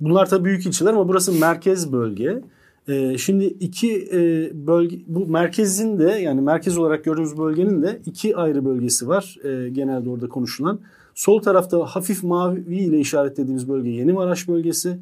bunlar 0.00 0.28
tabii 0.28 0.44
büyük 0.44 0.66
ilçeler 0.66 0.92
ama 0.92 1.08
burası 1.08 1.32
merkez 1.32 1.92
bölge. 1.92 2.42
Ee, 2.88 3.18
şimdi 3.18 3.44
iki 3.44 4.08
e, 4.12 4.50
bölge 4.66 4.96
bu 5.06 5.26
merkezin 5.26 5.98
de 5.98 6.04
yani 6.04 6.40
merkez 6.40 6.78
olarak 6.78 7.04
gördüğümüz 7.04 7.38
bölgenin 7.38 7.82
de 7.82 8.00
iki 8.06 8.36
ayrı 8.36 8.64
bölgesi 8.64 9.08
var. 9.08 9.36
e, 9.44 9.68
genelde 9.70 10.10
orada 10.10 10.28
konuşulan. 10.28 10.80
Sol 11.14 11.42
tarafta 11.42 11.78
hafif 11.86 12.22
mavi 12.22 12.76
ile 12.76 12.98
işaretlediğimiz 13.00 13.68
bölge 13.68 13.90
Yeni 13.90 14.12
Maraş 14.12 14.48
bölgesi. 14.48 14.98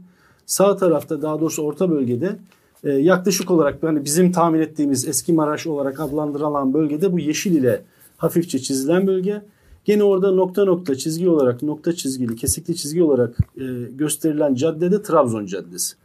Sağ 0.49 0.76
tarafta 0.76 1.22
daha 1.22 1.40
doğrusu 1.40 1.62
orta 1.62 1.90
bölgede 1.90 2.36
e, 2.84 2.90
yaklaşık 2.90 3.51
olarak 3.51 3.82
yani 3.82 4.05
bizim 4.05 4.32
tahmin 4.32 4.61
ettiğimiz 4.61 5.09
eski 5.09 5.32
Maraş 5.32 5.66
olarak 5.66 6.01
adlandırılan 6.01 6.74
bölgede 6.74 7.12
bu 7.12 7.18
yeşil 7.18 7.53
ile 7.53 7.82
hafifçe 8.16 8.59
çizilen 8.59 9.07
bölge. 9.07 9.42
Gene 9.84 10.03
orada 10.03 10.30
nokta 10.30 10.64
nokta 10.64 10.94
çizgi 10.94 11.28
olarak 11.28 11.62
nokta 11.62 11.92
çizgili 11.92 12.36
kesikli 12.36 12.76
çizgi 12.76 13.03
olarak 13.03 13.36
e, 13.57 13.64
gösterilen 13.96 14.55
caddede 14.55 15.03
Trabzon 15.03 15.46
Caddesi. 15.46 15.96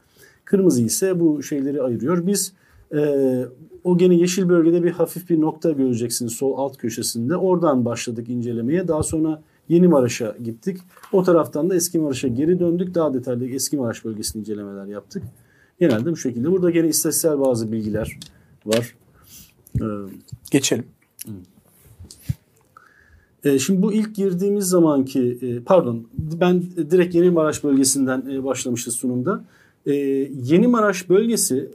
Kırmızı 0.45 0.81
ise 0.81 1.19
bu 1.19 1.43
şeyleri 1.43 1.81
ayırıyor. 1.81 2.27
Biz 2.27 2.53
e, 2.95 3.45
o 3.83 3.97
gene 3.97 4.15
yeşil 4.15 4.49
bölgede 4.49 4.83
bir 4.83 4.91
hafif 4.91 5.29
bir 5.29 5.41
nokta 5.41 5.71
göreceksiniz 5.71 6.33
sol 6.33 6.57
alt 6.57 6.77
köşesinde. 6.77 7.37
Oradan 7.37 7.85
başladık 7.85 8.29
incelemeye. 8.29 8.87
Daha 8.87 9.03
sonra 9.03 9.41
Yeni 9.69 9.87
Maraş'a 9.87 10.35
gittik. 10.43 10.77
O 11.11 11.23
taraftan 11.23 11.69
da 11.69 11.75
Eski 11.75 11.99
Maraş'a 11.99 12.27
geri 12.27 12.59
döndük. 12.59 12.95
Daha 12.95 13.13
detaylı 13.13 13.45
Eski 13.45 13.77
Maraş 13.77 14.05
bölgesinde 14.05 14.39
incelemeler 14.39 14.85
yaptık. 14.85 15.23
Genelde 15.79 16.11
bu 16.11 16.17
şekilde. 16.17 16.51
Burada 16.51 16.69
gene 16.69 16.87
istatistiksel 16.87 17.39
bazı 17.39 17.71
bilgiler 17.71 18.19
var. 18.65 18.95
Ee, 19.81 19.85
Geçelim. 20.51 20.85
E, 23.43 23.59
şimdi 23.59 23.81
bu 23.81 23.93
ilk 23.93 24.15
girdiğimiz 24.15 24.65
zamanki 24.65 25.37
e, 25.41 25.59
pardon 25.63 26.07
ben 26.17 26.63
direkt 26.91 27.15
Yeni 27.15 27.29
Maraş 27.29 27.63
bölgesinden 27.63 28.23
e, 28.31 28.43
başlamıştı 28.43 28.91
sunumda. 28.91 29.43
Yeni 30.43 30.67
Maraş 30.67 31.09
bölgesi 31.09 31.69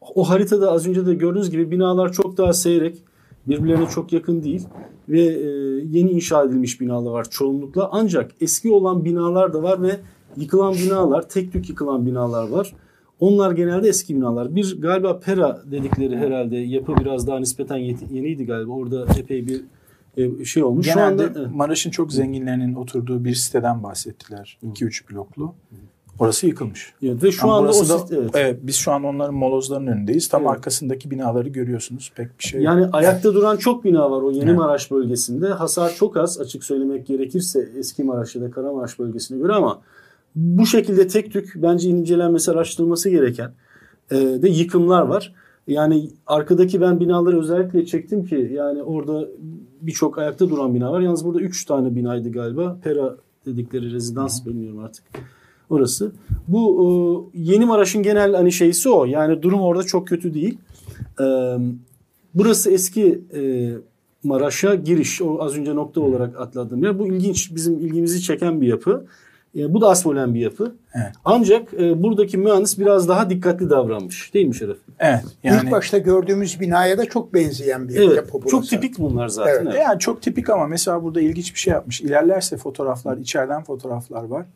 o 0.00 0.28
haritada 0.28 0.72
az 0.72 0.86
önce 0.86 1.06
de 1.06 1.14
gördüğünüz 1.14 1.50
gibi 1.50 1.70
binalar 1.70 2.12
çok 2.12 2.36
daha 2.36 2.52
seyrek 2.52 3.02
birbirlerine 3.48 3.86
çok 3.86 4.12
yakın 4.12 4.42
değil 4.42 4.66
ve 5.08 5.20
yeni 5.90 6.10
inşa 6.10 6.44
edilmiş 6.44 6.80
binalar 6.80 7.10
var 7.10 7.30
çoğunlukla 7.30 7.88
ancak 7.92 8.30
eski 8.40 8.70
olan 8.70 9.04
binalar 9.04 9.52
da 9.52 9.62
var 9.62 9.82
ve 9.82 10.00
yıkılan 10.36 10.74
binalar 10.74 11.28
tek 11.28 11.52
tük 11.52 11.68
yıkılan 11.68 12.06
binalar 12.06 12.48
var. 12.48 12.72
Onlar 13.20 13.52
genelde 13.52 13.88
eski 13.88 14.16
binalar. 14.16 14.56
Bir 14.56 14.80
galiba 14.80 15.20
Pera 15.20 15.62
dedikleri 15.70 16.16
herhalde 16.16 16.56
yapı 16.56 16.96
biraz 16.96 17.26
daha 17.26 17.38
nispeten 17.38 17.76
yeniydi 18.10 18.46
galiba. 18.46 18.72
Orada 18.72 19.06
epey 19.18 19.46
bir 19.46 19.64
e, 20.16 20.44
şey 20.44 20.62
olmuş. 20.62 20.86
Genelde 20.86 21.22
Şu 21.22 21.40
anda 21.40 21.48
Maraş'ın 21.54 21.90
çok 21.90 22.12
zenginlerinin 22.12 22.74
oturduğu 22.74 23.24
bir 23.24 23.34
siteden 23.34 23.82
bahsettiler. 23.82 24.58
2-3 24.64 25.10
bloklu. 25.10 25.54
Orası 26.18 26.46
yıkılmış. 26.46 26.92
Evet, 27.02 27.22
ve 27.22 27.32
şu 27.32 27.44
Ama 27.44 27.56
anda 27.56 27.70
o 27.70 27.88
da, 27.88 28.16
evet. 28.16 28.30
evet. 28.34 28.58
biz 28.62 28.76
şu 28.76 28.92
an 28.92 29.04
onların 29.04 29.34
molozlarının 29.34 29.86
önündeyiz. 29.86 30.28
Tam 30.28 30.42
evet. 30.42 30.50
arkasındaki 30.50 31.10
binaları 31.10 31.48
görüyorsunuz. 31.48 32.12
Pek 32.16 32.38
bir 32.38 32.44
şey 32.44 32.62
Yani 32.62 32.80
yok. 32.80 32.90
ayakta 32.92 33.34
duran 33.34 33.56
çok 33.56 33.84
bina 33.84 34.10
var 34.10 34.22
o 34.22 34.30
Yeni 34.30 34.44
evet. 34.44 34.58
Maraş 34.58 34.90
bölgesinde. 34.90 35.48
Hasar 35.48 35.94
çok 35.94 36.16
az 36.16 36.40
açık 36.40 36.64
söylemek 36.64 37.06
gerekirse 37.06 37.68
eski 37.78 38.04
Maraş 38.04 38.36
ya 38.36 38.42
da 38.42 38.50
Karamaraş 38.50 38.98
bölgesine 38.98 39.38
göre 39.38 39.52
ama 39.52 39.80
bu 40.34 40.66
şekilde 40.66 41.08
tek 41.08 41.32
tük 41.32 41.52
bence 41.56 41.88
incelenmesi, 41.88 42.50
araştırılması 42.50 43.10
gereken 43.10 43.52
e, 44.10 44.16
de 44.16 44.48
yıkımlar 44.48 45.02
var. 45.02 45.34
Yani 45.66 46.10
arkadaki 46.26 46.80
ben 46.80 47.00
binaları 47.00 47.40
özellikle 47.40 47.86
çektim 47.86 48.24
ki 48.24 48.50
yani 48.54 48.82
orada 48.82 49.28
birçok 49.80 50.18
ayakta 50.18 50.50
duran 50.50 50.74
bina 50.74 50.92
var. 50.92 51.00
Yalnız 51.00 51.24
burada 51.24 51.40
3 51.40 51.64
tane 51.64 51.96
binaydı 51.96 52.32
galiba. 52.32 52.78
Pera 52.82 53.16
dedikleri 53.46 53.92
rezidans 53.92 54.46
bilmiyorum 54.46 54.78
artık. 54.78 55.04
Orası. 55.70 56.12
Bu 56.48 57.32
e, 57.34 57.38
Yeni 57.38 57.64
Maraş'ın 57.64 58.02
genel 58.02 58.34
hani 58.34 58.52
şeysi 58.52 58.88
o. 58.88 59.04
Yani 59.04 59.42
durum 59.42 59.60
orada 59.60 59.82
çok 59.82 60.08
kötü 60.08 60.34
değil. 60.34 60.58
E, 61.20 61.24
burası 62.34 62.70
eski 62.70 63.20
e, 63.34 63.70
Maraş'a 64.24 64.74
giriş. 64.74 65.22
O 65.22 65.42
az 65.42 65.56
önce 65.56 65.74
nokta 65.74 66.00
olarak 66.00 66.40
atladığım 66.40 66.84
yer. 66.84 66.98
Bu 66.98 67.06
ilginç, 67.06 67.54
bizim 67.54 67.78
ilgimizi 67.78 68.22
çeken 68.22 68.60
bir 68.60 68.66
yapı. 68.66 69.06
E, 69.58 69.74
bu 69.74 69.80
da 69.80 69.88
asmolen 69.88 70.34
bir 70.34 70.40
yapı. 70.40 70.74
Evet. 70.94 71.12
Ancak 71.24 71.74
e, 71.74 72.02
buradaki 72.02 72.38
mühendis 72.38 72.78
biraz 72.78 73.08
daha 73.08 73.30
dikkatli 73.30 73.70
davranmış. 73.70 74.34
Değil 74.34 74.46
mi 74.46 74.54
Şeref? 74.54 74.76
Evet. 74.98 75.24
Yani... 75.42 75.60
İlk 75.64 75.70
başta 75.72 75.98
gördüğümüz 75.98 76.60
binaya 76.60 76.98
da 76.98 77.04
çok 77.04 77.34
benzeyen 77.34 77.88
bir 77.88 77.96
evet, 77.96 78.16
yapı 78.16 78.32
burası. 78.32 78.50
Çok 78.50 78.68
tipik 78.68 78.98
bunlar 78.98 79.28
zaten. 79.28 79.52
Evet. 79.52 79.62
Evet. 79.66 79.82
Yani 79.82 79.98
çok 79.98 80.22
tipik 80.22 80.50
ama 80.50 80.66
mesela 80.66 81.02
burada 81.02 81.20
ilginç 81.20 81.54
bir 81.54 81.58
şey 81.58 81.72
yapmış. 81.72 82.00
İlerlerse 82.00 82.56
fotoğraflar, 82.56 83.16
içeriden 83.16 83.62
fotoğraflar 83.62 84.24
var. 84.24 84.46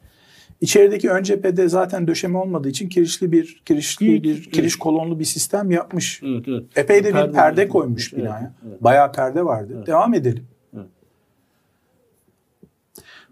İçerideki 0.60 1.10
ön 1.10 1.22
cephede 1.22 1.68
zaten 1.68 2.06
döşeme 2.06 2.38
olmadığı 2.38 2.68
için 2.68 2.88
kirişli 2.88 3.32
bir 3.32 3.62
kirişli 3.64 4.12
evet, 4.12 4.22
bir 4.22 4.42
kiriş 4.42 4.72
evet. 4.72 4.78
kolonlu 4.78 5.18
bir 5.18 5.24
sistem 5.24 5.70
yapmış. 5.70 6.22
Evet, 6.24 6.44
evet. 6.48 6.64
Epey 6.76 7.04
de 7.04 7.12
perde, 7.12 7.28
bir 7.28 7.34
perde 7.34 7.68
koymuş 7.68 8.12
evet, 8.12 8.24
binaya. 8.24 8.52
Evet. 8.68 8.82
Bayağı 8.82 9.12
perde 9.12 9.44
vardı. 9.44 9.72
Evet. 9.76 9.86
Devam 9.86 10.14
edelim. 10.14 10.46
Evet. 10.74 10.86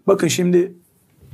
Bakın 0.07 0.27
şimdi 0.27 0.73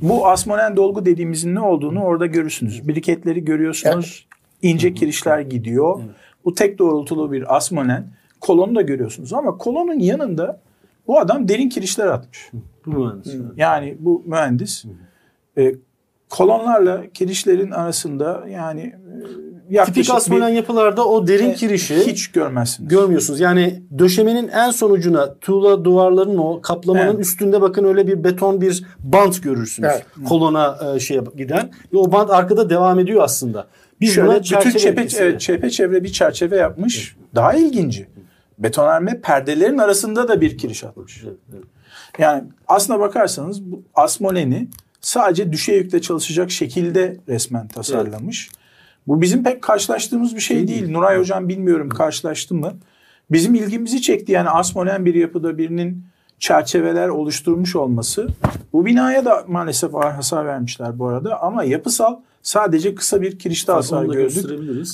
bu 0.00 0.26
asmonen 0.26 0.76
dolgu 0.76 1.06
dediğimizin 1.06 1.54
ne 1.54 1.60
olduğunu 1.60 2.02
orada 2.02 2.26
görürsünüz. 2.26 2.88
Briketleri 2.88 3.44
görüyorsunuz. 3.44 4.26
Evet. 4.28 4.72
İnce 4.72 4.94
kirişler 4.94 5.40
gidiyor. 5.40 6.00
Evet. 6.04 6.14
Bu 6.44 6.54
tek 6.54 6.78
doğrultulu 6.78 7.32
bir 7.32 7.56
asmonen. 7.56 8.06
Kolonu 8.40 8.74
da 8.74 8.82
görüyorsunuz 8.82 9.32
ama 9.32 9.58
kolonun 9.58 9.98
yanında 9.98 10.60
bu 11.06 11.20
adam 11.20 11.48
derin 11.48 11.68
kirişler 11.68 12.06
atmış. 12.06 12.50
Bu 12.86 12.90
mühendis. 12.90 13.34
Yani 13.56 13.96
bu 14.00 14.22
mühendis. 14.26 14.84
E, 15.58 15.74
kolonlarla 16.30 17.02
kirişlerin 17.14 17.70
arasında 17.70 18.44
yani 18.50 18.80
e, 18.80 19.74
yaklaşık 19.74 19.94
Tipik 19.94 20.14
asmolen 20.14 20.48
yapılarda 20.48 21.08
o 21.08 21.26
derin 21.26 21.50
e, 21.50 21.54
kirişi 21.54 22.06
hiç 22.06 22.32
görmezsiniz. 22.32 22.88
Görmüyorsunuz. 22.88 23.40
Yani 23.40 23.82
döşemenin 23.98 24.48
en 24.48 24.70
sonucuna 24.70 25.34
tuğla 25.34 25.84
duvarların 25.84 26.38
o 26.38 26.60
kaplamanın 26.60 27.06
evet. 27.06 27.20
üstünde 27.20 27.60
bakın 27.60 27.84
öyle 27.84 28.06
bir 28.06 28.24
beton 28.24 28.60
bir 28.60 28.84
bant 28.98 29.42
görürsünüz. 29.42 29.90
Evet. 29.92 30.06
Kolona 30.28 30.78
e, 30.94 31.00
şeye 31.00 31.22
giden. 31.36 31.70
Ve 31.92 31.98
o 31.98 32.12
bant 32.12 32.30
arkada 32.30 32.70
devam 32.70 32.98
ediyor 32.98 33.22
aslında. 33.22 33.66
Biz 34.00 34.14
Şöyle 34.14 34.40
bütün 34.40 34.70
çepe, 34.70 35.06
evet, 35.18 36.04
bir 36.04 36.12
çerçeve 36.12 36.56
yapmış. 36.56 37.16
Evet. 37.18 37.34
Daha 37.34 37.54
ilginci. 37.54 38.08
Betonarme 38.58 39.20
perdelerin 39.20 39.78
arasında 39.78 40.28
da 40.28 40.40
bir 40.40 40.58
kiriş 40.58 40.84
atmış. 40.84 41.22
Evet, 41.24 41.36
evet. 41.52 41.64
Yani 42.18 42.44
aslına 42.68 43.00
bakarsanız 43.00 43.62
bu 43.62 43.82
Asmolen'i 43.94 44.68
sadece 45.04 45.52
düşey 45.52 45.78
yükle 45.78 46.00
çalışacak 46.00 46.50
şekilde 46.50 47.16
resmen 47.28 47.68
tasarlamış. 47.68 48.48
Evet. 48.50 48.64
Bu 49.06 49.22
bizim 49.22 49.44
pek 49.44 49.62
karşılaştığımız 49.62 50.34
bir 50.34 50.40
şey 50.40 50.68
değil. 50.68 50.90
Nuray 50.90 51.18
Hocam 51.18 51.48
bilmiyorum 51.48 51.88
karşılaştı 51.88 52.54
mı? 52.54 52.72
Bizim 53.30 53.54
ilgimizi 53.54 54.02
çekti 54.02 54.32
yani 54.32 54.48
asmonen 54.48 55.04
bir 55.04 55.14
yapıda 55.14 55.58
birinin 55.58 56.04
çerçeveler 56.38 57.08
oluşturmuş 57.08 57.76
olması. 57.76 58.28
Bu 58.72 58.86
binaya 58.86 59.24
da 59.24 59.44
maalesef 59.48 59.94
ağır 59.94 60.12
hasar 60.12 60.46
vermişler 60.46 60.98
bu 60.98 61.06
arada 61.06 61.42
ama 61.42 61.64
yapısal 61.64 62.16
sadece 62.42 62.94
kısa 62.94 63.22
bir 63.22 63.38
kirişte 63.38 63.72
hasar 63.72 64.04
gördük. 64.04 64.46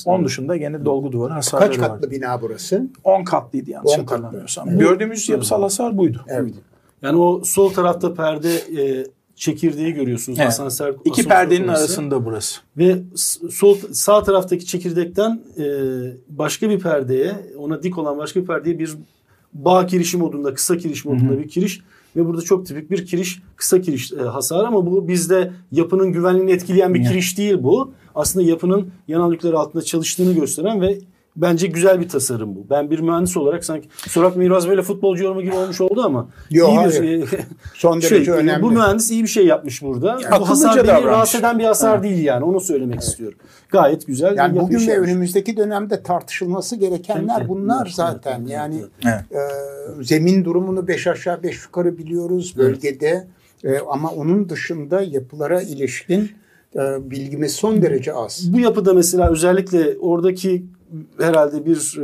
Onun 0.04 0.24
dışında 0.24 0.56
gene 0.56 0.84
dolgu 0.84 1.12
duvarı 1.12 1.32
hasarları 1.32 1.68
Kaç 1.68 1.78
katlı 1.78 2.06
var. 2.06 2.10
bina 2.10 2.42
burası? 2.42 2.86
10 3.04 3.24
katlıydı 3.24 3.70
yanlış 3.70 3.92
10 3.92 3.98
hatırlamıyorsam. 3.98 4.68
Evet. 4.68 4.80
Gördüğümüz 4.80 5.28
yapısal 5.28 5.62
hasar 5.62 5.98
buydu. 5.98 6.24
Evet. 6.28 6.54
Yani 7.02 7.18
o 7.18 7.44
sol 7.44 7.72
tarafta 7.72 8.14
perde 8.14 8.56
e, 8.56 9.06
çekirdeği 9.40 9.92
görüyorsunuz. 9.92 10.38
Evet. 10.38 10.48
Asansör, 10.48 10.94
İki 11.04 11.24
perdenin 11.24 11.68
orası. 11.68 11.80
arasında 11.80 12.24
burası. 12.24 12.60
Ve 12.76 13.02
sol 13.50 13.76
sağ 13.92 14.22
taraftaki 14.22 14.66
çekirdekten 14.66 15.42
e, 15.58 15.64
başka 16.28 16.70
bir 16.70 16.78
perdeye, 16.78 17.36
ona 17.58 17.82
dik 17.82 17.98
olan 17.98 18.18
başka 18.18 18.40
bir 18.40 18.46
perdeye 18.46 18.78
bir 18.78 18.96
bağ 19.52 19.86
kirişi 19.86 20.16
modunda, 20.16 20.54
kısa 20.54 20.76
kiriş 20.76 21.04
modunda 21.04 21.32
Hı-hı. 21.32 21.38
bir 21.38 21.48
kiriş 21.48 21.80
ve 22.16 22.26
burada 22.26 22.42
çok 22.42 22.66
tipik 22.66 22.90
bir 22.90 23.06
kiriş, 23.06 23.42
kısa 23.56 23.80
kiriş 23.80 24.12
e, 24.12 24.16
hasar 24.16 24.64
ama 24.64 24.86
bu 24.86 25.08
bizde 25.08 25.52
yapının 25.72 26.12
güvenliğini 26.12 26.52
etkileyen 26.52 26.94
bir 26.94 27.04
kiriş 27.04 27.38
değil 27.38 27.56
bu. 27.62 27.92
Aslında 28.14 28.46
yapının 28.46 28.90
yanal 29.08 29.32
yükleri 29.32 29.56
altında 29.56 29.82
çalıştığını 29.82 30.32
gösteren 30.32 30.80
ve 30.80 30.98
bence 31.36 31.66
güzel 31.66 32.00
bir 32.00 32.08
tasarım 32.08 32.56
bu. 32.56 32.66
Ben 32.70 32.90
bir 32.90 33.00
mühendis 33.00 33.36
olarak 33.36 33.64
sanki 33.64 33.88
Surat 33.96 34.36
Miraz 34.36 34.68
böyle 34.68 34.82
futbolcu 34.82 35.24
yorumu 35.24 35.42
gibi 35.42 35.54
olmuş 35.54 35.80
oldu 35.80 36.02
ama 36.04 36.28
Yok, 36.50 36.70
iyi 36.70 36.76
hayır. 36.76 37.02
bir 37.02 37.28
son 37.74 38.00
şey, 38.00 38.10
derece 38.10 38.32
önemli. 38.32 38.62
Bu 38.62 38.70
mühendis 38.70 39.10
iyi 39.10 39.22
bir 39.22 39.28
şey 39.28 39.46
yapmış 39.46 39.82
burada. 39.82 40.18
Yani 40.22 40.40
bu 40.40 40.48
hasar 40.48 40.76
beni 40.76 41.04
rahatsız 41.04 41.40
eden 41.40 41.58
bir 41.58 41.64
hasar 41.64 41.94
evet. 41.94 42.04
değil 42.04 42.24
yani 42.24 42.44
onu 42.44 42.60
söylemek 42.60 42.94
evet. 42.94 43.04
istiyorum. 43.04 43.38
Gayet 43.68 44.06
güzel. 44.06 44.36
Yani 44.36 44.60
bugün 44.60 44.86
ve 44.86 44.98
önümüzdeki 44.98 45.56
dönemde 45.56 46.02
tartışılması 46.02 46.76
gerekenler 46.76 47.48
bunlar 47.48 47.82
evet, 47.86 47.94
zaten. 47.94 48.40
Evet, 48.40 48.50
yani 48.50 48.84
evet. 49.04 49.22
E, 49.32 50.04
zemin 50.04 50.44
durumunu 50.44 50.88
beş 50.88 51.06
aşağı 51.06 51.42
beş 51.42 51.64
yukarı 51.64 51.98
biliyoruz 51.98 52.54
bölgede. 52.56 53.26
Evet. 53.64 53.82
E, 53.82 53.84
ama 53.90 54.10
onun 54.10 54.48
dışında 54.48 55.02
yapılara 55.02 55.62
ilişkin 55.62 56.30
e, 56.76 57.10
bilgimiz 57.10 57.52
son 57.52 57.82
derece 57.82 58.14
az. 58.14 58.52
Bu 58.52 58.60
yapıda 58.60 58.94
mesela 58.94 59.30
özellikle 59.30 59.98
oradaki 60.00 60.64
herhalde 61.18 61.66
bir 61.66 61.98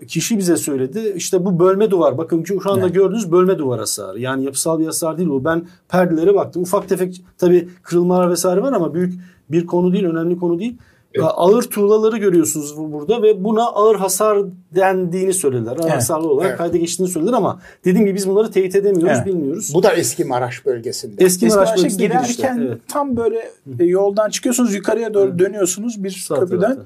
e, 0.00 0.06
kişi 0.06 0.38
bize 0.38 0.56
söyledi. 0.56 1.12
İşte 1.16 1.44
bu 1.44 1.58
bölme 1.58 1.90
duvar. 1.90 2.18
Bakın 2.18 2.44
şu 2.44 2.70
anda 2.70 2.84
evet. 2.84 2.94
gördüğünüz 2.94 3.32
bölme 3.32 3.58
duvar 3.58 3.78
hasarı. 3.80 4.20
Yani 4.20 4.44
yapısal 4.44 4.78
bir 4.78 4.86
hasar 4.86 5.18
değil 5.18 5.28
bu. 5.28 5.44
Ben 5.44 5.66
perdelere 5.88 6.34
baktım. 6.34 6.62
Ufak 6.62 6.88
tefek 6.88 7.22
tabii 7.38 7.68
kırılmalar 7.82 8.30
vesaire 8.30 8.62
var 8.62 8.72
ama 8.72 8.94
büyük 8.94 9.20
bir 9.50 9.66
konu 9.66 9.92
değil, 9.92 10.04
önemli 10.04 10.38
konu 10.38 10.58
değil. 10.58 10.76
Evet. 11.14 11.26
Ağır 11.34 11.62
tuğlaları 11.62 12.16
görüyorsunuz 12.16 12.76
bu- 12.78 12.92
burada 12.92 13.22
ve 13.22 13.44
buna 13.44 13.62
ağır 13.66 13.96
hasar 13.96 14.38
dendiğini 14.74 15.32
söylediler. 15.32 15.72
Ağır 15.72 15.80
Evet. 15.82 15.92
hasarlı 15.92 16.28
olarak 16.28 16.48
Evet. 16.48 16.58
kayda 16.58 16.76
geçtiğini 16.76 17.08
söylediler 17.08 17.36
ama 17.36 17.60
dediğim 17.84 18.06
gibi 18.06 18.16
biz 18.16 18.28
bunları 18.28 18.50
teyit 18.50 18.76
edemiyoruz, 18.76 19.16
Evet. 19.16 19.26
bilmiyoruz. 19.26 19.70
Bu 19.74 19.82
da 19.82 19.92
eski 19.92 20.24
Maraş 20.24 20.66
bölgesinde. 20.66 21.24
Eski 21.24 21.46
Eski 21.46 21.56
Maraş 21.56 21.68
Maraş'a 21.68 21.76
bölgesinde 21.84 22.06
girişte. 22.06 22.42
girerken 22.42 22.58
Evet. 22.68 22.78
tam 22.88 23.16
böyle 23.16 23.50
e, 23.80 23.84
yoldan 23.84 24.30
çıkıyorsunuz 24.30 24.74
yukarıya 24.74 25.14
doğru 25.14 25.38
dönüyorsunuz 25.38 26.04
bir 26.04 26.10
Sağ 26.10 26.34
köprüden. 26.40 26.60
tarafta. 26.60 26.82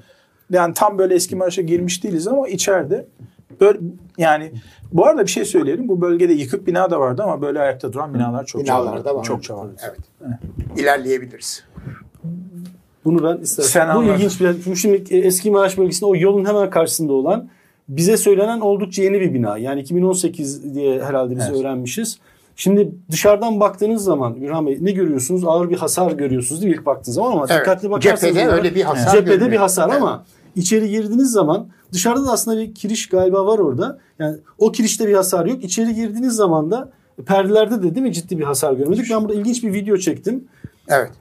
Yani 0.51 0.73
tam 0.73 0.97
böyle 0.97 1.15
eski 1.15 1.35
Maraş'a 1.35 1.61
girmiş 1.61 2.03
değiliz 2.03 2.27
ama 2.27 2.47
içeride 2.47 3.05
böyle 3.61 3.79
yani 4.17 4.51
bu 4.93 5.05
arada 5.05 5.21
bir 5.21 5.31
şey 5.31 5.45
söyleyelim. 5.45 5.87
Bu 5.89 6.01
bölgede 6.01 6.33
yıkık 6.33 6.67
bina 6.67 6.91
da 6.91 6.99
vardı 6.99 7.23
ama 7.23 7.41
böyle 7.41 7.59
ayakta 7.59 7.93
duran 7.93 8.13
binalar 8.13 8.45
çok 8.45 8.61
Binalar 8.63 9.05
da 9.05 9.15
var. 9.15 9.23
Çok 9.23 9.49
var. 9.51 9.67
Evet. 9.87 9.99
İlerleyebiliriz. 10.77 11.63
Bunu 13.05 13.23
ben 13.23 13.41
istersen. 13.43 13.69
Sen 13.87 13.95
Bu 13.95 13.99
anlat. 13.99 14.19
ilginç 14.19 14.41
bir. 14.41 14.63
Çünkü 14.63 14.79
şimdi 14.79 15.03
e, 15.15 15.17
eski 15.17 15.51
Maraş 15.51 15.77
bölgesinde 15.77 16.05
o 16.05 16.15
yolun 16.15 16.45
hemen 16.45 16.69
karşısında 16.69 17.13
olan 17.13 17.49
bize 17.89 18.17
söylenen 18.17 18.59
oldukça 18.59 19.03
yeni 19.03 19.21
bir 19.21 19.33
bina. 19.33 19.57
Yani 19.57 19.81
2018 19.81 20.75
diye 20.75 21.03
herhalde 21.03 21.35
biz 21.35 21.43
Evet. 21.49 21.59
öğrenmişiz. 21.61 22.17
Şimdi 22.55 22.91
dışarıdan 23.11 23.59
baktığınız 23.59 24.03
zaman 24.03 24.35
Ürhan 24.41 24.67
Bey 24.67 24.77
ne 24.81 24.91
görüyorsunuz? 24.91 25.43
Ağır 25.45 25.69
bir 25.69 25.77
hasar 25.77 26.11
görüyorsunuz 26.11 26.61
değil 26.61 26.73
mi 26.73 26.79
ilk 26.79 26.85
baktığınız 26.85 27.15
zaman 27.15 27.31
ama 27.31 27.45
Evet. 27.49 27.59
dikkatli 27.61 27.89
bakarsanız 27.91 28.35
Cephede 28.35 28.51
öyle 28.51 28.75
bir 28.75 28.81
hasar 28.81 29.11
Cephede 29.11 29.29
görünüyor. 29.29 29.51
bir 29.51 29.57
hasar 29.57 29.89
Evet. 29.89 30.01
ama 30.01 30.23
içeri 30.55 30.89
girdiğiniz 30.89 31.31
zaman 31.31 31.67
dışarıda 31.93 32.25
da 32.25 32.31
aslında 32.31 32.57
bir 32.61 32.73
kiriş 32.75 33.09
galiba 33.09 33.45
var 33.45 33.59
orada. 33.59 33.99
Yani 34.19 34.37
o 34.57 34.71
kirişte 34.71 35.07
bir 35.07 35.13
hasar 35.13 35.45
yok. 35.45 35.63
İçeri 35.63 35.95
girdiğiniz 35.95 36.33
zaman 36.33 36.71
da 36.71 36.89
perdelerde 37.25 37.77
de 37.83 37.95
değil 37.95 38.05
mi 38.05 38.13
ciddi 38.13 38.39
bir 38.39 38.43
hasar 38.43 38.73
görmedik. 38.73 39.05
Ben 39.11 39.21
burada 39.21 39.33
ilginç 39.33 39.63
bir 39.63 39.73
video 39.73 39.97
çektim. 39.97 40.43
Evet. 40.89 41.11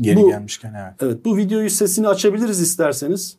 Geri 0.00 0.16
Bu- 0.16 0.28
gelmişken 0.28 0.74
evet. 0.74 0.94
Evet 1.00 1.24
bu 1.24 1.36
videoyu 1.36 1.70
sesini 1.70 2.08
açabiliriz 2.08 2.60
isterseniz. 2.60 3.36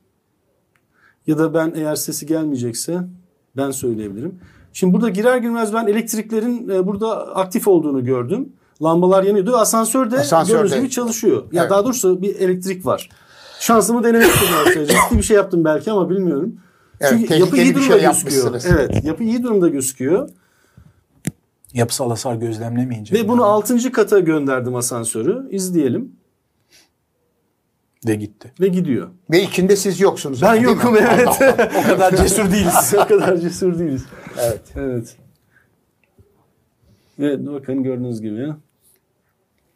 Ya 1.27 1.37
da 1.37 1.53
ben 1.53 1.73
eğer 1.75 1.95
sesi 1.95 2.25
gelmeyecekse 2.25 2.97
ben 3.57 3.71
söyleyebilirim. 3.71 4.39
Şimdi 4.73 4.93
burada 4.93 5.09
girer 5.09 5.37
girmez 5.37 5.73
ben 5.73 5.87
elektriklerin 5.87 6.69
e, 6.69 6.87
burada 6.87 7.35
aktif 7.35 7.67
olduğunu 7.67 8.05
gördüm. 8.05 8.49
Lambalar 8.83 9.23
yanıyordu 9.23 9.51
ve 9.51 9.57
asansör 9.57 10.11
de 10.11 10.23
gördüğünüz 10.47 10.75
gibi 10.75 10.89
çalışıyor. 10.89 11.43
Ya 11.51 11.61
Evet. 11.61 11.71
daha 11.71 11.85
doğrusu 11.85 12.21
bir 12.21 12.35
elektrik 12.35 12.85
var. 12.85 13.09
Şansımı 13.59 14.03
denemek 14.03 14.27
istedim. 14.29 14.87
Ciddi 14.87 15.17
bir 15.17 15.23
şey 15.23 15.37
yaptım 15.37 15.65
belki 15.65 15.91
ama 15.91 16.09
bilmiyorum. 16.09 16.55
Evet, 17.01 17.13
Çünkü 17.19 17.33
yapı 17.33 17.57
iyi 17.57 17.75
durumda 17.75 17.99
şey 17.99 18.07
gözüküyor. 18.07 18.61
Evet, 18.65 19.05
yapı 19.05 19.23
iyi 19.23 19.43
durumda 19.43 19.67
gözüküyor. 19.67 20.29
Yapısal 21.73 22.09
hasar 22.09 22.35
gözlemlemeyince. 22.35 23.15
Ve 23.15 23.27
bunu 23.27 23.43
6. 23.43 23.91
kata 23.91 24.19
gönderdim 24.19 24.75
asansörü. 24.75 25.47
İzleyelim 25.51 26.11
de 28.07 28.15
gitti. 28.15 28.53
ve 28.61 28.67
gidiyor. 28.67 29.09
Ve 29.31 29.43
içinde 29.43 29.75
siz 29.75 29.99
yoksunuz. 29.99 30.41
Ben 30.41 30.57
mi? 30.57 30.63
yokum 30.63 30.95
evet. 30.97 31.27
Allah 31.27 31.37
Allah. 31.39 31.71
O 31.79 31.87
kadar 31.87 32.15
cesur 32.17 32.51
değiliz. 32.51 32.93
o 33.03 33.07
kadar 33.07 33.37
cesur 33.37 33.79
değiliz. 33.79 34.05
Evet. 34.41 34.61
Evet. 34.75 35.15
Evet 37.19 37.39
bakın 37.47 37.83
gördüğünüz 37.83 38.21
gibi. 38.21 38.47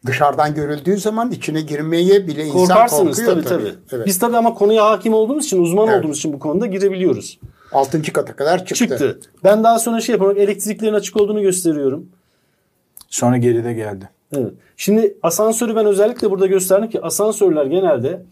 Dışarıdan 0.06 0.54
görüldüğü 0.54 0.96
zaman 0.96 1.30
içine 1.30 1.60
girmeye 1.60 2.26
bile 2.26 2.44
insan 2.46 2.58
Korkarsınız 2.58 3.16
korkuyor 3.16 3.32
tabii 3.36 3.44
tabii. 3.48 3.64
tabii. 3.64 3.76
Evet. 3.92 4.06
Biz 4.06 4.18
tabii 4.18 4.36
ama 4.36 4.54
konuya 4.54 4.84
hakim 4.90 5.14
olduğumuz 5.14 5.44
için, 5.46 5.62
uzman 5.62 5.88
Evet. 5.88 5.98
olduğumuz 5.98 6.18
için 6.18 6.32
bu 6.32 6.38
konuda 6.38 6.66
girebiliyoruz. 6.66 7.40
Altıncı 7.72 8.12
kata 8.12 8.36
kadar 8.36 8.58
çıktı. 8.58 8.74
Çıktı. 8.74 9.20
Ben 9.44 9.64
daha 9.64 9.78
sonra 9.78 10.00
şey 10.00 10.12
yaparak 10.12 10.38
elektriklerin 10.38 10.94
açık 10.94 11.16
olduğunu 11.16 11.42
gösteriyorum. 11.42 12.08
Sonra 13.08 13.36
geride 13.36 13.72
geldi. 13.72 14.08
Evet. 14.36 14.52
Şimdi 14.76 15.16
asansörü 15.22 15.76
ben 15.76 15.86
özellikle 15.86 16.30
burada 16.30 16.46
gösterdim 16.46 16.90
ki 16.90 17.02
asansörler 17.02 17.66
genelde 17.66 18.22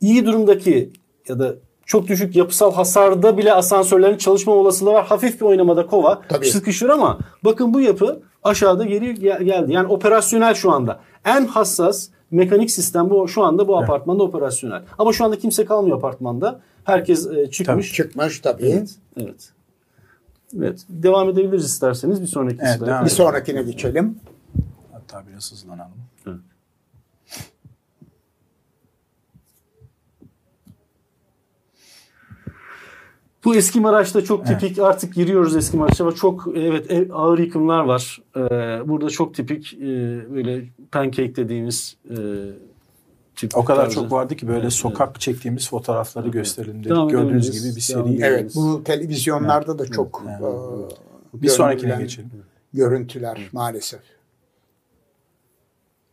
iyi 0.00 0.26
durumdaki 0.26 0.90
ya 1.28 1.38
da 1.38 1.54
çok 1.86 2.08
düşük 2.08 2.36
yapısal 2.36 2.72
hasarda 2.72 3.38
bile 3.38 3.52
asansörlerin 3.52 4.16
çalışma 4.16 4.52
olasılığı 4.52 4.92
var. 4.92 5.06
Hafif 5.06 5.40
bir 5.40 5.46
oynamada 5.46 5.86
kova 5.86 6.22
Tabii. 6.28 6.46
sıkışır 6.46 6.88
ama 6.88 7.18
bakın 7.44 7.74
bu 7.74 7.80
yapı 7.80 8.20
aşağıda 8.42 8.84
geri 8.84 9.14
gel- 9.14 9.42
geldi. 9.42 9.72
Yani 9.72 9.88
operasyonel 9.88 10.54
şu 10.54 10.70
anda. 10.70 11.00
En 11.24 11.46
hassas 11.46 12.08
mekanik 12.30 12.70
sistem 12.70 13.10
bu 13.10 13.28
şu 13.28 13.42
anda 13.42 13.68
bu 13.68 13.78
apartmanda 13.78 14.22
operasyonel. 14.22 14.82
Ama 14.98 15.12
şu 15.12 15.24
anda 15.24 15.38
kimse 15.38 15.64
kalmıyor 15.64 15.96
apartmanda. 15.96 16.60
Herkes 16.84 17.26
e, 17.26 17.50
çıkmış. 17.50 17.92
Çıkmış 17.92 18.40
tabii. 18.40 18.62
Evet. 18.66 18.90
Evet. 19.16 19.50
Evet. 20.58 20.80
Devam 20.88 21.28
edebiliriz 21.28 21.64
isterseniz 21.64 22.22
bir 22.22 22.26
sonraki 22.26 22.58
Evet, 22.60 23.04
Bir 23.04 23.10
sonrakine 23.10 23.62
geçelim. 23.62 24.18
Hatta 25.12 25.26
biraz 25.28 25.52
hızlanalım. 25.52 25.92
Bu 33.44 33.54
eski 33.56 33.80
Maraş'ta 33.80 34.24
çok 34.24 34.46
tipik 34.46 34.78
artık 34.78 35.14
giriyoruz 35.14 35.56
eski 35.56 35.76
Maraş'a 35.76 36.06
ve 36.06 36.12
çok 36.14 36.48
evet 36.54 36.90
ev- 36.90 37.10
ağır 37.12 37.38
yıkımlar 37.38 37.84
var. 37.84 38.22
Ee, 38.36 38.40
burada 38.88 39.10
çok 39.10 39.34
tipik 39.34 39.74
e, 39.74 39.78
böyle 40.34 40.64
pancake 40.92 41.36
dediğimiz 41.36 41.96
e, 42.10 42.16
tip 43.36 43.56
O 43.56 43.64
kadar 43.64 43.82
tarzı. 43.82 43.94
çok 43.94 44.12
vardı 44.12 44.36
ki 44.36 44.48
böyle 44.48 44.60
Evet, 44.60 44.72
sokak 44.72 45.20
çektiğimiz 45.20 45.68
fotoğrafları 45.70 46.28
gösterelim 46.28 46.78
dedik. 46.78 46.90
Devam 46.90 47.08
Gördüğünüz 47.08 47.50
gibi 47.62 47.76
bir 47.76 47.80
seri. 47.80 47.98
edebiliriz. 48.00 48.22
Evet. 48.24 48.52
Bu 48.54 48.84
televizyonlarda 48.84 49.78
da 49.78 49.86
çok 49.86 50.24
Evet. 50.28 50.40
e, 51.34 51.42
Bir 51.42 51.48
sonrakine 51.48 51.96
geçelim. 51.98 52.30
Görüntüler 52.74 53.48
maalesef. 53.52 54.00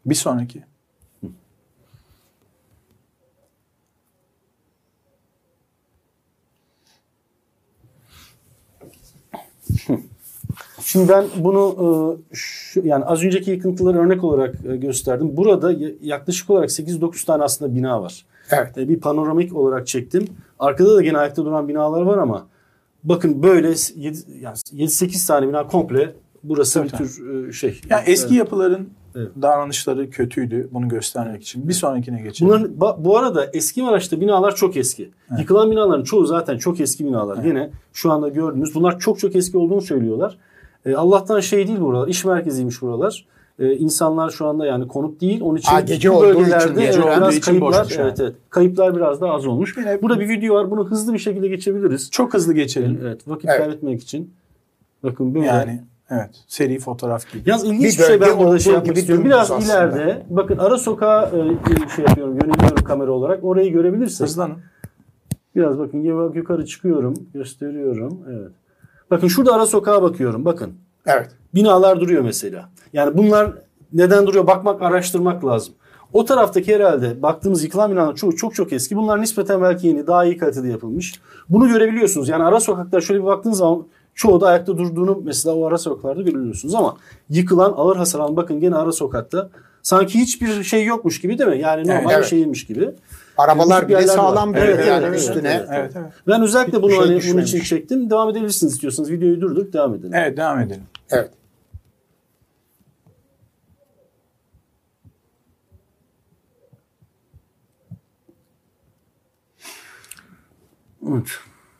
Bir 0.07 0.15
sonraki. 0.15 0.63
Şimdi 10.83 11.09
ben 11.09 11.25
bunu 11.37 11.75
e, 11.79 12.35
şu, 12.35 12.81
yani 12.85 13.05
az 13.05 13.23
önceki 13.23 13.51
yıkıntıları 13.51 13.97
örnek 13.97 14.23
olarak 14.23 14.55
e, 14.65 14.75
gösterdim. 14.75 15.37
Burada 15.37 15.75
yaklaşık 16.01 16.49
olarak 16.49 16.69
8-9 16.69 17.25
tane 17.25 17.43
aslında 17.43 17.75
bina 17.75 18.01
var. 18.01 18.25
Evet. 18.51 18.77
E, 18.77 18.89
bir 18.89 18.99
panoramik 18.99 19.55
olarak 19.55 19.87
çektim. 19.87 20.27
Arkada 20.59 20.95
da 20.95 21.01
gene 21.01 21.17
ayakta 21.17 21.45
duran 21.45 21.67
binalar 21.67 22.01
var 22.01 22.17
ama 22.17 22.47
bakın 23.03 23.43
böyle 23.43 23.67
7, 23.67 24.17
yani 24.41 24.55
7-8 24.55 25.27
tane 25.27 25.47
bina 25.47 25.67
komple 25.67 26.13
burası 26.43 26.83
bir 26.83 26.89
Tabii, 26.89 27.07
tür 27.07 27.53
şey. 27.53 27.81
Yani 27.89 28.03
eski 28.05 28.27
Evet. 28.27 28.37
yapıların 28.37 28.89
Evet. 29.17 29.31
davranışları 29.41 30.09
kötüydü. 30.09 30.69
Bunu 30.71 30.89
göstermek 30.89 31.41
için. 31.41 31.67
Bir 31.67 31.73
sonrakine 31.73 32.21
geçelim. 32.21 32.49
Bunların, 32.49 33.03
bu 33.05 33.17
arada 33.17 33.45
eski 33.53 33.81
Maraş'ta 33.81 34.21
binalar 34.21 34.55
çok 34.55 34.77
eski. 34.77 35.09
Yıkılan 35.39 35.71
binaların 35.71 36.03
çoğu 36.03 36.25
zaten 36.25 36.57
çok 36.57 36.79
eski 36.79 37.05
binalar. 37.05 37.43
Yine 37.43 37.69
şu 37.93 38.11
anda 38.11 38.29
gördüğünüz 38.29 38.75
bunlar 38.75 38.99
çok 38.99 39.19
çok 39.19 39.35
eski 39.35 39.57
olduğunu 39.57 39.81
söylüyorlar. 39.81 40.37
E, 40.85 40.95
Allah'tan 40.95 41.39
şey 41.39 41.67
değil 41.67 41.79
buralar. 41.79 42.07
iş 42.07 42.25
merkeziymiş 42.25 42.81
buralar. 42.81 43.25
E, 43.59 43.73
insanlar 43.73 44.29
şu 44.29 44.47
anda 44.47 44.65
yani 44.65 44.87
konut 44.87 45.21
değil. 45.21 45.41
Onun 45.41 45.57
için 45.57 45.75
Aa, 45.75 45.79
gece 45.79 46.09
bu 46.09 46.13
olduğu 46.13 46.31
için, 46.31 46.41
bölgelerde 46.41 46.85
gece 46.85 46.99
evet, 46.99 47.17
biraz 47.17 47.35
için 47.35 47.59
kayıplar, 47.59 47.89
yani. 47.89 48.01
evet, 48.01 48.19
evet. 48.19 48.35
kayıplar 48.49 48.95
biraz 48.95 49.21
daha 49.21 49.33
az 49.33 49.47
olmuş. 49.47 49.77
Yine- 49.77 50.01
Burada 50.01 50.19
bir 50.19 50.29
video 50.29 50.55
var. 50.55 50.71
Bunu 50.71 50.89
hızlı 50.89 51.13
bir 51.13 51.19
şekilde 51.19 51.47
geçebiliriz. 51.47 52.11
Çok 52.11 52.33
hızlı 52.33 52.53
geçelim. 52.53 52.99
Evet, 53.01 53.27
vakit 53.27 53.49
Evet. 53.49 53.59
kaybetmek 53.59 54.01
için. 54.01 54.33
Bakın 55.03 55.35
böyle. 55.35 55.45
Yani 55.45 55.81
evet 56.09 56.29
seri 56.47 56.79
fotoğraf 56.79 57.31
gibi. 57.31 57.49
Yalnız 57.49 57.63
ilginç 57.63 57.81
Bir 57.81 58.03
bir, 58.03 58.07
şey 58.07 58.21
ben 58.21 58.29
burada 58.29 58.49
olduğu 58.49 58.59
şey 58.59 58.73
yapmak 58.73 58.97
istiyorum. 58.97 59.25
Biraz 59.25 59.51
aslında. 59.51 59.73
ileride 59.73 60.25
bakın 60.29 60.57
ara 60.57 60.77
sokağa 60.77 61.25
e, 61.25 61.89
şey 61.95 62.05
yapıyorum, 62.05 62.33
yöneliyorum 62.33 62.83
kamera 62.83 63.11
olarak. 63.11 63.43
Orayı 63.43 63.71
görebilirsiniz. 63.71 64.29
Hızlanın. 64.29 64.57
Biraz 65.55 65.79
bakın 65.79 66.03
yukarı 66.33 66.65
çıkıyorum, 66.65 67.13
gösteriyorum. 67.33 68.19
Evet. 68.29 68.51
Bakın 69.11 69.27
şurada 69.27 69.53
ara 69.53 69.65
sokağa 69.65 70.01
bakıyorum. 70.01 70.45
Bakın. 70.45 70.73
Evet. 71.05 71.29
Binalar 71.55 71.99
duruyor 71.99 72.21
mesela. 72.21 72.69
Yani 72.93 73.17
bunlar 73.17 73.53
neden 73.93 74.27
duruyor? 74.27 74.47
Bakmak, 74.47 74.81
araştırmak 74.81 75.45
lazım. 75.45 75.73
O 76.13 76.25
taraftaki 76.25 76.75
herhalde 76.75 77.21
baktığımız 77.21 77.63
yıkılan 77.63 77.91
binalar 77.91 78.15
çoğu 78.15 78.35
çok 78.35 78.55
çok 78.55 78.73
eski. 78.73 78.95
Bunlar 78.95 79.21
nispeten 79.21 79.61
belki 79.61 79.87
yeni, 79.87 80.07
daha 80.07 80.25
iyi 80.25 80.37
kalitede 80.37 80.67
yapılmış. 80.67 81.21
Bunu 81.49 81.67
görebiliyorsunuz. 81.67 82.29
Yani 82.29 82.43
ara 82.43 82.59
sokaklar 82.59 83.01
şöyle 83.01 83.19
bir 83.19 83.25
baktığınız 83.25 83.57
zaman 83.57 83.87
çoğu 84.17 84.41
da 84.41 84.47
ayakta 84.47 84.77
durduğunu 84.77 85.21
mesela 85.23 85.55
o 85.55 85.65
ara 85.65 85.77
sokaklarda 85.77 86.21
görebiliyorsunuz. 86.21 86.75
Ama 86.75 86.97
yıkılan, 87.29 87.73
ağır 87.77 87.95
hasar 87.95 88.19
alan 88.19 88.35
bakın 88.37 88.59
gene 88.59 88.75
ara 88.75 88.91
sokakta 88.91 89.49
sanki 89.81 90.19
hiçbir 90.19 90.63
şey 90.63 90.85
yokmuş 90.85 91.21
gibi 91.21 91.37
değil 91.39 91.49
mi? 91.49 91.59
Yani 91.59 91.81
normal 91.87 91.99
Evet, 91.99 92.09
bir 92.09 92.15
evet. 92.15 92.25
şeymiş 92.25 92.65
gibi. 92.65 92.89
Arabalar 93.37 93.87
Küçük 93.87 93.99
bile 93.99 94.07
sağlam 94.07 94.55
Evet, 94.55 94.63
duruyor 94.63 94.77
evet, 94.77 94.87
yani 94.87 95.05
evet, 95.05 95.19
üstüne. 95.19 95.49
evet, 95.49 95.69
Evet 95.71 95.91
evet. 95.95 96.11
Ben 96.27 96.41
özellikle 96.41 96.81
bunu 96.81 96.91
şey 96.91 96.99
hani 96.99 97.21
bunun 97.33 97.41
için 97.41 97.59
çektim. 97.59 98.09
Devam 98.09 98.29
edebilirsiniz 98.29 98.73
istiyorsanız. 98.73 99.11
Videoyu 99.11 99.41
durdurup 99.41 99.73
devam 99.73 99.95
edelim. 99.95 100.13
Evet 100.13 100.37
devam 100.37 100.59
edelim. 100.59 100.83
Evet. 101.09 101.31
Evet. 111.09 111.27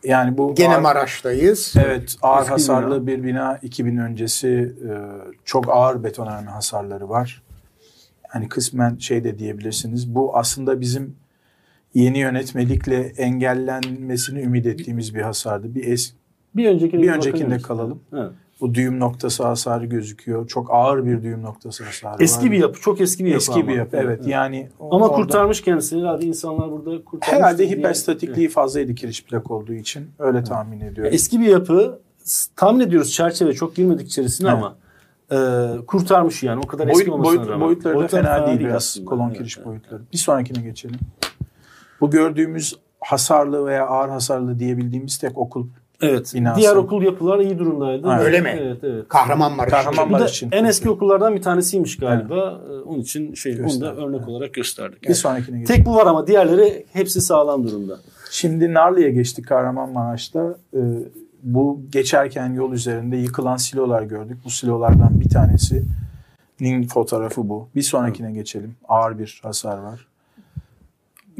Yani 0.08 0.38
bu 0.38 0.54
Gene 0.54 0.74
ağır- 0.74 0.82
Maraş'tayız. 0.82 1.74
Evet 1.84 2.16
ağır 2.22 2.40
Eski 2.40 2.50
hasarlı 2.50 3.06
bir 3.06 3.22
bina 3.24 3.58
2000 3.62 3.98
öncesi 3.98 4.48
e, 4.48 4.90
çok 5.44 5.68
ağır 5.68 6.04
betonarme 6.04 6.50
hasarları 6.50 7.08
var. 7.08 7.42
Yani 8.34 8.48
kısmen 8.48 8.96
şey 8.96 9.24
de 9.24 9.38
diyebilirsiniz. 9.38 10.14
Bu 10.14 10.36
aslında 10.36 10.80
bizim 10.80 11.16
yeni 11.94 12.18
yönetmelikle 12.18 13.00
engellenmesini 13.00 14.40
ümit 14.40 14.66
ettiğimiz 14.66 15.14
bir 15.14 15.20
hasardı. 15.22 15.74
Bir 15.74 15.86
es 15.86 16.12
Bir 16.54 16.68
öncekine 16.68 17.02
bir 17.02 17.08
öncekinde 17.08 17.58
kalalım. 17.58 18.02
Evet. 18.12 18.30
Bu 18.60 18.74
düğüm 18.74 19.00
noktası 19.00 19.42
hasarı 19.46 19.86
gözüküyor. 19.86 20.46
Çok 20.48 20.68
ağır 20.74 21.06
bir 21.06 21.22
düğüm 21.22 21.42
noktası 21.42 21.84
hasarı 21.84 22.22
Eski 22.22 22.44
var. 22.46 22.52
bir 22.52 22.58
yapı, 22.58 22.80
çok 22.80 23.00
eski 23.00 23.24
bir 23.24 23.28
yapı 23.30 23.36
Eski 23.42 23.52
ama. 23.52 23.68
bir 23.68 23.74
yapı 23.74 23.96
evet. 23.96 24.26
Yani 24.26 24.68
o- 24.80 24.96
Ama 24.96 25.06
orada- 25.08 25.16
kurtarmış 25.16 25.60
kendisini. 25.62 26.00
Herhalde 26.02 26.26
insanlar 26.26 26.70
burada 26.70 27.04
kurtarmış. 27.04 27.38
herhalde 27.38 27.70
hiperstatikliği 27.70 28.48
fazlaydı 28.48 28.94
kiriş 28.94 29.24
plak 29.24 29.50
olduğu 29.50 29.72
için. 29.72 30.10
Öyle 30.18 30.44
tahmin 30.44 30.80
ediyorum. 30.80 31.14
Eski 31.14 31.40
bir 31.40 31.46
yapı 31.46 31.98
tahmin 32.56 32.80
ediyoruz 32.80 33.10
çerçeve 33.12 33.52
çok 33.52 33.76
girmedik 33.76 34.06
içerisine 34.06 34.48
Evet. 34.50 34.58
ama 34.58 34.76
e, 35.30 35.36
kurtarmış 35.86 36.42
yani 36.42 36.60
o 36.64 36.66
kadar 36.66 36.86
eski 36.88 36.94
Boyut, 37.06 37.08
olmasına 37.14 37.36
boyut, 37.38 37.50
rağmen. 37.50 37.66
boyutları 37.66 37.94
da 37.94 37.98
Boyutları 37.98 38.24
fena 38.24 38.46
değil 38.46 38.60
biraz 38.60 38.98
kolon 39.06 39.28
Evet, 39.28 39.38
kiriş 39.38 39.56
evet. 39.58 39.66
boyutları. 39.66 40.02
Bir 40.12 40.18
sonrakine 40.18 40.62
geçelim. 40.62 40.98
Bu 42.00 42.10
gördüğümüz 42.10 42.76
hasarlı 43.00 43.66
veya 43.66 43.86
ağır 43.86 44.08
hasarlı 44.08 44.58
diyebildiğimiz 44.58 45.18
tek 45.18 45.38
okul 45.38 45.66
Evet. 46.02 46.32
Binası. 46.34 46.60
Diğer 46.60 46.76
okul 46.76 47.02
yapılar 47.02 47.38
iyi 47.38 47.58
durumdaydı. 47.58 48.06
Ha, 48.08 48.20
öyle 48.20 48.40
mi? 48.40 48.58
Evet, 48.62 48.78
evet. 48.82 49.08
Kahramanmaraş. 49.08 49.70
Kahramanmaraş. 49.70 50.30
İçin. 50.36 50.48
en 50.52 50.64
eski 50.64 50.90
okullardan 50.90 51.36
bir 51.36 51.42
tanesiymiş 51.42 51.96
galiba. 51.96 52.60
Ee, 52.70 52.72
Onun 52.72 53.00
için 53.00 53.34
şey 53.34 53.52
onu 53.52 53.58
da 53.60 53.64
Gösterdik, 53.64 53.98
örnek 53.98 54.18
evet. 54.18 54.28
olarak 54.28 54.54
gösterdik. 54.54 55.08
bir 55.08 55.14
sonrakine 55.14 55.58
geçelim. 55.60 55.76
Tek 55.76 55.86
bu 55.86 55.96
var 55.96 56.06
ama 56.06 56.26
diğerleri 56.26 56.86
hepsi 56.92 57.20
sağlam 57.20 57.68
durumda. 57.68 57.98
Şimdi 58.30 58.74
Narlı'ya 58.74 59.08
geçtik 59.08 59.48
Kahramanmaraş'ta. 59.48 60.56
Ee, 60.74 60.78
bu 61.42 61.80
geçerken 61.90 62.52
yol 62.52 62.72
üzerinde 62.72 63.16
yıkılan 63.16 63.56
silolar 63.56 64.02
gördük. 64.02 64.38
Bu 64.44 64.50
silolardan 64.50 65.20
bir 65.20 65.28
tanesinin 65.28 66.86
fotoğrafı 66.88 67.48
bu. 67.48 67.68
Bir 67.74 67.82
sonrakine 67.82 68.32
geçelim. 68.32 68.74
Ağır 68.88 69.18
bir 69.18 69.40
hasar 69.42 69.78
var. 69.78 70.06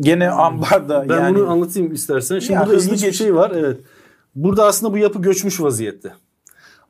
Gene 0.00 0.30
ambarda 0.30 1.08
Ben 1.08 1.20
yani 1.20 1.36
bunu 1.38 1.50
anlatayım 1.50 1.92
istersen. 1.94 2.38
Şimdi 2.38 2.52
Ya, 2.52 2.60
burada 2.60 2.74
hızlı 2.74 2.94
ilginç 2.94 3.06
bir 3.08 3.12
şey 3.12 3.34
var. 3.34 3.52
Evet. 3.54 3.80
Burada 4.42 4.64
aslında 4.64 4.92
bu 4.92 4.98
yapı 4.98 5.22
göçmüş 5.22 5.60
vaziyette. 5.60 6.12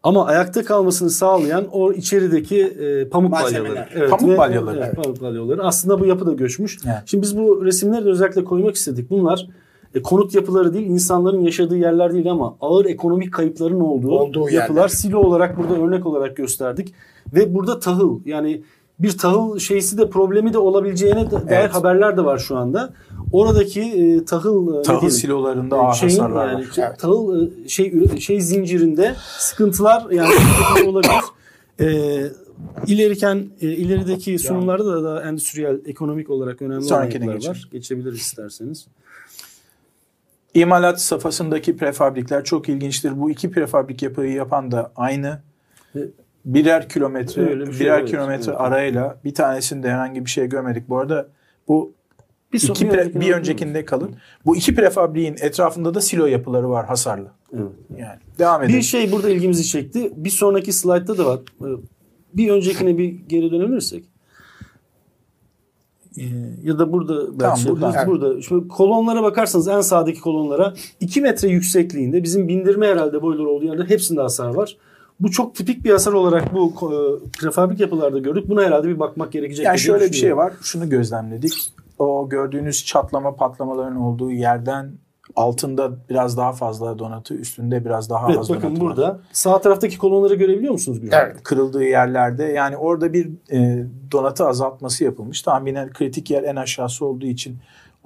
Ama 0.03 0.27
ayakta 0.27 0.65
kalmasını 0.65 1.11
sağlayan 1.11 1.67
o 1.73 1.93
içerideki 1.93 2.63
e, 2.63 3.09
pamuk 3.09 3.31
Malzemeler. 3.31 3.71
balyaları. 3.95 4.11
Pamuk 4.11 4.29
ve- 4.35 4.39
balyaları. 4.39 4.79
Evet, 4.87 4.97
pamuk 4.97 5.21
balyaları. 5.23 5.63
Aslında 5.65 6.01
bu 6.01 6.07
yapı 6.07 6.27
da 6.27 6.33
göçmüş. 6.33 6.79
Evet. 6.87 6.97
Şimdi 7.07 7.23
biz 7.23 7.39
bu 7.39 7.65
resimleri 7.65 8.05
de 8.05 8.09
özellikle 8.09 8.45
koymak 8.45 8.75
istedik. 8.75 9.11
Bunlar 9.11 9.47
e, 9.95 10.03
konut 10.03 10.35
yapıları 10.35 10.75
değil, 10.75 10.87
insanların 10.87 11.41
yaşadığı 11.41 11.77
yerler 11.77 12.15
değil 12.15 12.31
ama 12.31 12.57
ağır 12.61 12.85
ekonomik 12.85 13.33
kayıpların 13.35 13.81
olduğu, 13.81 14.11
Olduğu 14.11 14.51
yapılar. 14.51 14.77
yerler. 14.77 14.89
Silo 14.89 15.19
olarak 15.19 15.57
burada 15.59 15.75
örnek 15.83 16.07
olarak 16.07 16.37
gösterdik. 16.37 16.95
Ve 17.35 17.55
burada 17.55 17.79
tahıl 17.79 18.21
yani 18.25 18.63
bir 18.99 19.19
tahıl 19.19 19.59
şeysi 19.59 19.99
de 19.99 20.11
problemi 20.11 20.53
de 20.53 20.59
olabileceğine 20.59 21.31
da- 21.31 21.49
dair 21.49 21.57
Evet. 21.61 21.75
haberler 21.75 22.17
de 22.17 22.25
var 22.25 22.39
şu 22.39 22.57
anda. 22.57 22.93
Oradaki 23.33 23.81
e, 23.83 24.25
tahıl 24.25 24.75
e, 24.75 24.79
ne 24.79 24.83
tahıl 24.83 25.09
silolarında 25.11 25.91
e, 25.91 25.95
şeyin 25.95 26.17
yani 26.23 26.35
var. 26.35 26.65
şey- 26.75 26.85
Evet. 26.85 26.99
tahıl 26.99 27.47
e, 27.65 27.69
şey 27.69 28.19
şey 28.19 28.41
zincirinde 28.41 29.15
sıkıntılar 29.39 30.11
yani 30.11 30.35
olabilir. 30.87 31.13
E, 31.81 31.87
ileriken 32.87 33.47
e, 33.61 33.67
ilerideki 33.69 34.39
sunumlarda 34.39 34.93
da 34.95 35.05
daha 35.05 35.23
endüstriyel 35.29 35.79
ekonomik 35.87 36.31
olarak 36.31 36.63
önemli 36.63 36.85
geçelim. 37.29 37.51
var. 37.51 37.69
Geçebiliriz 37.73 38.19
isterseniz. 38.21 38.87
İmalat 40.55 41.01
safhasındaki 41.01 41.77
prefabrikler 41.77 42.45
çok 42.45 42.69
ilginçtir. 42.69 43.21
Bu 43.21 43.31
iki 43.31 43.51
prefabrik 43.51 44.03
yapıyı 44.03 44.33
yapan 44.33 44.71
da 44.71 44.93
aynı. 44.97 45.39
Birer 46.45 46.89
kilometre, 46.89 47.43
Öyle 47.51 47.67
bir 47.67 47.73
şey, 47.73 47.81
birer 47.87 47.99
evet, 47.99 48.11
kilometre 48.11 48.51
evet. 48.51 48.61
arayla 48.61 49.21
bir 49.25 49.35
tanesinde 49.35 49.91
herhangi 49.91 50.25
bir 50.25 50.31
şey 50.31 50.47
görmedik. 50.47 50.89
Bu 50.89 50.99
arada 50.99 51.29
bu 51.69 51.93
Bir, 52.53 52.69
iki 52.69 52.87
bir 52.91 52.95
pre- 52.95 53.21
bir 53.21 53.33
öncekinde 53.33 53.85
kalın. 53.85 54.15
Bu 54.47 54.57
iki 54.57 54.75
prefabriğin 54.75 55.37
etrafında 55.41 55.95
da 55.95 56.01
silo 56.01 56.27
yapıları 56.27 56.71
var 56.71 56.87
hasarlı. 56.87 57.29
Evet. 57.55 57.73
Yani 57.99 58.19
devam 58.39 58.63
edelim. 58.63 58.77
Bir 58.79 58.83
şey 58.83 59.13
burada 59.13 59.31
ilgimizi 59.31 59.65
çekti. 59.65 60.13
Bir 60.17 60.31
sonraki 60.31 60.73
slaytta 60.73 61.19
da 61.19 61.27
var. 61.27 61.41
Ee, 61.61 61.65
Bir 62.35 62.51
öncekine 62.51 62.99
bir 62.99 63.09
geri 63.29 63.51
dönebilirsek. 63.51 64.05
Ee, 66.19 66.23
Ya 66.65 66.79
da 66.79 66.93
burada 66.93 67.27
belki 67.27 67.39
Tamam, 67.39 67.57
şey 67.57 67.73
buradan. 67.73 67.93
yapabiliriz. 67.93 68.23
burada. 68.23 68.43
Şimdi 68.43 68.69
kolonlara 68.69 69.23
bakarsanız 69.23 69.69
en 69.69 69.81
sağdaki 69.81 70.21
kolonlara 70.21 70.75
2 71.01 71.21
metre 71.21 71.49
yüksekliğinde 71.49 72.23
bizim 72.23 72.49
bindirme 72.49 72.87
herhalde 72.87 73.23
boyları 73.23 73.49
olduğu 73.49 73.65
yerde 73.65 73.85
hepsinde 73.85 74.21
hasar 74.21 74.49
var. 74.55 74.77
Bu 75.21 75.31
çok 75.31 75.55
tipik 75.55 75.85
bir 75.85 75.91
hasar 75.91 76.13
olarak 76.13 76.55
bu 76.55 76.69
e, 76.69 77.29
prefabrik 77.41 77.81
yapılarda 77.81 78.19
gördük. 78.19 78.49
Buna 78.49 78.63
herhalde 78.63 78.89
bir 78.89 78.99
bakmak 78.99 79.33
gerekecek. 79.33 79.67
Yani 79.67 79.79
şöyle 79.79 80.05
bir 80.05 80.17
şey 80.17 80.37
var. 80.37 80.53
Şunu 80.63 80.89
gözlemledik. 80.89 81.73
O 81.99 82.29
gördüğünüz 82.29 82.85
çatlama 82.85 83.37
patlamaların 83.37 83.97
olduğu 83.97 84.31
yerden 84.31 84.93
altında 85.37 85.91
biraz 86.11 86.37
daha 86.37 86.53
fazla 86.53 86.99
donatı, 86.99 87.35
üstünde 87.35 87.85
biraz 87.85 88.11
daha 88.11 88.27
Evet 88.29 88.39
az 88.39 88.51
bakın 88.51 88.63
donatı 88.63 88.81
var. 88.81 88.81
burada 88.81 89.21
sağ 89.33 89.61
taraftaki 89.61 89.99
kolonları 89.99 90.35
görebiliyor 90.35 90.73
musunuz? 90.73 91.01
Gülhan? 91.01 91.25
Evet. 91.25 91.43
kırıldığı 91.43 91.85
yerlerde 91.85 92.45
yani 92.45 92.77
orada 92.77 93.13
bir 93.13 93.29
e, 93.53 93.87
donatı 94.13 94.47
azaltması 94.47 95.05
yapılmış. 95.05 95.43
Tahminen 95.43 95.93
kritik 95.93 96.31
yer 96.31 96.43
en 96.43 96.57
aşağısı 96.57 97.07
olduğu 97.07 97.27
için 97.27 97.59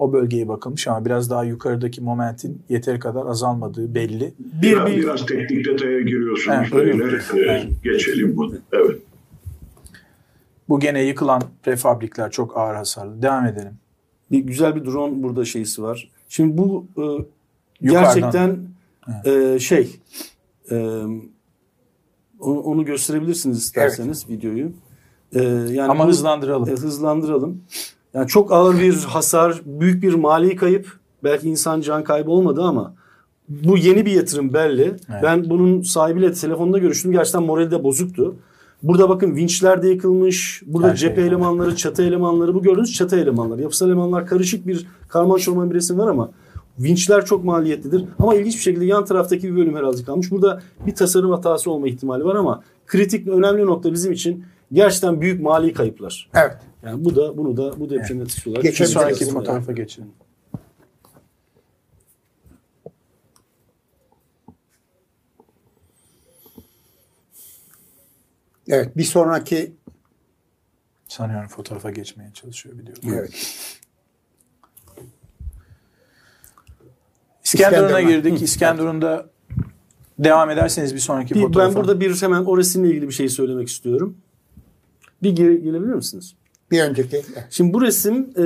o 0.03 0.13
bölgeye 0.13 0.47
bakılmış 0.47 0.87
ama 0.87 1.05
biraz 1.05 1.29
daha 1.29 1.43
yukarıdaki 1.43 2.01
momentin 2.01 2.61
yeteri 2.69 2.99
kadar 2.99 3.25
azalmadığı 3.25 3.95
belli. 3.95 4.33
Bir, 4.39 4.71
biraz, 4.71 4.87
bir, 4.87 4.97
biraz 4.97 5.25
teknik 5.25 5.65
detaya 5.65 6.01
giriyorsunuz 6.01 6.57
Evet, 6.61 6.73
öyle 6.73 6.99
böyle. 6.99 7.15
mi? 7.17 7.21
e, 7.49 7.69
geçelim 7.83 8.37
bunu. 8.37 8.55
Evet. 8.71 8.99
Bu 10.69 10.79
gene 10.79 11.03
yıkılan 11.03 11.41
prefabrikler 11.63 12.31
çok 12.31 12.57
ağır 12.57 12.75
hasarlı. 12.75 13.21
Devam 13.21 13.45
edelim. 13.45 13.73
bir 14.31 14.39
güzel 14.39 14.75
bir 14.75 14.85
drone 14.85 15.23
burada 15.23 15.45
şeysi 15.45 15.83
var. 15.83 16.11
Şimdi 16.29 16.57
bu 16.57 16.85
e, 16.97 17.01
Yukarıdan. 17.81 18.03
gerçekten 18.13 18.59
e, 19.25 19.59
şey 19.59 19.99
e, 20.71 20.75
onu, 22.39 22.59
onu 22.59 22.85
gösterebilirsiniz 22.85 23.57
isterseniz 23.57 24.29
videoyu. 24.29 24.71
E, 25.33 25.43
yani 25.43 25.81
Ama 25.91 26.03
bu- 26.03 26.07
hızlandıralım. 26.09 26.69
e, 26.69 26.71
hızlandıralım. 26.71 27.61
Yani 28.13 28.27
çok 28.27 28.51
ağır 28.51 28.79
bir 28.79 28.93
hasar, 28.93 29.61
büyük 29.65 30.03
bir 30.03 30.13
mali 30.13 30.55
kayıp. 30.55 30.99
Belki 31.23 31.49
insan 31.49 31.81
can 31.81 32.03
kaybı 32.03 32.31
olmadı 32.31 32.61
ama 32.61 32.93
bu 33.49 33.77
yeni 33.77 34.05
bir 34.05 34.11
yatırım 34.11 34.53
belli. 34.53 34.95
Ben 35.23 35.49
bunun 35.49 35.81
sahibiyle 35.81 36.33
telefonda 36.33 36.77
görüştüm. 36.77 37.11
Gerçekten 37.11 37.43
morali 37.43 37.71
de 37.71 37.83
bozuktu. 37.83 38.35
Burada 38.83 39.09
bakın 39.09 39.35
vinçler 39.35 39.83
de 39.83 39.87
yıkılmış. 39.89 40.63
Burada 40.65 40.89
Her 40.89 40.95
şey 40.95 41.09
cephe 41.09 41.21
var. 41.21 41.27
elemanları, 41.27 41.75
çatı 41.75 42.03
elemanları. 42.03 42.55
Bu 42.55 42.61
gördüğünüz 42.63 42.93
çatı 42.93 43.19
elemanları. 43.19 43.61
Yapısal 43.61 43.87
elemanlar 43.87 44.25
karışık 44.27 44.67
bir 44.67 44.87
karman 45.09 45.37
çorman 45.37 45.69
bir 45.69 45.75
resim 45.75 45.97
var 45.99 46.07
ama 46.07 46.31
vinçler 46.79 47.25
çok 47.25 47.43
maliyetlidir. 47.43 48.05
Ama 48.19 48.35
ilginç 48.35 48.55
bir 48.55 48.61
şekilde 48.61 48.85
yan 48.85 49.05
taraftaki 49.05 49.51
bir 49.51 49.55
bölüm 49.55 49.75
herhalde 49.75 50.03
kalmış. 50.03 50.31
Burada 50.31 50.61
bir 50.87 50.95
tasarım 50.95 51.31
hatası 51.31 51.71
olma 51.71 51.87
ihtimali 51.87 52.25
var 52.25 52.35
ama 52.35 52.63
kritik 52.87 53.27
önemli 53.27 53.65
nokta 53.65 53.93
bizim 53.93 54.11
için 54.11 54.45
gerçekten 54.73 55.21
büyük 55.21 55.41
mali 55.41 55.73
kayıplar. 55.73 56.29
Evet. 56.33 56.57
Yani 56.83 57.05
bu 57.05 57.15
da 57.15 57.37
bunu 57.37 57.57
da 57.57 57.79
bu 57.79 57.89
deprem 57.89 58.21
etkisi 58.21 58.49
olarak 58.49 58.63
Geçebiliriz. 58.63 58.93
sonraki 58.93 59.25
fotoğrafa 59.25 59.71
geçelim. 59.71 60.11
Evet. 68.67 68.97
Bir 68.97 69.03
sonraki 69.03 69.73
Sanıyorum 71.07 71.47
fotoğrafa 71.47 71.91
geçmeye 71.91 72.31
çalışıyor 72.33 72.77
biliyorum. 72.77 73.03
evet. 73.05 73.33
İskenderun'a 77.43 77.99
İskenderun. 77.99 78.23
girdik. 78.23 78.41
İskenderun'da 78.41 79.29
devam 80.19 80.49
ederseniz 80.49 80.93
bir 80.95 80.99
sonraki 80.99 81.35
Bir- 81.35 81.41
fotoğrafa. 81.41 81.69
ben 81.69 81.75
burada 81.75 81.99
bir 81.99 82.21
hemen 82.21 82.45
o 82.45 82.57
resimle 82.57 82.87
ilgili 82.89 83.07
bir 83.07 83.13
şey 83.13 83.29
söylemek 83.29 83.67
istiyorum. 83.67 84.17
Bir 85.23 85.35
geri 85.35 85.61
gelebilir 85.63 85.93
misiniz? 85.93 86.35
Bir 86.71 86.81
önceki 86.81 87.21
Şimdi 87.49 87.73
bu 87.73 87.81
resim 87.81 88.29
e, 88.37 88.45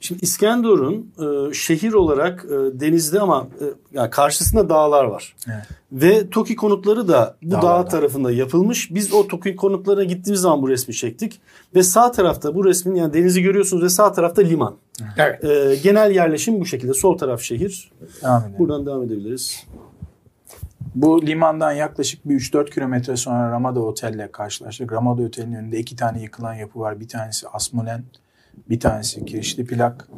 şimdi 0.00 0.24
İskenderun 0.24 1.12
e, 1.18 1.54
şehir 1.54 1.92
olarak 1.92 2.44
e, 2.44 2.80
denizde 2.80 3.20
ama 3.20 3.48
e, 3.60 3.64
yani 3.92 4.10
karşısında 4.10 4.68
dağlar 4.68 5.04
var. 5.04 5.36
Evet. 5.46 5.64
Ve 5.92 6.30
TOKİ 6.30 6.56
konutları 6.56 7.08
da 7.08 7.36
bu 7.42 7.50
dağ 7.50 7.62
Dağlarda. 7.62 7.88
tarafında 7.88 8.32
yapılmış. 8.32 8.94
Biz 8.94 9.12
o 9.12 9.28
TOKİ 9.28 9.56
konutlarına 9.56 10.04
gittiğimiz 10.04 10.40
zaman 10.40 10.62
bu 10.62 10.68
resmi 10.68 10.94
çektik. 10.94 11.40
Ve 11.74 11.82
sağ 11.82 12.12
tarafta 12.12 12.54
bu 12.54 12.64
resmin 12.64 12.94
yani 12.94 13.14
denizi 13.14 13.42
görüyorsunuz 13.42 13.82
ve 13.82 13.88
sağ 13.88 14.12
tarafta 14.12 14.42
liman. 14.42 14.76
evet. 15.16 15.44
E, 15.44 15.76
genel 15.82 16.10
yerleşim 16.14 16.60
bu 16.60 16.66
şekilde. 16.66 16.94
Sol 16.94 17.18
taraf 17.18 17.40
şehir. 17.42 17.90
Devam 18.22 18.42
edelim. 18.42 18.58
Buradan 18.58 18.86
devam 18.86 19.02
edebiliriz. 19.02 19.66
Bu 20.94 21.26
limandan 21.26 21.72
yaklaşık 21.72 22.28
bir 22.28 22.40
3-4 22.40 22.70
kilometre 22.70 23.16
sonra 23.16 23.50
Ramada 23.50 23.80
Otel'le 23.80 24.32
karşılaştık. 24.32 24.92
Ramada 24.92 25.22
Otel'in 25.22 25.52
önünde 25.52 25.78
iki 25.78 25.96
tane 25.96 26.22
yıkılan 26.22 26.54
yapı 26.54 26.80
var. 26.80 27.00
Bir 27.00 27.08
tanesi 27.08 27.48
Asmolen, 27.48 28.04
bir 28.70 28.80
tanesi 28.80 29.24
kirişli 29.24 29.66
plak. 29.66 30.08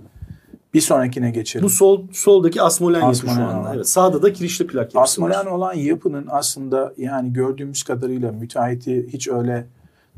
Bir 0.74 0.80
sonrakine 0.80 1.30
geçelim. 1.30 1.64
Bu 1.64 1.70
sol 1.70 2.06
soldaki 2.12 2.62
Asmolen 2.62 3.00
yapı 3.00 3.16
şu 3.16 3.30
Asmolen 3.30 3.48
anda. 3.48 3.60
olan. 3.60 3.74
Evet, 3.74 3.88
sağda 3.88 4.22
da 4.22 4.32
kirişli 4.32 4.66
plak 4.66 4.94
yapısı 4.94 5.22
var. 5.22 5.30
Asmolen 5.30 5.50
olan 5.50 5.74
yapının 5.74 6.26
aslında 6.30 6.92
yani 6.96 7.32
gördüğümüz 7.32 7.82
kadarıyla 7.82 8.32
müteahhiti 8.32 9.08
hiç 9.12 9.28
öyle 9.28 9.66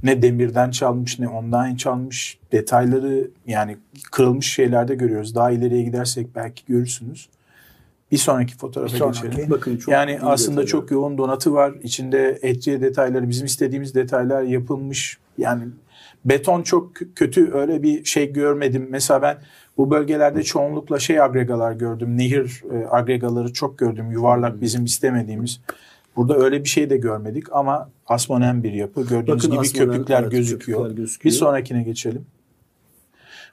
ne 0.02 0.22
demirden 0.22 0.70
çalmış 0.70 1.18
ne 1.18 1.28
ondan 1.28 1.74
çalmış 1.74 2.38
detayları 2.52 3.30
yani 3.46 3.76
kırılmış 4.12 4.52
şeylerde 4.52 4.94
görüyoruz. 4.94 5.34
Daha 5.34 5.50
ileriye 5.50 5.82
gidersek 5.82 6.36
belki 6.36 6.62
görürsünüz. 6.66 7.28
Bir 8.12 8.16
sonraki 8.16 8.56
fotoğrafa 8.56 8.94
Bir 8.94 8.98
sonraki. 8.98 9.22
geçelim. 9.22 9.50
Bakın 9.50 9.76
çok 9.76 9.92
yani 9.92 10.18
aslında 10.22 10.50
detaylar. 10.50 10.68
çok 10.68 10.90
yoğun 10.90 11.18
donatı 11.18 11.52
var. 11.52 11.74
İçinde 11.82 12.38
etçiye 12.42 12.80
detayları, 12.80 13.28
bizim 13.28 13.46
istediğimiz 13.46 13.94
detaylar 13.94 14.42
yapılmış. 14.42 15.18
Yani 15.38 15.64
beton 16.24 16.62
çok 16.62 16.92
kötü 17.16 17.52
öyle 17.52 17.82
bir 17.82 18.04
şey 18.04 18.32
görmedim. 18.32 18.86
Mesela 18.90 19.22
ben 19.22 19.38
bu 19.76 19.90
bölgelerde 19.90 20.42
çoğunlukla 20.42 20.98
şey 20.98 21.20
agregalar 21.20 21.72
gördüm. 21.72 22.18
Nehir 22.18 22.62
e, 22.72 22.86
agregaları 22.90 23.52
çok 23.52 23.78
gördüm. 23.78 24.10
Yuvarlak 24.10 24.60
bizim 24.60 24.84
istemediğimiz. 24.84 25.60
Burada 26.16 26.36
öyle 26.36 26.64
bir 26.64 26.68
şey 26.68 26.90
de 26.90 26.96
görmedik 26.96 27.44
ama 27.52 27.90
asmonen 28.06 28.62
bir 28.62 28.72
yapı. 28.72 29.00
Gördüğünüz 29.06 29.44
Bakın 29.50 29.62
gibi 29.62 29.72
köpükler 29.72 30.22
evet, 30.22 30.32
gözüküyor. 30.32 30.78
köpükler 30.78 30.96
gözüküyor. 30.96 31.32
Bir 31.32 31.38
sonrakine 31.38 31.82
geçelim. 31.82 32.26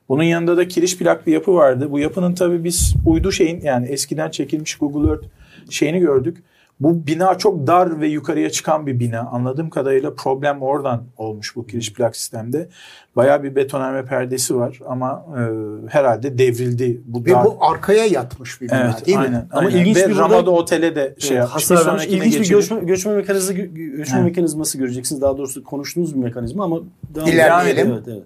Bunun 0.10 0.24
yanında 0.24 0.58
da 0.58 0.68
kiriş 0.68 0.98
plak 0.98 1.28
bir 1.28 1.34
yapı 1.34 1.54
vardı. 1.54 1.92
Bu 1.92 2.00
yapının 2.00 2.34
tabii 2.36 2.64
biz 2.64 2.94
uydu 3.06 3.32
şeyin 3.32 3.62
yani 3.62 3.88
eskiden 3.88 4.30
çekilmiş 4.30 4.76
Google 4.76 5.10
Earth 5.12 5.26
şeyini 5.70 6.00
gördük. 6.00 6.38
Bu 6.80 7.08
bina 7.08 7.38
çok 7.38 7.68
dar 7.68 8.02
ve 8.02 8.08
yukarıya 8.08 8.50
çıkan 8.50 8.88
bir 8.88 9.00
bina. 9.00 9.20
Anladığım 9.20 9.70
kadarıyla 9.70 10.14
problem 10.14 10.62
oradan 10.62 11.04
olmuş 11.18 11.56
bu 11.56 11.68
kiriş 11.68 11.94
plak 11.94 12.16
sistemde. 12.16 12.70
Bayağı 13.16 13.44
bir 13.44 13.56
betonarme 13.56 14.06
perdesi 14.06 14.56
var 14.56 14.80
ama 14.88 15.26
e, 15.38 15.42
herhalde 15.92 16.38
devrildi. 16.38 17.02
Bu 17.06 17.26
Ve 17.26 17.30
dar- 17.32 17.46
bu 17.46 17.58
arkaya 17.60 18.06
yatmış 18.06 18.62
bir 18.62 18.68
bina 18.70 18.82
Evet, 18.84 19.06
değil 19.08 19.20
aynen, 19.20 19.32
mi? 19.32 19.46
Ama 19.52 19.68
aynen. 19.68 19.80
ilginç 19.80 19.98
Ve 19.98 20.08
bir 20.08 20.12
burada- 20.16 20.22
Ramada 20.24 20.52
Otel'e 20.52 20.96
de 20.96 21.16
şey 21.20 21.38
Evet, 21.38 21.48
yapmış. 21.48 21.72
hasar 21.72 21.82
Bir 21.82 21.86
vermiş. 21.88 22.06
İlginç 22.06 22.34
bir 22.34 22.40
geçelim. 22.40 22.60
göçme, 22.60 22.80
göçme 22.80 23.14
mekanizması 23.14 23.54
göçme 23.54 24.16
Evet. 24.18 24.26
mekanizması 24.26 24.78
göreceksiniz. 24.78 25.22
Daha 25.22 25.38
doğrusu 25.38 25.64
konuştuğunuz 25.64 26.16
bir 26.16 26.20
mekanizma 26.20 26.64
ama 26.64 26.80
devam 27.16 27.28
İlerleyelim. 27.28 27.92
Evet, 27.92 28.04
evet. 28.08 28.24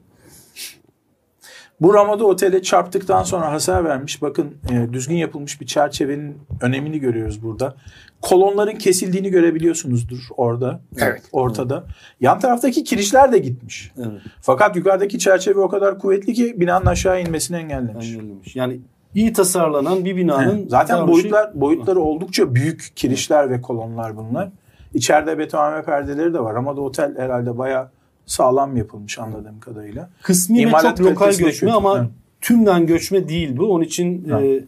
Bu 1.82 1.94
Ramada 1.94 2.26
Otel'e 2.26 2.62
çarptıktan 2.62 3.24
sonra 3.24 3.52
hasar 3.52 3.86
vermiş. 3.86 4.22
Bakın 4.22 4.56
e, 4.72 4.94
düzgün 4.94 5.16
yapılmış 5.16 5.62
bir 5.62 5.66
çerçevenin 5.66 6.38
önemini 6.62 7.00
görüyoruz 7.00 7.44
burada. 7.44 7.76
Kolonların 8.22 8.76
kesildiğini 8.76 9.30
görebiliyorsunuzdur 9.30 10.18
orada. 10.38 10.80
Evet. 10.98 11.22
Ortada. 11.32 11.84
Yan 12.22 12.40
taraftaki 12.40 12.84
kirişler 12.84 13.32
de 13.32 13.38
gitmiş. 13.38 13.92
evet. 13.98 14.22
Fakat 14.42 14.76
yukarıdaki 14.76 15.20
çerçeve 15.20 15.60
o 15.60 15.70
kadar 15.70 16.00
kuvvetli 16.00 16.34
ki 16.34 16.56
binanın 16.60 16.86
aşağı 16.86 17.22
inmesini 17.22 17.58
engellemiş. 17.58 18.12
Engellemiş. 18.12 18.56
Yani 18.56 18.80
iyi 19.16 19.34
tasarlanan 19.34 20.06
bir 20.06 20.16
binanın 20.16 20.58
Evet. 20.60 20.70
Zaten 20.70 21.08
boyutlar 21.08 21.62
boyutları 21.62 22.00
oldukça 22.00 22.56
büyük 22.56 22.92
kirişler 22.96 23.50
ve 23.50 23.62
kolonlar 23.62 24.18
bunlar. 24.18 24.50
İçeride 24.94 25.38
betonarme 25.38 25.84
perdeleri 25.84 26.34
de 26.34 26.40
var. 26.40 26.56
Ramada 26.56 26.82
Otel 26.82 27.18
herhalde 27.18 27.58
bayağı 27.58 27.90
sağlam 28.26 28.78
yapılmış 28.78 29.20
anladığım 29.20 29.60
kadarıyla. 29.60 30.10
kısmi 30.22 30.58
ve 30.58 30.62
İmalat 30.62 30.98
çok 30.98 31.08
lokal 31.08 31.30
göçme 31.30 31.50
kötü. 31.52 31.70
ama 31.70 31.98
Evet. 32.00 32.10
tümden 32.42 32.88
göçme 32.88 33.30
değil 33.30 33.58
bu. 33.58 33.66
Onun 33.74 33.84
için 33.84 34.30
e, 34.30 34.60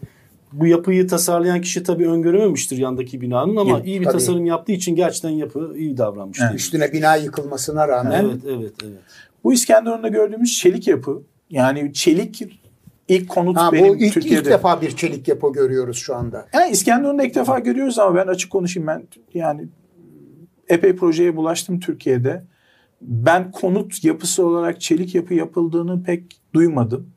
bu 0.53 0.68
yapıyı 0.68 1.08
tasarlayan 1.08 1.62
kişi 1.62 1.84
tabii 1.84 2.08
öngörememiştir 2.10 2.78
yandaki 2.78 3.22
binanın 3.22 3.56
ama 3.56 3.80
Gibi, 3.80 3.89
iyi 3.89 3.99
bir 3.99 4.06
tabii. 4.06 4.14
tasarım 4.14 4.45
yaptığı 4.45 4.72
için 4.72 4.95
gerçekten 4.95 5.30
yapı 5.30 5.74
iyi 5.78 5.97
davranmış. 5.97 6.39
Evet. 6.41 6.56
Üstüne 6.56 6.93
bina 6.93 7.16
yıkılmasına 7.16 7.88
rağmen 7.88 8.24
Evet, 8.26 8.38
evet, 8.47 8.74
evet. 8.84 8.99
Bu 9.43 9.53
İskenderun'da 9.53 10.08
gördüğümüz 10.08 10.58
çelik 10.58 10.88
yapı. 10.88 11.24
Yani 11.49 11.93
çelik 11.93 12.41
ilk 13.08 13.30
konut 13.30 13.58
ha, 13.58 13.72
benim 13.72 13.89
bu 13.93 13.95
ilk, 13.97 14.14
Türkiye'de. 14.14 14.39
ilk 14.41 14.45
defa 14.49 14.82
bir 14.82 14.95
çelik 14.95 15.28
yapı 15.28 15.53
görüyoruz 15.53 15.97
şu 15.97 16.16
anda. 16.16 16.47
Yani 16.53 16.72
İskenderun'da 16.72 17.24
ilk 17.24 17.36
defa 17.36 17.60
görüyoruz 17.60 17.99
ama 17.99 18.16
ben 18.16 18.28
açık 18.28 18.51
konuşayım 18.51 18.88
ben 18.88 19.03
yani 19.34 19.68
epey 20.70 20.95
projeye 20.95 21.36
bulaştım 21.36 21.80
Türkiye'de. 21.80 22.43
Ben 23.01 23.51
konut 23.51 24.03
yapısı 24.03 24.45
olarak 24.45 24.81
çelik 24.81 25.15
yapı 25.15 25.33
yapıldığını 25.33 26.03
pek 26.03 26.23
duymadım. 26.53 27.09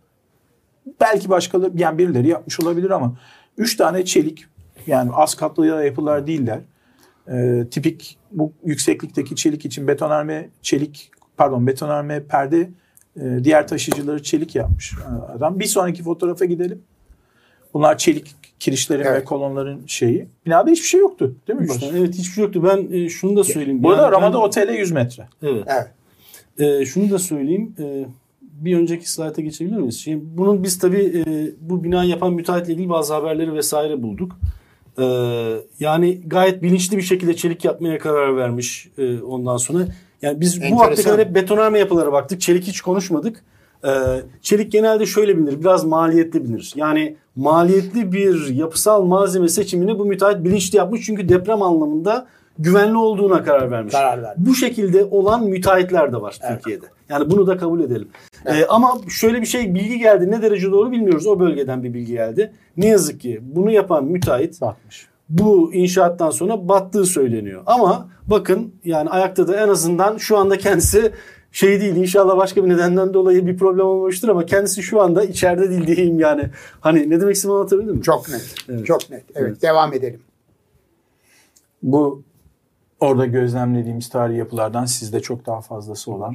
Belki 1.00 1.28
başkaları 1.28 1.72
yani 1.74 1.98
birileri 1.98 2.28
yapmış 2.28 2.60
olabilir 2.60 2.90
ama 2.90 3.18
üç 3.56 3.76
tane 3.76 4.04
çelik 4.04 4.46
yani 4.86 5.10
az 5.12 5.34
katlı 5.34 5.66
yapılar 5.66 6.26
değiller. 6.26 6.60
Ee, 7.28 7.66
tipik 7.70 8.18
bu 8.32 8.52
yükseklikteki 8.64 9.36
çelik 9.36 9.64
için 9.64 9.88
betonarme 9.88 10.48
çelik 10.62 11.10
pardon 11.36 11.66
betonarme 11.66 12.24
perde 12.24 12.70
e, 13.20 13.44
diğer 13.44 13.68
taşıyıcıları 13.68 14.22
çelik 14.22 14.54
yapmış 14.54 14.92
e, 14.92 15.32
adam. 15.32 15.60
Bir 15.60 15.64
sonraki 15.64 16.02
fotoğrafa 16.02 16.44
gidelim. 16.44 16.82
Bunlar 17.74 17.98
çelik 17.98 18.34
kirişlerin 18.60 19.04
Evet. 19.04 19.20
ve 19.20 19.24
kolonların 19.24 19.80
şeyi. 19.86 20.28
Binada 20.46 20.70
hiçbir 20.70 20.86
şey 20.86 21.00
yoktu 21.00 21.34
değil 21.48 21.58
mi? 21.58 21.64
Üç. 21.76 21.82
Evet 21.96 22.14
hiçbir 22.14 22.32
şey 22.32 22.44
yoktu. 22.44 22.62
Ben 22.64 22.92
e, 22.92 23.08
şunu 23.08 23.36
da 23.36 23.44
söyleyeyim. 23.44 23.82
Bu 23.82 23.90
arada 23.90 24.02
Yani 24.02 24.12
ben- 24.12 24.16
Ramada 24.20 24.38
Otel'e 24.40 24.72
100 24.72 24.92
metre. 24.92 25.28
Evet. 25.42 25.64
Evet. 25.66 26.80
E, 26.82 26.86
şunu 26.86 27.10
da 27.10 27.18
söyleyeyim. 27.18 27.74
E, 27.78 28.06
bir 28.42 28.76
önceki 28.76 29.10
slayta 29.12 29.42
geçebilir 29.42 29.76
miyiz? 29.76 30.00
Şimdi 30.00 30.24
bunun 30.36 30.62
biz 30.64 30.78
tabii 30.78 31.22
e, 31.26 31.50
bu 31.60 31.84
binayı 31.84 32.10
yapan 32.10 32.32
müteahhitle 32.32 32.72
ilgili 32.72 32.88
bazı 32.88 33.14
haberleri 33.14 33.54
vesaire 33.54 34.02
bulduk. 34.02 34.32
E, 34.98 35.04
yani 35.80 36.20
gayet 36.26 36.62
bilinçli 36.62 36.96
bir 36.96 37.02
şekilde 37.02 37.36
çelik 37.36 37.64
yapmaya 37.64 37.98
karar 37.98 38.36
vermiş 38.36 38.88
e, 38.98 39.20
ondan 39.20 39.56
sonra. 39.56 39.86
Yani 40.22 40.40
biz 40.40 40.60
bu 40.60 40.64
Enteresan. 40.64 40.86
vakte 40.90 41.02
kadar 41.02 41.20
hep 41.26 41.34
betonarme 41.34 41.78
yapılara 41.78 42.12
baktık. 42.12 42.40
Çelik 42.40 42.64
hiç 42.64 42.80
konuşmadık. 42.80 43.44
E, 43.84 43.90
çelik 44.42 44.72
genelde 44.72 45.06
şöyle 45.06 45.36
bilinir. 45.36 45.60
Biraz 45.60 45.84
maliyetli 45.84 46.44
bilinir. 46.44 46.72
Yani 46.76 47.16
maliyetli 47.36 48.12
bir 48.12 48.54
yapısal 48.54 49.04
malzeme 49.04 49.48
seçimini 49.48 49.98
bu 49.98 50.04
müteahhit 50.04 50.44
bilinçli 50.44 50.76
yapmış. 50.76 51.06
Çünkü 51.06 51.28
deprem 51.28 51.62
anlamında 51.62 52.26
güvenli 52.58 52.96
olduğuna 52.96 53.42
karar 53.42 53.70
vermiş. 53.70 53.92
Karar 53.94 54.22
vermiş. 54.22 54.48
Bu 54.48 54.54
şekilde 54.54 55.04
olan 55.04 55.44
müteahhitler 55.44 56.12
de 56.12 56.20
var 56.20 56.38
Türkiye'de. 56.48 56.86
Yani 57.08 57.30
bunu 57.30 57.46
da 57.46 57.56
kabul 57.56 57.80
edelim. 57.80 58.08
Ee, 58.46 58.64
ama 58.68 58.98
şöyle 59.08 59.40
bir 59.40 59.46
şey 59.46 59.74
bilgi 59.74 59.98
geldi. 59.98 60.30
Ne 60.30 60.42
derece 60.42 60.70
doğru 60.70 60.90
bilmiyoruz. 60.92 61.26
O 61.26 61.40
bölgeden 61.40 61.82
bir 61.84 61.94
bilgi 61.94 62.12
geldi. 62.12 62.52
Ne 62.76 62.86
yazık 62.86 63.20
ki 63.20 63.40
bunu 63.42 63.70
yapan 63.70 64.04
müteahhit 64.04 64.60
Batmış. 64.60 65.06
bu 65.28 65.74
inşaattan 65.74 66.30
sonra 66.30 66.68
battığı 66.68 67.04
söyleniyor. 67.04 67.62
Ama 67.66 68.08
bakın 68.26 68.74
yani 68.84 69.10
ayakta 69.10 69.48
da 69.48 69.56
en 69.64 69.68
azından 69.68 70.16
şu 70.16 70.36
anda 70.38 70.58
kendisi 70.58 71.12
şey 71.52 71.80
değil 71.80 71.96
inşallah 71.96 72.36
başka 72.36 72.64
bir 72.64 72.68
nedenden 72.68 73.14
dolayı 73.14 73.46
bir 73.46 73.56
problem 73.56 73.86
olmamıştır 73.86 74.28
ama 74.28 74.46
kendisi 74.46 74.82
şu 74.82 75.00
anda 75.02 75.24
içeride 75.24 75.70
değil 75.70 75.86
diyeyim 75.86 76.20
yani. 76.20 76.50
Hani 76.80 77.10
ne 77.10 77.20
demek 77.20 77.36
istediğimi 77.36 77.58
anlatabildim 77.58 77.94
mi? 77.96 78.02
Çok 78.02 78.28
net. 78.28 78.54
Evet. 78.68 78.86
Çok 78.86 79.10
net. 79.10 79.24
Evet, 79.34 79.62
devam 79.62 79.92
edelim. 79.92 80.20
Bu 81.82 82.22
orada 83.00 83.26
gözlemlediğimiz 83.26 84.08
tarihi 84.08 84.38
yapılardan 84.38 84.84
sizde 84.84 85.20
çok 85.20 85.46
daha 85.46 85.60
fazlası 85.60 86.12
olan 86.12 86.34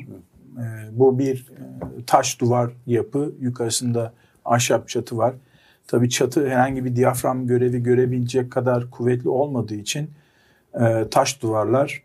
e, 0.58 0.64
bu 0.92 1.20
bir 1.20 1.48
e, 1.52 2.06
taş 2.06 2.42
duvar 2.42 2.72
yapı 2.88 3.32
yukarısında 3.40 4.14
ahşap 4.46 4.90
çatı 4.90 5.18
var. 5.18 5.34
Tabii 5.88 6.10
çatı 6.10 6.50
herhangi 6.50 6.86
bir 6.86 6.96
diyafram 6.96 7.48
görevi 7.48 7.84
görebilecek 7.84 8.52
kadar 8.52 8.92
kuvvetli 8.92 9.30
olmadığı 9.30 9.76
için 9.76 10.10
e, 10.80 11.08
taş 11.12 11.42
duvarlar 11.42 12.04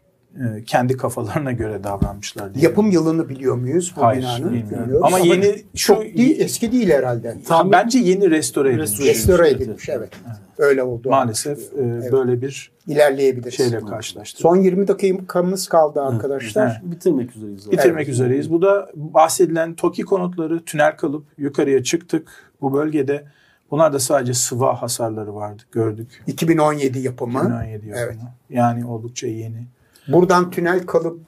kendi 0.67 0.97
kafalarına 0.97 1.53
göre 1.53 1.85
davranmışlar. 1.85 2.55
diye. 2.55 2.65
Yapım 2.65 2.91
yılını 2.91 3.29
biliyor 3.29 3.57
muyuz 3.57 3.95
bu 3.97 4.03
Hayır, 4.03 4.23
binanın? 4.23 4.53
bilmiyorum. 4.53 4.85
Bilmiyoruz. 4.87 5.07
Ama 5.07 5.19
yeni 5.19 5.63
şu 5.75 5.87
çok 5.87 6.03
değil, 6.03 6.41
eski 6.41 6.73
değil 6.73 6.91
herhalde. 6.91 7.37
Tam 7.47 7.73
bence 7.73 7.99
yeni 7.99 8.31
restore 8.31 8.69
edilmiş. 8.69 8.91
Restore 8.91 9.09
Restore 9.09 9.49
Evet, 9.49 9.61
edilmiş 9.61 9.89
evet. 9.89 10.11
Öyle 10.59 10.83
oldu. 10.83 11.09
Maalesef 11.11 11.59
e, 11.73 12.13
böyle 12.13 12.43
bir 12.43 12.73
İlerleyebiliriz. 12.87 13.55
şeyle 13.55 13.81
karşılaştık. 13.81 14.41
Son 14.41 14.57
20 14.57 14.89
dakikamız 14.89 15.69
kaldı 15.69 16.03
arkadaşlar. 16.03 16.83
Bitirmek 16.85 17.37
üzereyiz. 17.37 17.63
zaten. 17.63 17.79
Bitirmek 17.79 18.05
Evet. 18.05 18.09
üzereyiz. 18.15 18.53
Bu 18.53 18.63
da 18.63 18.91
bahsedilen 18.95 19.75
TOKİ 19.75 20.03
konutları 20.03 20.65
tünel 20.65 20.97
kalıp 20.97 21.25
yukarıya 21.39 21.83
çıktık. 21.83 22.29
Bu 22.61 22.73
bölgede 22.75 23.25
bunlar 23.71 23.93
da 23.93 23.99
sadece 24.01 24.35
sıva 24.35 24.83
hasarları 24.83 25.35
vardı 25.35 25.63
gördük. 25.73 26.23
2017 26.27 26.99
yapımı. 26.99 27.39
2017 27.39 27.87
yapımı. 27.89 28.05
Evet. 28.05 28.17
Yani 28.51 28.87
oldukça 28.87 29.27
yeni. 29.27 29.67
Buradan 30.09 30.51
tünel 30.51 30.87
kalıp 30.87 31.21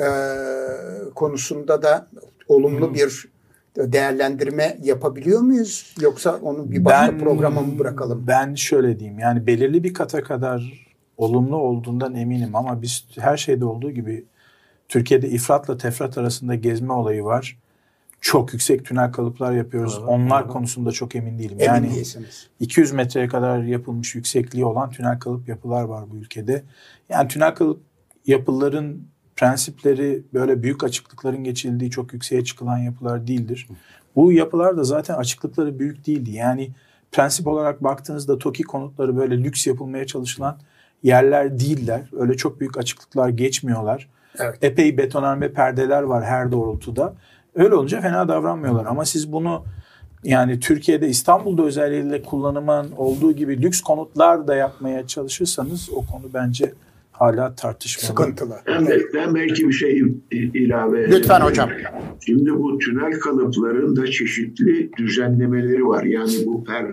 e, 0.00 0.08
konusunda 1.14 1.82
da 1.82 2.08
olumlu 2.48 2.94
bir 2.94 3.28
değerlendirme 3.76 4.78
yapabiliyor 4.82 5.40
muyuz? 5.40 5.94
Yoksa 6.00 6.38
onu 6.42 6.70
bir 6.70 6.84
başka 6.84 7.18
programa 7.18 7.60
mı 7.60 7.78
bırakalım? 7.78 8.24
Ben 8.26 8.54
şöyle 8.54 9.00
diyeyim 9.00 9.18
yani 9.18 9.46
belirli 9.46 9.84
bir 9.84 9.94
kata 9.94 10.22
kadar 10.22 10.88
olumlu 11.16 11.56
olduğundan 11.56 12.14
eminim 12.14 12.56
ama 12.56 12.82
biz 12.82 13.04
her 13.18 13.36
şeyde 13.36 13.64
olduğu 13.64 13.90
gibi 13.90 14.24
Türkiye'de 14.88 15.28
ifratla 15.28 15.76
tefrat 15.76 16.18
arasında 16.18 16.54
gezme 16.54 16.92
olayı 16.92 17.24
var. 17.24 17.58
Çok 18.20 18.52
yüksek 18.52 18.84
tünel 18.84 19.12
kalıplar 19.12 19.52
yapıyoruz. 19.52 19.98
Onlar 20.06 20.48
konusunda 20.48 20.92
çok 20.92 21.16
emin 21.16 21.38
değilim. 21.38 21.56
Emin 21.60 21.66
yani 21.66 21.94
değilsiniz. 21.94 22.48
200 22.60 22.92
metreye 22.92 23.28
kadar 23.28 23.62
yapılmış 23.62 24.14
yüksekliği 24.14 24.64
olan 24.64 24.90
tünel 24.90 25.18
kalıp 25.18 25.48
yapılar 25.48 25.82
var 25.82 26.04
bu 26.10 26.16
ülkede. 26.16 26.62
Yani 27.08 27.28
tünel 27.28 27.54
kalıp 27.54 27.80
yapıların 28.28 29.02
prensipleri 29.36 30.22
böyle 30.34 30.62
büyük 30.62 30.84
açıklıkların 30.84 31.44
geçildiği 31.44 31.90
çok 31.90 32.12
yükseğe 32.12 32.44
çıkılan 32.44 32.78
yapılar 32.78 33.26
değildir. 33.26 33.68
Bu 34.16 34.32
yapılar 34.32 34.76
da 34.76 34.84
zaten 34.84 35.14
açıklıkları 35.14 35.78
büyük 35.78 36.06
değildi. 36.06 36.30
Yani 36.30 36.70
prensip 37.12 37.46
olarak 37.46 37.84
baktığınızda 37.84 38.38
TOKİ 38.38 38.62
konutları 38.62 39.16
böyle 39.16 39.38
lüks 39.44 39.66
yapılmaya 39.66 40.06
çalışılan 40.06 40.58
yerler 41.02 41.60
değiller. 41.60 42.10
Öyle 42.18 42.36
çok 42.36 42.60
büyük 42.60 42.78
açıklıklar 42.78 43.28
geçmiyorlar. 43.28 44.08
Evet. 44.38 44.58
Epey 44.62 44.98
betonarme 44.98 45.52
perdeler 45.52 46.02
var 46.02 46.24
her 46.24 46.52
doğrultuda. 46.52 47.14
Öyle 47.54 47.74
olunca 47.74 48.00
fena 48.00 48.28
davranmıyorlar. 48.28 48.86
Ama 48.86 49.04
siz 49.04 49.32
bunu 49.32 49.64
yani 50.24 50.60
Türkiye'de 50.60 51.08
İstanbul'da 51.08 51.62
özellikle 51.62 52.22
kullanımın 52.22 52.92
olduğu 52.96 53.32
gibi 53.32 53.62
lüks 53.62 53.80
konutlar 53.80 54.48
da 54.48 54.54
yapmaya 54.54 55.06
çalışırsanız 55.06 55.90
o 55.90 56.06
konu 56.06 56.24
bence 56.34 56.72
hala 57.18 57.54
tartışmalı. 57.54 58.06
Sıkıntılı. 58.06 58.56
Ben, 58.66 58.88
ben 59.14 59.34
belki 59.34 59.68
bir 59.68 59.72
şey 59.72 60.02
ilave 60.32 61.10
Lütfen 61.10 61.40
hocam. 61.40 61.70
Şimdi 62.26 62.54
bu 62.54 62.78
tünel 62.78 63.20
kalıpların 63.20 63.96
da 63.96 64.06
çeşitli 64.06 64.90
düzenlemeleri 64.96 65.86
var. 65.86 66.04
Yani 66.04 66.32
bu 66.46 66.64
per, 66.64 66.86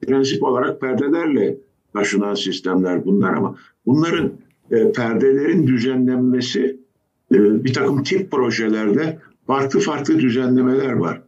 prensip 0.00 0.42
olarak 0.42 0.80
perdelerle 0.80 1.56
taşınan 1.94 2.34
sistemler 2.34 3.04
bunlar 3.04 3.34
ama 3.34 3.56
bunların 3.86 4.32
e, 4.70 4.92
perdelerin 4.92 5.66
düzenlenmesi 5.66 6.80
e, 7.34 7.64
bir 7.64 7.74
takım 7.74 8.02
tip 8.02 8.30
projelerde 8.30 9.18
farklı 9.46 9.80
farklı 9.80 10.18
düzenlemeler 10.18 10.92
var. 10.92 11.22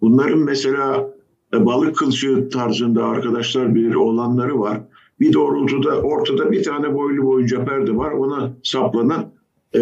Bunların 0.00 0.38
mesela 0.38 1.10
e, 1.54 1.66
balık 1.66 1.96
kılçığı 1.96 2.48
tarzında 2.48 3.04
arkadaşlar 3.04 3.74
bilir 3.74 3.94
olanları 3.94 4.60
var. 4.60 4.80
Bir 5.20 5.32
doğrultuda 5.32 6.00
ortada 6.02 6.52
bir 6.52 6.62
tane 6.62 6.94
boylu 6.94 7.22
boyunca 7.22 7.64
perde 7.64 7.96
var. 7.96 8.12
Ona 8.12 8.56
saplanan 8.62 9.32
e, 9.74 9.80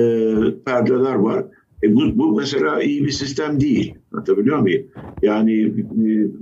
perdeler 0.64 1.14
var. 1.14 1.45
E 1.82 1.95
bu, 1.95 2.18
bu 2.18 2.37
mesela 2.37 2.82
iyi 2.82 3.05
bir 3.05 3.11
sistem 3.11 3.61
değil. 3.61 3.95
Anlatabiliyor 4.12 4.59
muyum? 4.59 4.87
Yani 5.22 5.62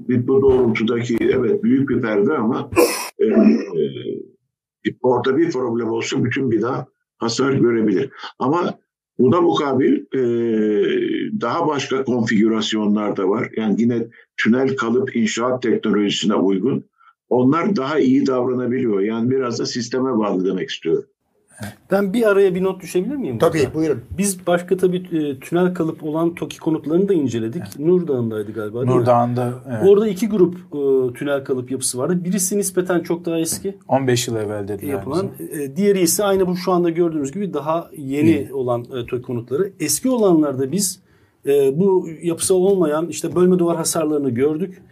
e, 0.09 0.27
bu 0.29 0.43
doğrultudaki 0.43 1.17
evet 1.21 1.63
büyük 1.63 1.89
bir 1.89 2.01
perde 2.01 2.33
ama 2.33 2.71
e, 3.19 3.25
e, 3.27 4.95
orada 5.03 5.37
bir 5.37 5.51
problem 5.51 5.89
olsun 5.89 6.25
bütün 6.25 6.51
bina 6.51 6.87
hasar 7.19 7.53
görebilir. 7.53 8.11
Ama 8.39 8.75
buna 9.19 9.41
mukabil 9.41 9.95
e, 10.15 10.21
daha 11.41 11.67
başka 11.69 12.05
konfigürasyonlar 12.05 13.17
da 13.17 13.29
var. 13.29 13.51
Yani 13.57 13.75
yine 13.79 14.07
tünel 14.37 14.77
kalıp 14.77 15.17
inşaat 15.17 15.63
teknolojisine 15.63 16.35
uygun. 16.35 16.85
Onlar 17.31 17.77
daha 17.77 17.99
iyi 17.99 18.27
davranabiliyor. 18.27 19.01
Yani 19.01 19.31
biraz 19.31 19.59
da 19.59 19.67
sisteme 19.67 20.19
bağlı 20.19 20.45
demek 20.45 20.71
istiyorum. 20.71 21.05
Ben 21.91 22.13
bir 22.13 22.31
araya 22.31 22.55
bir 22.55 22.63
not 22.63 22.83
düşebilir 22.83 23.17
miyim? 23.17 23.39
Tabii 23.39 23.59
burada? 23.59 23.75
buyurun. 23.75 24.01
Biz 24.19 24.47
başka 24.47 24.77
tabii 24.77 24.97
e, 24.97 25.41
tünel 25.41 25.75
kalıp 25.75 26.05
olan 26.05 26.35
TOKİ 26.35 26.59
konutlarını 26.59 27.09
da 27.09 27.15
inceledik. 27.15 27.63
Evet. 27.63 27.79
Nur 27.79 28.09
Dağı'ndaydı 28.09 28.53
galiba 28.53 28.87
değil 28.87 28.97
Nur? 28.97 29.07
Dağı'nda. 29.07 29.55
Evet. 29.69 29.89
Orada 29.89 30.09
iki 30.09 30.29
grup 30.29 30.55
e, 30.55 31.13
tünel 31.13 31.45
kalıp 31.45 31.71
yapısı 31.71 31.99
vardı. 31.99 32.25
Birisi 32.25 32.59
nispeten 32.59 33.01
çok 33.01 33.25
daha 33.25 33.39
eski. 33.39 33.79
15 33.89 34.29
yıl 34.29 34.37
evvel 34.37 34.69
dediler 34.69 34.93
yapılan. 34.93 35.27
E, 35.53 35.77
diğeri 35.77 36.01
ise 36.01 36.25
aynı 36.25 36.47
bu 36.47 36.57
şu 36.57 36.73
anda 36.73 36.91
gördüğünüz 36.91 37.33
gibi 37.33 37.55
daha 37.55 37.91
yeni 37.97 38.49
hmm. 38.49 38.57
olan 38.57 38.81
e, 38.81 39.07
TOKİ 39.07 39.23
konutları. 39.23 39.73
Eski 39.81 40.09
olanlarda 40.09 40.73
biz 40.73 41.01
e, 41.47 41.79
bu 41.81 42.09
yapısı 42.23 42.55
olmayan 42.55 43.09
işte 43.09 43.37
bölme 43.37 43.59
duvar 43.59 43.77
hasarlarını 43.77 44.31
gördük. 44.31 44.83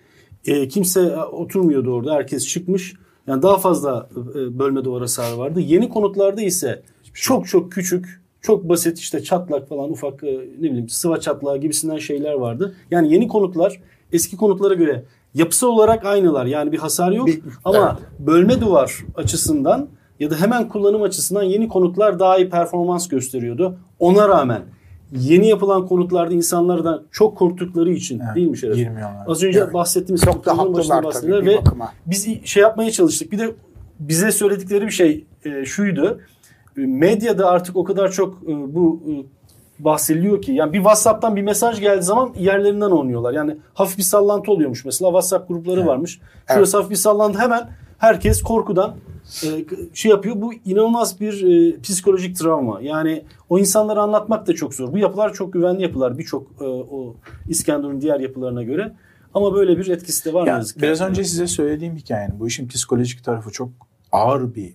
E, 0.46 0.68
kimse 0.68 1.16
oturmuyordu 1.16 1.94
orada. 1.94 2.14
Herkes 2.14 2.48
çıkmış. 2.48 2.94
Yani 3.26 3.42
daha 3.42 3.58
fazla 3.58 4.08
e, 4.34 4.58
bölme 4.58 4.84
duvar 4.84 5.00
hasarı 5.00 5.38
vardı. 5.38 5.60
Yeni 5.60 5.88
konutlarda 5.88 6.42
ise 6.42 6.82
çok 7.14 7.46
çok 7.46 7.72
küçük, 7.72 8.22
çok 8.40 8.68
basit 8.68 8.98
işte 8.98 9.22
çatlak 9.22 9.68
falan 9.68 9.90
ufak 9.90 10.24
e, 10.24 10.38
ne 10.58 10.70
bileyim 10.70 10.88
sıva 10.88 11.20
çatlağı 11.20 11.58
gibisinden 11.58 11.98
şeyler 11.98 12.32
vardı. 12.32 12.74
Yani 12.90 13.12
yeni 13.12 13.28
konutlar 13.28 13.80
eski 14.12 14.36
konutlara 14.36 14.74
göre 14.74 15.04
yapısı 15.34 15.70
olarak 15.70 16.06
aynılar. 16.06 16.46
Yani 16.46 16.72
bir 16.72 16.78
hasar 16.78 17.12
yok 17.12 17.26
bir, 17.26 17.42
ama 17.64 17.98
evet. 18.00 18.26
bölme 18.26 18.60
duvar 18.60 19.04
açısından 19.14 19.88
ya 20.20 20.30
da 20.30 20.40
hemen 20.40 20.68
kullanım 20.68 21.02
açısından 21.02 21.42
yeni 21.42 21.68
konutlar 21.68 22.18
daha 22.18 22.38
iyi 22.38 22.50
performans 22.50 23.08
gösteriyordu. 23.08 23.78
Ona 23.98 24.28
rağmen 24.28 24.62
yeni 25.12 25.48
yapılan 25.48 25.86
konutlarda 25.86 26.34
insanlardan 26.34 27.02
çok 27.10 27.38
korktukları 27.38 27.92
için 27.92 28.20
evet, 28.20 28.36
değil 28.36 28.48
mi 28.48 28.58
Şeref? 28.58 28.76
Girmiyorlar. 28.76 29.24
Az 29.26 29.42
önce 29.42 29.58
evet. 29.58 29.74
bahsettiğimiz 29.74 30.22
çok 30.22 30.46
da 30.46 30.58
haklılar 30.58 31.10
tabii 31.12 31.46
ve 31.46 31.58
biz 32.06 32.44
şey 32.44 32.62
yapmaya 32.62 32.90
çalıştık. 32.90 33.32
Bir 33.32 33.38
de 33.38 33.54
bize 34.00 34.32
söyledikleri 34.32 34.86
bir 34.86 34.90
şey 34.90 35.24
e, 35.44 35.64
şuydu. 35.64 36.20
Medyada 36.76 37.48
artık 37.48 37.76
o 37.76 37.84
kadar 37.84 38.10
çok 38.12 38.34
e, 38.42 38.74
bu 38.74 39.02
e, 39.08 39.12
bahsediliyor 39.84 40.42
ki 40.42 40.52
yani 40.52 40.72
bir 40.72 40.78
WhatsApp'tan 40.78 41.36
bir 41.36 41.42
mesaj 41.42 41.80
geldiği 41.80 42.02
zaman 42.02 42.34
yerlerinden 42.38 42.90
oynuyorlar. 42.90 43.32
Yani 43.32 43.56
hafif 43.74 43.98
bir 43.98 44.02
sallantı 44.02 44.52
oluyormuş 44.52 44.84
mesela 44.84 45.08
WhatsApp 45.08 45.48
grupları 45.48 45.80
evet. 45.80 45.88
varmış. 45.88 46.20
Şurası 46.48 46.60
evet. 46.60 46.74
hafif 46.74 46.90
bir 46.90 46.96
sallantı 46.96 47.38
hemen 47.38 47.70
herkes 47.98 48.42
korkudan 48.42 48.94
e, 49.44 49.64
şey 49.94 50.10
yapıyor. 50.10 50.40
Bu 50.40 50.54
inanılmaz 50.54 51.20
bir 51.20 51.42
e, 51.42 51.80
psikolojik 51.80 52.36
travma. 52.36 52.80
Yani 52.80 53.24
o 53.48 53.58
insanları 53.58 54.00
anlatmak 54.00 54.46
da 54.46 54.54
çok 54.54 54.74
zor. 54.74 54.92
Bu 54.92 54.98
yapılar 54.98 55.32
çok 55.32 55.52
güvenli 55.52 55.82
yapılar 55.82 56.18
birçok 56.18 56.46
e, 56.60 56.64
o 56.64 57.16
İskenderun 57.48 58.00
diğer 58.00 58.20
yapılarına 58.20 58.62
göre. 58.62 58.92
Ama 59.34 59.54
böyle 59.54 59.78
bir 59.78 59.88
etkisi 59.88 60.24
de 60.24 60.34
var 60.34 60.46
ya, 60.46 60.62
Biraz 60.76 61.00
önce 61.00 61.24
size 61.24 61.46
söylediğim 61.46 61.96
hikayenin 61.96 62.40
bu 62.40 62.48
işin 62.48 62.68
psikolojik 62.68 63.24
tarafı 63.24 63.50
çok 63.50 63.68
ağır 64.12 64.54
bir 64.54 64.74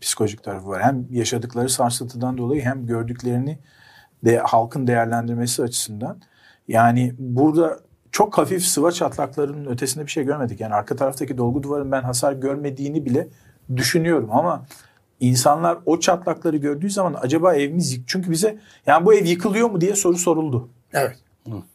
psikolojik 0.00 0.42
tarafı 0.42 0.68
var. 0.68 0.82
Hem 0.82 1.06
yaşadıkları 1.10 1.68
sarsıntıdan 1.68 2.38
dolayı 2.38 2.62
hem 2.62 2.86
gördüklerini 2.86 3.58
de 4.24 4.38
halkın 4.38 4.86
değerlendirmesi 4.86 5.62
açısından. 5.62 6.20
Yani 6.68 7.14
burada 7.18 7.80
çok 8.12 8.38
hafif 8.38 8.62
sıva 8.62 8.92
çatlaklarının 8.92 9.66
ötesinde 9.66 10.06
bir 10.06 10.10
şey 10.10 10.24
görmedik. 10.24 10.60
Yani 10.60 10.74
arka 10.74 10.96
taraftaki 10.96 11.38
dolgu 11.38 11.62
duvarın 11.62 11.92
ben 11.92 12.02
hasar 12.02 12.32
görmediğini 12.32 13.04
bile 13.04 13.28
düşünüyorum 13.76 14.28
ama 14.32 14.64
insanlar 15.20 15.78
o 15.86 16.00
çatlakları 16.00 16.56
gördüğü 16.56 16.90
zaman 16.90 17.16
acaba 17.20 17.54
evimiz 17.54 17.92
yık 17.92 18.08
çünkü 18.08 18.30
bize 18.30 18.58
yani 18.86 19.06
bu 19.06 19.14
ev 19.14 19.24
yıkılıyor 19.24 19.70
mu 19.70 19.80
diye 19.80 19.94
soru 19.94 20.16
soruldu. 20.16 20.68
Evet. 20.92 21.18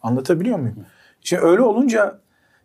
Anlatabiliyor 0.01 0.59
muyum? 0.59 0.75
Şimdi 1.21 1.41
öyle 1.41 1.61
olunca 1.61 2.19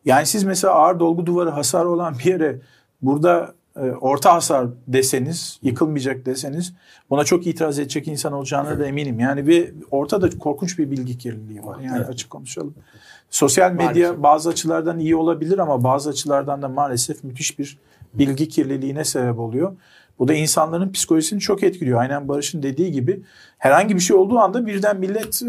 yani 0.05 0.27
siz 0.27 0.45
mesela 0.45 0.75
ağır 0.75 1.01
dolgu 1.01 1.27
duvarı 1.27 1.51
hasar 1.51 1.85
olan 1.85 2.19
bir 2.19 2.25
yere 2.25 2.59
burada 3.03 3.55
e, 3.77 3.81
orta 3.81 4.35
hasar 4.35 4.67
deseniz, 4.87 5.59
yıkılmayacak 5.63 6.27
deseniz 6.27 6.75
buna 7.11 7.25
çok 7.25 7.47
itiraz 7.47 7.79
edecek 7.79 8.09
insan 8.09 8.33
olacağına 8.33 8.79
da 8.79 8.87
eminim. 8.87 9.21
Yani 9.21 9.47
bir 9.47 9.75
ortada 9.91 10.39
korkunç 10.39 10.79
bir 10.79 10.91
bilgi 10.91 11.19
kirliliği 11.19 11.65
var. 11.65 11.81
Yani 11.81 11.97
evet. 11.97 12.09
açık 12.09 12.31
konuşalım. 12.31 12.75
Sosyal 13.31 13.73
medya 13.73 13.87
maalesef. 13.87 14.23
bazı 14.23 14.49
açılardan 14.51 14.99
iyi 14.99 15.17
olabilir 15.17 15.59
ama 15.59 15.85
bazı 15.85 16.11
açılardan 16.11 16.63
da 16.63 16.69
maalesef 16.69 17.25
müthiş 17.25 17.59
bir 17.59 17.79
bilgi 18.15 18.49
kirliliğine 18.49 19.05
sebep 19.05 19.39
oluyor. 19.39 19.77
Bu 20.19 20.29
da 20.29 20.35
insanların 20.35 20.93
psikolojisini 20.93 21.41
çok 21.41 21.63
etkiliyor. 21.63 22.01
Aynen 22.01 22.29
Barış'ın 22.29 22.63
dediği 22.63 22.93
gibi 22.93 23.23
herhangi 23.59 23.95
bir 23.95 24.01
şey 24.01 24.17
olduğu 24.17 24.39
anda 24.39 24.67
birden 24.67 25.01
millet 25.01 25.43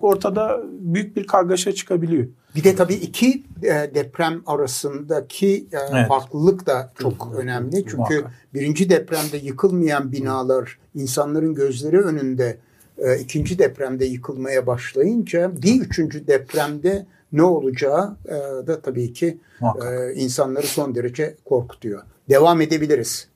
ortada 0.00 0.60
büyük 0.70 1.16
bir 1.16 1.26
kargaşa 1.26 1.72
çıkabiliyor. 1.72 2.26
Bir 2.54 2.64
de 2.64 2.74
tabii 2.74 2.94
iki 2.94 3.42
e, 3.62 3.94
deprem 3.94 4.42
arasındaki 4.46 5.66
e, 5.72 5.76
evet. 5.92 6.08
farklılık 6.08 6.66
da 6.66 6.92
çok 6.98 7.26
Hı. 7.32 7.38
önemli. 7.38 7.76
Çünkü 7.76 7.96
Muhakkak. 7.96 8.32
birinci 8.54 8.90
depremde 8.90 9.36
yıkılmayan 9.36 10.12
binalar 10.12 10.78
insanların 10.94 11.54
gözleri 11.54 12.00
önünde 12.00 12.58
e, 12.98 13.18
ikinci 13.18 13.58
depremde 13.58 14.04
yıkılmaya 14.04 14.66
başlayınca 14.66 15.62
bir 15.62 15.80
üçüncü 15.80 16.26
depremde 16.26 17.06
ne 17.32 17.42
olacağı 17.42 18.16
e, 18.26 18.66
da 18.66 18.80
tabii 18.80 19.12
ki 19.12 19.38
e, 19.62 20.14
insanları 20.14 20.66
son 20.66 20.94
derece 20.94 21.36
korkutuyor. 21.44 22.02
Devam 22.28 22.60
edebiliriz. 22.60 23.28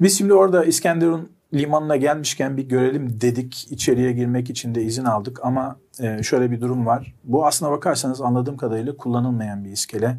Biz 0.00 0.18
şimdi 0.18 0.34
orada 0.34 0.64
İskenderun 0.64 1.28
limanına 1.54 1.96
gelmişken 1.96 2.56
bir 2.56 2.68
görelim 2.68 3.20
dedik. 3.20 3.72
İçeriye 3.72 4.12
girmek 4.12 4.50
için 4.50 4.74
de 4.74 4.82
izin 4.82 5.04
aldık 5.04 5.40
ama 5.42 5.76
e, 6.00 6.22
şöyle 6.22 6.50
bir 6.50 6.60
durum 6.60 6.86
var. 6.86 7.14
Bu 7.24 7.46
aslına 7.46 7.70
bakarsanız 7.70 8.20
anladığım 8.20 8.56
kadarıyla 8.56 8.96
kullanılmayan 8.96 9.64
bir 9.64 9.70
iskele. 9.70 10.18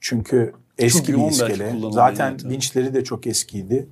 Çünkü 0.00 0.52
eski 0.78 1.12
çok 1.12 1.24
bir 1.26 1.30
iskele. 1.30 1.74
Zaten 1.90 2.36
vinçleri 2.44 2.94
de 2.94 3.04
çok 3.04 3.26
eskiydi. 3.26 3.86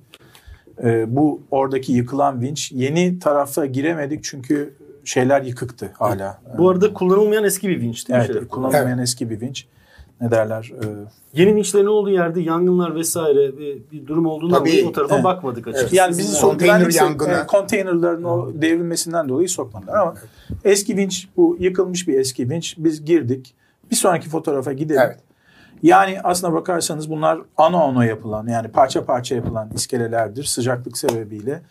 E, 0.83 1.15
bu 1.15 1.41
oradaki 1.51 1.93
yıkılan 1.93 2.41
vinç 2.41 2.71
yeni 2.71 3.19
tarafa 3.19 3.65
giremedik 3.65 4.23
çünkü 4.23 4.75
şeyler 5.05 5.41
yıkıktı 5.41 5.91
hala. 5.99 6.41
Bu 6.57 6.69
arada 6.69 6.93
kullanılmayan 6.93 7.43
eski 7.43 7.69
bir 7.69 7.81
vinç 7.81 8.09
değil 8.09 8.19
mi? 8.19 8.27
Evet, 8.31 8.47
kullanılmayan 8.47 8.87
evet. 8.87 9.03
eski 9.03 9.29
bir 9.29 9.41
vinç. 9.41 9.67
Ne 10.21 10.31
derler? 10.31 10.71
E, 10.83 10.87
Yeni 11.33 11.55
vinçlerin 11.55 11.85
olduğu 11.85 12.09
yerde 12.09 12.41
yangınlar 12.41 12.95
vesaire 12.95 13.57
bir 13.91 14.07
durum 14.07 14.25
olduğundan 14.25 14.59
Tabii, 14.59 14.69
dolayı 14.69 14.87
o 14.87 14.91
tarafa 14.91 15.15
evet. 15.15 15.23
bakmadık 15.23 15.67
açıkçası. 15.67 15.85
Evet. 15.85 15.93
Yani 15.93 16.17
bizi 16.17 16.41
konteyner 16.41 16.89
yangını, 16.93 17.33
e, 17.33 17.47
konteynerlerin 17.47 18.23
o 18.23 18.49
devrilmesinden 18.53 19.29
dolayı 19.29 19.49
sokmadılar 19.49 19.93
ama 19.93 20.15
eski 20.63 20.97
vinç 20.97 21.27
bu 21.37 21.57
yıkılmış 21.59 22.07
bir 22.07 22.19
eski 22.19 22.49
vinç. 22.49 22.75
Biz 22.77 23.05
girdik. 23.05 23.53
Bir 23.91 23.95
sonraki 23.95 24.29
fotoğrafa 24.29 24.73
gidelim. 24.73 25.01
Evet. 25.05 25.19
Yani 25.83 26.21
aslına 26.23 26.53
bakarsanız 26.53 27.09
bunlar 27.09 27.39
ana 27.57 27.83
ana 27.83 28.05
yapılan 28.05 28.47
yani 28.47 28.67
parça 28.67 29.05
parça 29.05 29.35
yapılan 29.35 29.69
iskelelerdir 29.75 30.43
sıcaklık 30.43 30.97
sebebiyle 30.97 31.61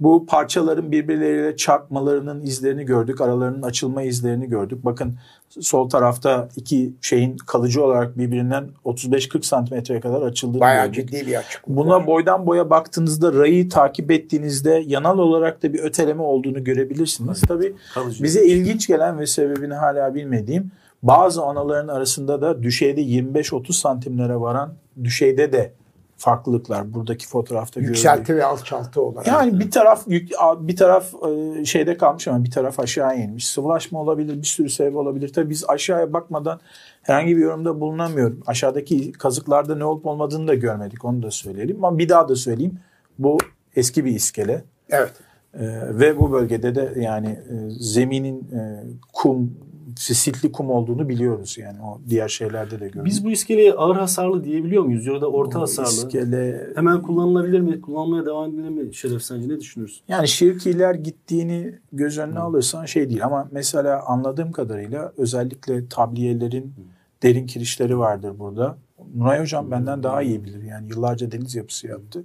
Bu 0.00 0.26
parçaların 0.26 0.92
birbirleriyle 0.92 1.56
çarpmalarının 1.56 2.42
izlerini 2.42 2.84
gördük. 2.84 3.20
Aralarının 3.20 3.62
açılma 3.62 4.02
izlerini 4.02 4.48
gördük. 4.48 4.84
Bakın 4.84 5.14
sol 5.60 5.88
tarafta 5.88 6.48
iki 6.56 6.92
şeyin 7.00 7.36
kalıcı 7.36 7.84
olarak 7.84 8.18
birbirinden 8.18 8.68
35-40 8.84 9.42
santimetreye 9.42 10.00
kadar 10.00 10.22
açıldığını 10.22 10.60
Bayağı 10.60 10.86
gördük. 10.86 11.10
ciddi 11.10 11.26
bir 11.26 11.34
açıklık. 11.34 11.76
Buna 11.76 11.90
var. 11.90 12.06
boydan 12.06 12.46
boya 12.46 12.70
baktığınızda 12.70 13.32
rayı 13.32 13.68
takip 13.68 14.10
ettiğinizde 14.10 14.82
yanal 14.86 15.18
olarak 15.18 15.62
da 15.62 15.72
bir 15.72 15.78
öteleme 15.78 16.22
olduğunu 16.22 16.64
görebilirsiniz. 16.64 17.40
Tabii 17.40 17.74
Kalıcı. 17.94 18.24
bize 18.24 18.46
ilginç 18.46 18.86
gelen 18.86 19.18
ve 19.18 19.26
sebebini 19.26 19.74
hala 19.74 20.14
bilmediğim 20.14 20.70
bazı 21.02 21.42
anaların 21.42 21.88
arasında 21.88 22.42
da 22.42 22.62
düşeyde 22.62 23.02
25-30 23.02 23.72
santimlere 23.72 24.40
varan 24.40 24.74
düşeyde 25.04 25.52
de 25.52 25.72
farklılıklar 26.20 26.94
buradaki 26.94 27.28
fotoğrafta. 27.28 27.80
Yükselti 27.80 28.36
ve 28.36 28.44
alçaltı 28.44 29.02
olarak. 29.02 29.26
Yani 29.26 29.60
bir 29.60 29.70
taraf 29.70 30.02
yük- 30.06 30.30
bir 30.60 30.76
taraf 30.76 31.14
e, 31.14 31.64
şeyde 31.64 31.96
kalmış 31.96 32.28
ama 32.28 32.44
bir 32.44 32.50
taraf 32.50 32.80
aşağı 32.80 33.18
inmiş. 33.18 33.46
Sıvılaşma 33.46 34.00
olabilir, 34.00 34.36
bir 34.38 34.46
sürü 34.46 34.70
sebep 34.70 34.96
olabilir. 34.96 35.32
Tabii 35.32 35.50
biz 35.50 35.64
aşağıya 35.68 36.12
bakmadan 36.12 36.60
herhangi 37.02 37.36
bir 37.36 37.42
yorumda 37.42 37.80
bulunamıyorum. 37.80 38.40
Aşağıdaki 38.46 39.12
kazıklarda 39.12 39.76
ne 39.76 39.84
olup 39.84 40.06
olmadığını 40.06 40.48
da 40.48 40.54
görmedik. 40.54 41.04
Onu 41.04 41.22
da 41.22 41.30
söyleyelim. 41.30 41.84
Ama 41.84 41.98
bir 41.98 42.08
daha 42.08 42.28
da 42.28 42.36
söyleyeyim. 42.36 42.78
Bu 43.18 43.38
eski 43.76 44.04
bir 44.04 44.10
iskele. 44.10 44.64
Evet. 44.90 45.12
Ee, 45.54 45.60
ve 45.90 46.18
bu 46.18 46.32
bölgede 46.32 46.74
de 46.74 46.92
yani 47.00 47.28
e, 47.28 47.70
zeminin 47.70 48.38
e, 48.38 48.84
kum, 49.12 49.56
siltli 50.00 50.52
kum 50.52 50.70
olduğunu 50.70 51.08
biliyoruz 51.08 51.58
yani 51.58 51.82
o 51.82 52.00
diğer 52.08 52.28
şeylerde 52.28 52.80
de 52.80 52.86
görüyoruz. 52.86 53.04
Biz 53.04 53.24
bu 53.24 53.30
iskeleye 53.30 53.72
ağır 53.72 53.96
hasarlı 53.96 54.44
diyebiliyor 54.44 54.82
muyuz? 54.82 55.06
Ya 55.06 55.20
da 55.20 55.30
orta 55.30 55.60
hasarlı. 55.60 55.88
İskele 55.88 56.66
Hemen 56.74 57.02
kullanılabilir 57.02 57.60
mi? 57.60 57.80
Kullanmaya 57.80 58.26
devam 58.26 58.50
edilir 58.50 58.68
mi 58.68 58.94
Şeref 58.94 59.22
sence 59.22 59.48
ne 59.48 59.60
düşünürsün? 59.60 60.00
Yani 60.08 60.28
Şirkiler 60.28 60.94
gittiğini 60.94 61.74
göz 61.92 62.18
önüne 62.18 62.38
alırsan 62.38 62.84
şey 62.84 63.08
değil 63.08 63.24
ama 63.24 63.48
mesela 63.50 64.02
anladığım 64.06 64.52
kadarıyla 64.52 65.12
özellikle 65.16 65.88
tabliyelerin 65.88 66.74
derin 67.22 67.46
kirişleri 67.46 67.98
vardır 67.98 68.38
burada. 68.38 68.78
Nuray 69.14 69.40
Hocam 69.40 69.70
benden 69.70 70.02
daha 70.02 70.22
iyi 70.22 70.44
bilir 70.44 70.62
yani 70.62 70.88
yıllarca 70.88 71.32
deniz 71.32 71.54
yapısı 71.54 71.86
yaptı. 71.86 72.24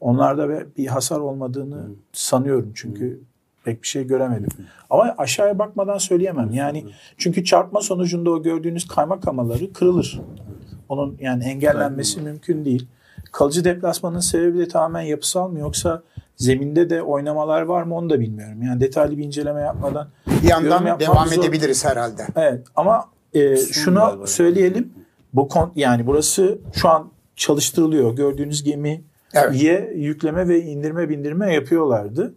Onlarda 0.00 0.48
bir 0.76 0.86
hasar 0.86 1.20
olmadığını 1.20 1.86
sanıyorum 2.12 2.72
çünkü 2.74 3.20
pek 3.66 3.82
bir 3.82 3.86
şey 3.88 4.06
göremedim. 4.06 4.48
Ama 4.90 5.14
aşağıya 5.18 5.58
bakmadan 5.58 5.98
söyleyemem. 5.98 6.50
Yani 6.52 6.84
çünkü 7.18 7.44
çarpma 7.44 7.80
sonucunda 7.80 8.30
o 8.30 8.42
gördüğünüz 8.42 8.88
kaymak 8.88 9.22
kamaları 9.22 9.72
kırılır. 9.72 10.20
Onun 10.88 11.16
yani 11.20 11.44
engellenmesi 11.44 12.20
mümkün 12.20 12.64
değil. 12.64 12.86
Kalıcı 13.32 13.64
deplasmanın 13.64 14.20
sebebi 14.20 14.58
de 14.58 14.68
tamamen 14.68 15.00
yapısal 15.00 15.48
mı 15.48 15.58
yoksa 15.58 16.02
zeminde 16.36 16.90
de 16.90 17.02
oynamalar 17.02 17.62
var 17.62 17.82
mı 17.82 17.94
onu 17.94 18.10
da 18.10 18.20
bilmiyorum. 18.20 18.62
Yani 18.62 18.80
detaylı 18.80 19.18
bir 19.18 19.24
inceleme 19.24 19.60
yapmadan 19.60 20.08
Bir 20.42 20.48
yandan 20.48 21.00
devam 21.00 21.28
zor. 21.28 21.42
edebiliriz 21.42 21.84
herhalde. 21.84 22.26
Evet 22.36 22.66
ama 22.76 23.04
e, 23.34 23.56
şunu 23.56 24.26
söyleyelim. 24.26 24.92
Bu 25.32 25.48
kon, 25.48 25.72
yani 25.76 26.06
burası 26.06 26.58
şu 26.72 26.88
an 26.88 27.10
çalıştırılıyor. 27.36 28.16
Gördüğünüz 28.16 28.64
gemi 28.64 29.04
Evet. 29.34 29.62
ye 29.62 29.92
yükleme 29.96 30.48
ve 30.48 30.62
indirme 30.62 31.08
bindirme 31.08 31.54
yapıyorlardı. 31.54 32.34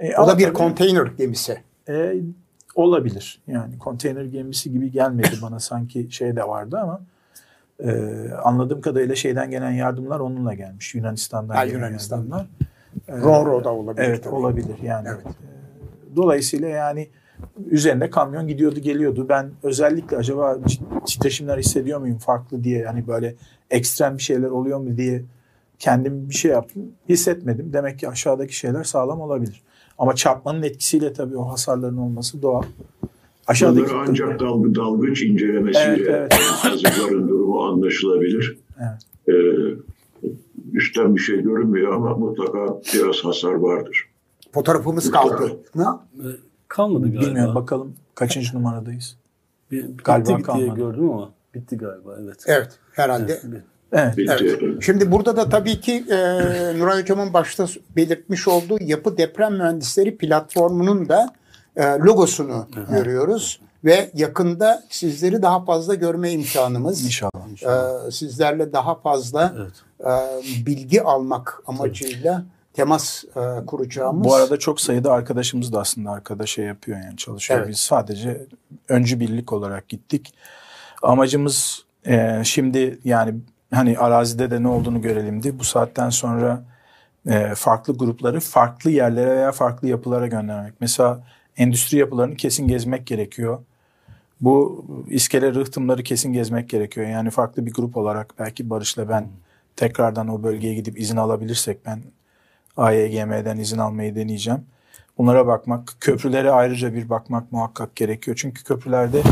E, 0.00 0.16
O 0.16 0.26
da 0.26 0.38
bir 0.38 0.44
tabii, 0.44 0.52
konteyner 0.52 1.06
gemisi. 1.18 1.58
e, 1.88 2.14
olabilir. 2.74 3.40
Yani 3.46 3.78
konteyner 3.78 4.24
gemisi 4.24 4.72
gibi 4.72 4.90
gelmedi 4.90 5.36
bana 5.42 5.60
sanki 5.60 6.08
şey 6.10 6.36
de 6.36 6.48
vardı 6.48 6.78
ama 6.82 7.00
e, 7.84 7.90
anladığım 8.44 8.80
kadarıyla 8.80 9.14
şeyden 9.14 9.50
gelen 9.50 9.70
yardımlar 9.70 10.20
onunla 10.20 10.54
gelmiş. 10.54 10.94
Yunanistan'dan 10.94 11.54
Ha, 11.54 11.66
gelen 11.66 11.76
Yunanistan'dan. 11.78 12.46
yardımlar. 13.08 13.20
E, 13.20 13.20
Roro 13.20 13.64
da 13.64 13.74
olabilir. 13.74 14.04
Evet 14.08 14.24
tabii. 14.24 14.34
olabilir 14.34 14.76
yani. 14.82 15.08
Evet. 15.08 15.26
E, 15.26 16.16
Dolayısıyla 16.16 16.68
yani 16.68 17.08
üzerinde 17.70 18.10
kamyon 18.10 18.48
gidiyordu 18.48 18.80
geliyordu. 18.80 19.26
Ben 19.28 19.50
özellikle 19.62 20.16
acaba 20.16 20.58
titreşimler 21.06 21.58
hissediyor 21.58 22.00
muyum 22.00 22.18
farklı 22.18 22.64
diye 22.64 22.86
hani 22.86 23.06
böyle 23.06 23.34
ekstrem 23.70 24.18
bir 24.18 24.22
şeyler 24.22 24.48
oluyor 24.48 24.78
mu 24.78 24.96
diye 24.96 25.22
kendim 25.78 26.28
bir 26.30 26.34
şey 26.34 26.50
yaptım. 26.50 26.82
Hissetmedim. 27.08 27.72
Demek 27.72 27.98
ki 27.98 28.08
aşağıdaki 28.08 28.56
şeyler 28.56 28.84
sağlam 28.84 29.20
olabilir. 29.20 29.62
Ama 29.98 30.14
çarpmanın 30.14 30.62
etkisiyle 30.62 31.12
tabii 31.12 31.36
o 31.36 31.48
hasarların 31.48 31.96
olması 31.96 32.42
doğal. 32.42 32.62
Aşağıdaki 33.46 33.90
Bunları 33.90 34.04
ancak 34.08 34.40
dalgı 34.40 34.74
dalgıç 34.74 35.22
incelemesiyle 35.22 36.10
Evet, 36.10 36.34
evet. 36.64 37.10
durumu 37.10 37.60
anlaşılabilir. 37.64 38.58
Evet. 38.80 39.02
Ee, 39.28 40.32
üstten 40.72 41.16
bir 41.16 41.20
şey 41.20 41.42
görünmüyor 41.42 41.92
ama 41.94 42.16
mutlaka 42.16 42.80
biraz 42.94 43.16
hasar 43.24 43.52
vardır. 43.52 44.08
Fotoğrafımız 44.52 45.10
kaldı. 45.10 45.52
mı? 45.74 46.00
Kalmadı 46.68 47.06
galiba. 47.12 47.20
bilmiyorum 47.20 47.54
bakalım 47.54 47.94
kaçıncı 48.14 48.56
numaradayız. 48.56 49.16
Bir, 49.70 49.82
bitti 49.82 50.02
Galiba 50.04 50.26
diye 50.26 50.42
kalmadı. 50.42 50.76
gördüm 50.76 51.10
ama 51.10 51.30
bitti 51.54 51.76
galiba 51.76 52.16
evet. 52.24 52.44
Evet 52.46 52.78
herhalde. 52.92 53.40
Evet. 53.48 53.62
Evet. 53.92 54.16
Bitti. 54.16 54.58
Şimdi 54.80 55.12
burada 55.12 55.36
da 55.36 55.48
tabii 55.48 55.80
ki 55.80 56.04
e, 56.10 56.16
Nuray 56.78 57.00
Hocam'ın 57.02 57.32
başta 57.32 57.66
belirtmiş 57.96 58.48
olduğu 58.48 58.78
yapı 58.80 59.18
deprem 59.18 59.54
mühendisleri 59.54 60.16
platformunun 60.16 61.08
da 61.08 61.34
e, 61.76 61.84
logosunu 61.84 62.66
görüyoruz. 62.90 63.60
Ve 63.84 64.10
yakında 64.14 64.84
sizleri 64.90 65.42
daha 65.42 65.64
fazla 65.64 65.94
görme 65.94 66.30
imkanımız. 66.30 67.04
İnşallah. 67.04 68.06
e, 68.06 68.10
sizlerle 68.10 68.72
daha 68.72 68.94
fazla 68.94 69.54
Evet. 69.56 69.72
e, 70.00 70.66
bilgi 70.66 71.02
almak 71.02 71.62
amacıyla 71.66 72.44
temas 72.72 73.24
e, 73.24 73.66
kuracağımız. 73.66 74.24
Bu 74.24 74.34
arada 74.34 74.56
çok 74.56 74.80
sayıda 74.80 75.12
arkadaşımız 75.12 75.72
da 75.72 75.80
aslında 75.80 76.10
arkada 76.10 76.46
şey 76.46 76.64
yapıyor 76.64 76.98
yani 76.98 77.16
çalışıyor. 77.16 77.60
Evet. 77.60 77.68
Biz 77.68 77.78
sadece 77.78 78.46
öncü 78.88 79.20
birlik 79.20 79.52
olarak 79.52 79.88
gittik. 79.88 80.34
Amacımız 81.02 81.84
e, 82.06 82.40
şimdi 82.44 82.98
yani 83.04 83.34
hani 83.70 83.98
arazide 83.98 84.50
de 84.50 84.62
ne 84.62 84.68
olduğunu 84.68 85.02
görelimdi. 85.02 85.58
Bu 85.58 85.64
saatten 85.64 86.10
sonra 86.10 86.64
e, 87.26 87.54
farklı 87.54 87.98
grupları 87.98 88.40
farklı 88.40 88.90
yerlere 88.90 89.30
veya 89.30 89.52
farklı 89.52 89.88
yapılara 89.88 90.26
göndermek. 90.26 90.74
Mesela 90.80 91.20
endüstri 91.56 91.98
yapılarını 91.98 92.36
kesin 92.36 92.68
gezmek 92.68 93.06
gerekiyor. 93.06 93.58
Bu 94.40 94.84
iskele 95.08 95.54
rıhtımları 95.54 96.02
kesin 96.02 96.32
gezmek 96.32 96.68
gerekiyor. 96.68 97.06
Yani 97.06 97.30
farklı 97.30 97.66
bir 97.66 97.72
grup 97.72 97.96
olarak 97.96 98.34
belki 98.38 98.70
Barış'la 98.70 99.08
ben 99.08 99.28
tekrardan 99.76 100.28
o 100.28 100.42
bölgeye 100.42 100.74
gidip 100.74 101.00
izin 101.00 101.16
alabilirsek 101.16 101.86
ben 101.86 102.02
AYGM'den 102.76 103.58
izin 103.58 103.78
almayı 103.78 104.16
deneyeceğim. 104.16 104.60
Bunlara 105.18 105.46
bakmak, 105.46 105.94
köprülere 106.00 106.50
ayrıca 106.50 106.94
bir 106.94 107.08
bakmak 107.08 107.52
muhakkak 107.52 107.96
gerekiyor. 107.96 108.36
Çünkü 108.40 108.64
köprülerde 108.64 109.22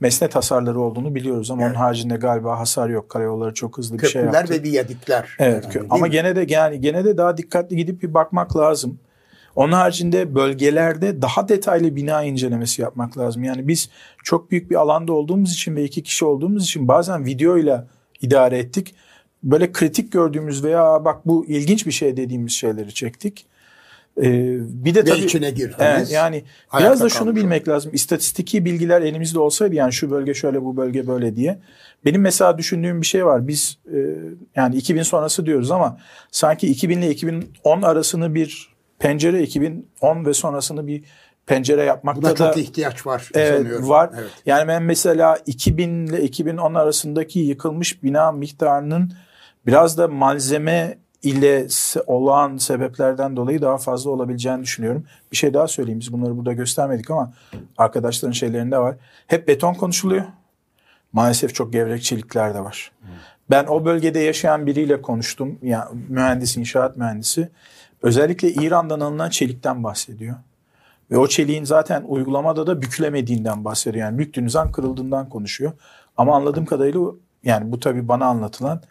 mesnet 0.00 0.34
hasarları 0.34 0.80
olduğunu 0.80 1.14
biliyoruz 1.14 1.50
ama 1.50 1.66
onun 1.66 1.74
haricinde 1.74 2.16
galiba 2.16 2.58
hasar 2.58 2.88
yok. 2.88 3.08
Karayolları 3.08 3.54
çok 3.54 3.78
hızlı 3.78 3.98
bir 3.98 4.06
şey 4.06 4.22
köprüler 4.22 4.40
yaptı. 4.40 4.54
ve 4.54 4.62
viyadikler. 4.62 5.28
Evet 5.38 5.74
değil 5.74 5.86
ama 5.90 6.06
mi? 6.06 6.10
gene 6.10 6.36
de 6.36 6.46
yani 6.48 6.80
gene 6.80 7.04
de 7.04 7.16
daha 7.16 7.36
dikkatli 7.36 7.76
gidip 7.76 8.02
bir 8.02 8.14
bakmak 8.14 8.56
lazım. 8.56 8.98
Onun 9.56 9.72
haricinde 9.72 10.34
bölgelerde 10.34 11.22
daha 11.22 11.48
detaylı 11.48 11.96
bina 11.96 12.22
incelemesi 12.22 12.82
yapmak 12.82 13.18
lazım. 13.18 13.44
Yani 13.44 13.68
biz 13.68 13.90
çok 14.24 14.50
büyük 14.50 14.70
bir 14.70 14.76
alanda 14.76 15.12
olduğumuz 15.12 15.52
için 15.52 15.76
ve 15.76 15.84
iki 15.84 16.02
kişi 16.02 16.24
olduğumuz 16.24 16.64
için 16.64 16.88
bazen 16.88 17.26
videoyla 17.26 17.86
idare 18.20 18.58
ettik. 18.58 18.94
Böyle 19.42 19.72
kritik 19.72 20.12
gördüğümüz 20.12 20.64
veya 20.64 21.04
bak 21.04 21.26
bu 21.26 21.46
ilginç 21.46 21.86
bir 21.86 21.92
şey 21.92 22.16
dediğimiz 22.16 22.52
şeyleri 22.52 22.94
çektik. 22.94 23.46
Ee, 24.18 24.56
bir 24.60 24.94
de 24.94 25.00
Ve 25.00 25.04
tabii 25.04 25.18
içine 25.18 25.50
girdiniz. 25.50 25.76
Evet, 25.78 26.10
yani 26.10 26.44
Ayakta 26.70 26.78
biraz 26.78 27.00
da 27.00 27.08
şunu 27.08 27.18
kalmış 27.18 27.42
bilmek 27.42 27.68
lazım. 27.68 27.92
İstatistiki 27.94 28.64
bilgiler 28.64 29.02
elimizde 29.02 29.38
olsaydı 29.38 29.74
yani 29.74 29.92
şu 29.92 30.10
bölge 30.10 30.34
şöyle 30.34 30.62
bu 30.62 30.76
bölge 30.76 31.06
böyle 31.06 31.36
diye. 31.36 31.58
Benim 32.04 32.20
mesela 32.20 32.58
düşündüğüm 32.58 33.00
bir 33.00 33.06
şey 33.06 33.26
var. 33.26 33.48
Biz 33.48 33.78
e, 33.94 33.98
yani 34.56 34.76
2000 34.76 35.02
sonrası 35.02 35.46
diyoruz 35.46 35.70
ama 35.70 35.98
sanki 36.30 36.66
2000 36.66 36.98
ile 36.98 37.10
2010 37.10 37.82
arasını 37.82 38.34
bir 38.34 38.68
pencere 38.98 39.42
2010 39.42 40.26
ve 40.26 40.34
sonrasını 40.34 40.86
bir 40.86 41.04
pencere 41.46 41.84
yapmakta 41.84 42.22
Buna 42.22 42.30
da 42.30 42.36
çok 42.36 42.56
ihtiyaç 42.56 43.06
var 43.06 43.30
sanıyorum. 43.34 43.88
var. 43.88 44.10
Evet. 44.14 44.30
Yani 44.46 44.68
ben 44.68 44.82
mesela 44.82 45.38
2000 45.46 46.06
ile 46.06 46.22
2010 46.22 46.74
arasındaki 46.74 47.40
yıkılmış 47.40 48.02
bina 48.02 48.32
miktarının 48.32 49.12
biraz 49.66 49.98
da 49.98 50.08
malzeme 50.08 50.98
ile 51.22 51.66
olan 52.06 52.56
sebeplerden 52.56 53.36
dolayı 53.36 53.62
daha 53.62 53.78
fazla 53.78 54.10
olabileceğini 54.10 54.62
düşünüyorum. 54.62 55.04
Bir 55.32 55.36
şey 55.36 55.54
daha 55.54 55.68
söyleyeyim. 55.68 56.00
Biz 56.00 56.12
bunları 56.12 56.36
burada 56.36 56.52
göstermedik 56.52 57.10
ama 57.10 57.32
arkadaşların 57.78 58.32
şeylerinde 58.32 58.78
var. 58.78 58.96
Hep 59.26 59.48
beton 59.48 59.74
konuşuluyor. 59.74 60.24
Maalesef 61.12 61.54
çok 61.54 61.72
gevrek 61.72 62.02
çelikler 62.02 62.54
de 62.54 62.60
var. 62.60 62.92
Ben 63.50 63.66
o 63.66 63.84
bölgede 63.84 64.18
yaşayan 64.18 64.66
biriyle 64.66 65.02
konuştum. 65.02 65.58
Yani 65.62 65.84
mühendis, 66.08 66.56
inşaat 66.56 66.96
mühendisi. 66.96 67.48
Özellikle 68.02 68.52
İran'dan 68.52 69.00
alınan 69.00 69.30
çelikten 69.30 69.84
bahsediyor. 69.84 70.36
Ve 71.10 71.18
o 71.18 71.26
çeliğin 71.26 71.64
zaten 71.64 72.04
uygulamada 72.06 72.66
da 72.66 72.82
bükülemediğinden 72.82 73.64
bahsediyor. 73.64 74.04
Yani 74.04 74.18
büktüğünüz 74.18 74.56
an 74.56 74.72
kırıldığından 74.72 75.28
konuşuyor. 75.28 75.72
Ama 76.16 76.36
anladığım 76.36 76.64
kadarıyla 76.64 77.00
yani 77.44 77.72
bu 77.72 77.80
tabii 77.80 78.08
bana 78.08 78.26
anlatılan 78.26 78.82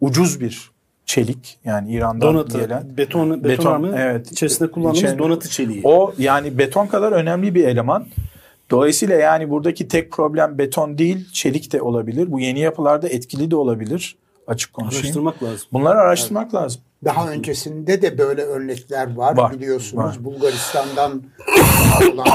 ucuz 0.00 0.40
bir 0.40 0.70
çelik 1.06 1.58
yani 1.64 1.92
İran'dan 1.92 2.34
donatı, 2.34 2.58
gelen 2.60 2.96
beton, 2.96 3.44
beton, 3.44 3.82
beton 3.84 3.92
evet 3.92 4.32
içerisinde 4.32 4.70
kullandığımız 4.70 5.02
içeri- 5.02 5.18
donatı 5.18 5.48
çeliği. 5.50 5.80
o 5.84 6.14
yani 6.18 6.58
beton 6.58 6.86
kadar 6.86 7.12
önemli 7.12 7.54
bir 7.54 7.64
eleman. 7.68 8.06
Dolayısıyla 8.70 9.16
yani 9.16 9.50
buradaki 9.50 9.88
tek 9.88 10.12
problem 10.12 10.58
beton 10.58 10.98
değil, 10.98 11.32
çelik 11.32 11.72
de 11.72 11.82
olabilir. 11.82 12.32
Bu 12.32 12.40
yeni 12.40 12.60
yapılarda 12.60 13.08
etkili 13.08 13.50
de 13.50 13.56
olabilir. 13.56 14.16
Açık 14.46 14.72
konuşayım. 14.72 15.04
Araştırmak 15.06 15.42
lazım. 15.42 15.68
Bunları 15.72 15.98
araştırmak 15.98 16.54
lazım. 16.54 16.80
Daha 17.04 17.30
öncesinde 17.30 18.02
de 18.02 18.18
böyle 18.18 18.42
örnekler 18.42 19.14
var, 19.16 19.36
Var, 19.36 19.52
biliyorsunuz. 19.52 20.04
var. 20.04 20.24
Bulgaristan'dan 20.24 21.22
olan 22.12 22.28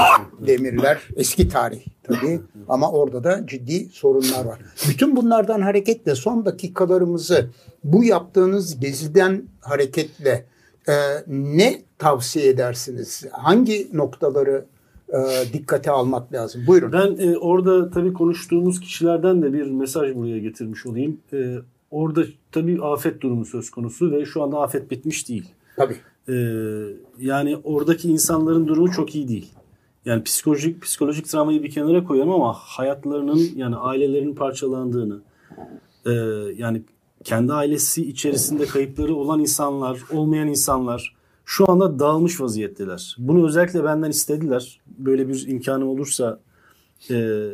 demirler 0.46 0.98
eski 1.16 1.48
tarih 1.48 1.80
tabii 2.02 2.40
ama 2.68 2.90
orada 2.90 3.24
da 3.24 3.46
ciddi 3.46 3.88
sorunlar 3.92 4.44
var. 4.44 4.58
Bütün 4.88 5.16
bunlardan 5.16 5.60
hareketle 5.60 6.14
son 6.14 6.44
dakikalarımızı 6.44 7.50
bu 7.84 8.04
yaptığınız 8.04 8.80
geziden 8.80 9.42
hareketle 9.60 10.46
e, 10.88 10.92
ne 11.26 11.82
tavsiye 11.98 12.48
edersiniz? 12.48 13.24
Hangi 13.32 13.88
noktaları 13.92 14.64
e, 15.08 15.18
dikkate 15.52 15.90
almak 15.90 16.32
lazım? 16.32 16.64
Buyurun. 16.66 16.92
Ben 16.92 17.28
e, 17.28 17.36
orada 17.38 17.90
tabii 17.90 18.12
konuştuğumuz 18.12 18.80
kişilerden 18.80 19.42
de 19.42 19.52
bir 19.52 19.70
mesaj 19.70 20.14
buraya 20.14 20.38
getirmiş 20.38 20.86
olayım. 20.86 21.20
E, 21.32 21.56
orada 21.90 22.24
tabii 22.52 22.82
afet 22.82 23.20
durumu 23.20 23.44
söz 23.44 23.70
konusu 23.70 24.10
ve 24.10 24.24
şu 24.24 24.42
anda 24.42 24.60
afet 24.60 24.90
bitmiş 24.90 25.28
değil. 25.28 25.50
Tabii. 25.76 25.96
E, 26.28 26.34
yani 27.18 27.56
oradaki 27.64 28.10
insanların 28.10 28.68
durumu 28.68 28.90
çok 28.90 29.14
iyi 29.14 29.28
değil. 29.28 29.52
Yani 30.04 30.22
psikolojik 30.22 30.82
psikolojik 30.82 31.28
travmayı 31.28 31.62
bir 31.62 31.70
kenara 31.70 32.04
koyalım 32.04 32.30
ama 32.30 32.52
hayatlarının 32.52 33.48
yani 33.56 33.76
ailelerinin 33.76 34.34
parçalandığını 34.34 35.20
e, 36.06 36.10
yani 36.56 36.82
kendi 37.24 37.52
ailesi 37.52 38.08
içerisinde 38.08 38.66
kayıpları 38.66 39.14
olan 39.14 39.40
insanlar, 39.40 40.00
olmayan 40.12 40.48
insanlar 40.48 41.14
şu 41.44 41.70
anda 41.70 41.98
dağılmış 41.98 42.40
vaziyetteler. 42.40 43.16
Bunu 43.18 43.46
özellikle 43.46 43.84
benden 43.84 44.10
istediler. 44.10 44.80
Böyle 44.86 45.28
bir 45.28 45.48
imkanım 45.48 45.88
olursa 45.88 46.40
e, 47.10 47.48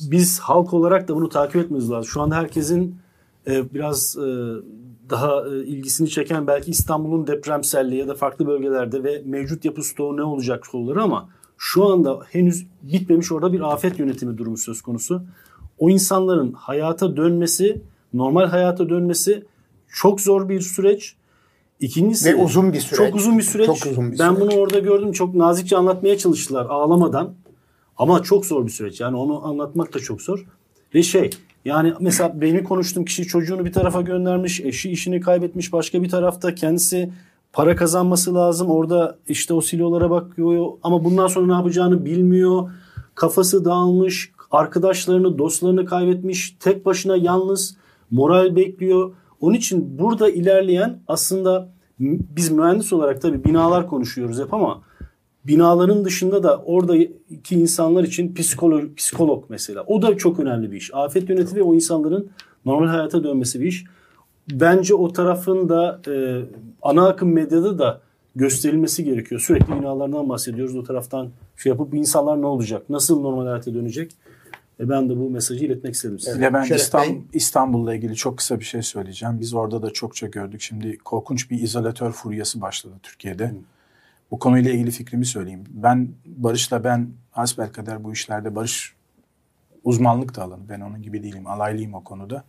biz 0.00 0.40
halk 0.40 0.74
olarak 0.74 1.08
da 1.08 1.16
bunu 1.16 1.28
takip 1.28 1.56
etmemiz 1.56 1.90
lazım. 1.90 2.10
Şu 2.10 2.20
anda 2.20 2.36
herkesin 2.36 2.96
e, 3.46 3.74
biraz 3.74 4.16
e, 4.16 4.26
daha 5.10 5.48
e, 5.48 5.64
ilgisini 5.64 6.08
çeken 6.10 6.46
belki 6.46 6.70
İstanbul'un 6.70 7.26
depremselliği 7.26 8.00
ya 8.00 8.08
da 8.08 8.14
farklı 8.14 8.46
bölgelerde 8.46 9.04
ve 9.04 9.22
mevcut 9.24 9.64
yapı 9.64 9.82
stoğu 9.82 10.16
ne 10.16 10.22
olacak 10.22 10.66
soruları 10.66 11.02
ama 11.02 11.28
şu 11.64 11.84
anda 11.84 12.20
henüz 12.30 12.66
bitmemiş 12.82 13.32
orada 13.32 13.52
bir 13.52 13.72
afet 13.72 13.98
yönetimi 13.98 14.38
durumu 14.38 14.56
söz 14.56 14.82
konusu. 14.82 15.22
O 15.78 15.90
insanların 15.90 16.52
hayata 16.52 17.16
dönmesi, 17.16 17.82
normal 18.14 18.46
hayata 18.46 18.88
dönmesi 18.88 19.44
çok 19.88 20.20
zor 20.20 20.48
bir 20.48 20.60
süreç. 20.60 21.14
İkincisi 21.80 22.28
Ve 22.28 22.34
uzun 22.34 22.72
bir 22.72 22.80
süreç. 22.80 22.96
Çok 22.96 23.14
uzun 23.14 23.38
bir 23.38 23.42
süreç. 23.42 23.66
Çok 23.66 23.76
uzun 23.76 24.12
bir 24.12 24.18
ben 24.18 24.34
süreç. 24.34 24.40
bunu 24.40 24.60
orada 24.60 24.78
gördüm. 24.78 25.12
Çok 25.12 25.34
nazikçe 25.34 25.76
anlatmaya 25.76 26.18
çalıştılar 26.18 26.66
ağlamadan. 26.66 27.34
Ama 27.96 28.22
çok 28.22 28.46
zor 28.46 28.66
bir 28.66 28.70
süreç. 28.70 29.00
Yani 29.00 29.16
onu 29.16 29.46
anlatmak 29.46 29.94
da 29.94 29.98
çok 29.98 30.22
zor. 30.22 30.46
Ve 30.94 31.02
şey 31.02 31.30
yani 31.64 31.92
mesela 32.00 32.40
benim 32.40 32.64
konuştuğum 32.64 33.04
kişi 33.04 33.24
çocuğunu 33.24 33.64
bir 33.64 33.72
tarafa 33.72 34.00
göndermiş, 34.00 34.60
eşi 34.60 34.90
işini 34.90 35.20
kaybetmiş 35.20 35.72
başka 35.72 36.02
bir 36.02 36.08
tarafta 36.08 36.54
kendisi 36.54 37.12
para 37.52 37.76
kazanması 37.76 38.34
lazım. 38.34 38.70
Orada 38.70 39.18
işte 39.28 39.54
o 39.54 39.60
silolara 39.60 40.10
bakıyor 40.10 40.66
ama 40.82 41.04
bundan 41.04 41.26
sonra 41.26 41.46
ne 41.46 41.52
yapacağını 41.52 42.04
bilmiyor. 42.04 42.70
Kafası 43.14 43.64
dağılmış, 43.64 44.32
arkadaşlarını, 44.50 45.38
dostlarını 45.38 45.84
kaybetmiş, 45.84 46.56
tek 46.60 46.86
başına 46.86 47.16
yalnız, 47.16 47.76
moral 48.10 48.56
bekliyor. 48.56 49.12
Onun 49.40 49.54
için 49.54 49.98
burada 49.98 50.30
ilerleyen 50.30 51.02
aslında 51.08 51.68
biz 51.98 52.50
mühendis 52.50 52.92
olarak 52.92 53.22
tabii 53.22 53.44
binalar 53.44 53.88
konuşuyoruz 53.88 54.40
hep 54.40 54.54
ama 54.54 54.82
binaların 55.44 56.04
dışında 56.04 56.42
da 56.42 56.58
oradaki 56.58 57.54
insanlar 57.54 58.04
için 58.04 58.34
psikolog, 58.34 58.96
psikolog 58.96 59.44
mesela. 59.48 59.84
O 59.86 60.02
da 60.02 60.16
çok 60.16 60.40
önemli 60.40 60.72
bir 60.72 60.76
iş. 60.76 60.94
Afet 60.94 61.30
yönetimi 61.30 61.60
ve 61.60 61.62
o 61.62 61.74
insanların 61.74 62.30
normal 62.64 62.86
hayata 62.86 63.24
dönmesi 63.24 63.60
bir 63.60 63.66
iş. 63.66 63.84
Bence 64.50 64.94
o 64.94 65.12
tarafın 65.12 65.68
da 65.68 66.00
e, 66.08 66.42
ana 66.82 67.08
akım 67.08 67.32
medyada 67.32 67.78
da 67.78 68.00
gösterilmesi 68.36 69.04
gerekiyor. 69.04 69.40
Sürekli 69.40 69.80
binalardan 69.80 70.28
bahsediyoruz. 70.28 70.76
O 70.76 70.84
taraftan 70.84 71.30
şey 71.56 71.70
yapıp 71.70 71.94
insanlar 71.94 72.42
ne 72.42 72.46
olacak? 72.46 72.90
Nasıl 72.90 73.20
normal 73.20 73.46
hayata 73.46 73.74
dönecek? 73.74 74.12
E, 74.80 74.88
ben 74.88 75.08
de 75.08 75.16
bu 75.16 75.30
mesajı 75.30 75.64
iletmek 75.64 75.94
istedim 75.94 76.18
size. 76.18 76.36
Bir 76.36 76.42
de 76.42 76.52
ben 76.54 76.74
İstanbul. 76.74 77.22
İstanbul'la 77.32 77.94
ilgili 77.94 78.14
çok 78.14 78.38
kısa 78.38 78.60
bir 78.60 78.64
şey 78.64 78.82
söyleyeceğim. 78.82 79.40
Biz 79.40 79.54
orada 79.54 79.82
da 79.82 79.90
çokça 79.90 80.26
gördük. 80.26 80.60
Şimdi 80.60 80.98
korkunç 80.98 81.50
bir 81.50 81.60
izolatör 81.60 82.12
furyası 82.12 82.60
başladı 82.60 82.94
Türkiye'de. 83.02 83.54
Bu 84.30 84.38
konuyla 84.38 84.70
ilgili 84.70 84.90
fikrimi 84.90 85.26
söyleyeyim. 85.26 85.64
Ben 85.70 86.08
Barış'la 86.26 86.84
ben 86.84 87.10
hasbelkader 87.30 88.04
bu 88.04 88.12
işlerde 88.12 88.54
Barış 88.54 88.94
uzmanlık 89.84 90.36
da 90.36 90.42
alanı. 90.42 90.68
Ben 90.68 90.80
onun 90.80 91.02
gibi 91.02 91.22
değilim. 91.22 91.46
Alaylıyım 91.46 91.94
o 91.94 92.04
konuda. 92.04 92.44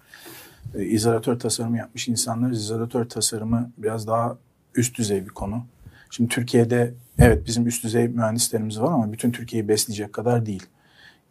E, 0.75 0.83
izolatör 0.83 1.39
tasarımı 1.39 1.77
yapmış 1.77 2.07
insanlar. 2.07 2.51
İzolatör 2.51 3.05
tasarımı 3.05 3.71
biraz 3.77 4.07
daha 4.07 4.37
üst 4.75 4.97
düzey 4.97 5.25
bir 5.25 5.29
konu. 5.29 5.65
Şimdi 6.09 6.29
Türkiye'de 6.29 6.93
evet 7.19 7.47
bizim 7.47 7.67
üst 7.67 7.83
düzey 7.83 8.07
mühendislerimiz 8.07 8.81
var 8.81 8.91
ama 8.91 9.11
bütün 9.11 9.31
Türkiye'yi 9.31 9.67
besleyecek 9.67 10.13
kadar 10.13 10.45
değil. 10.45 10.63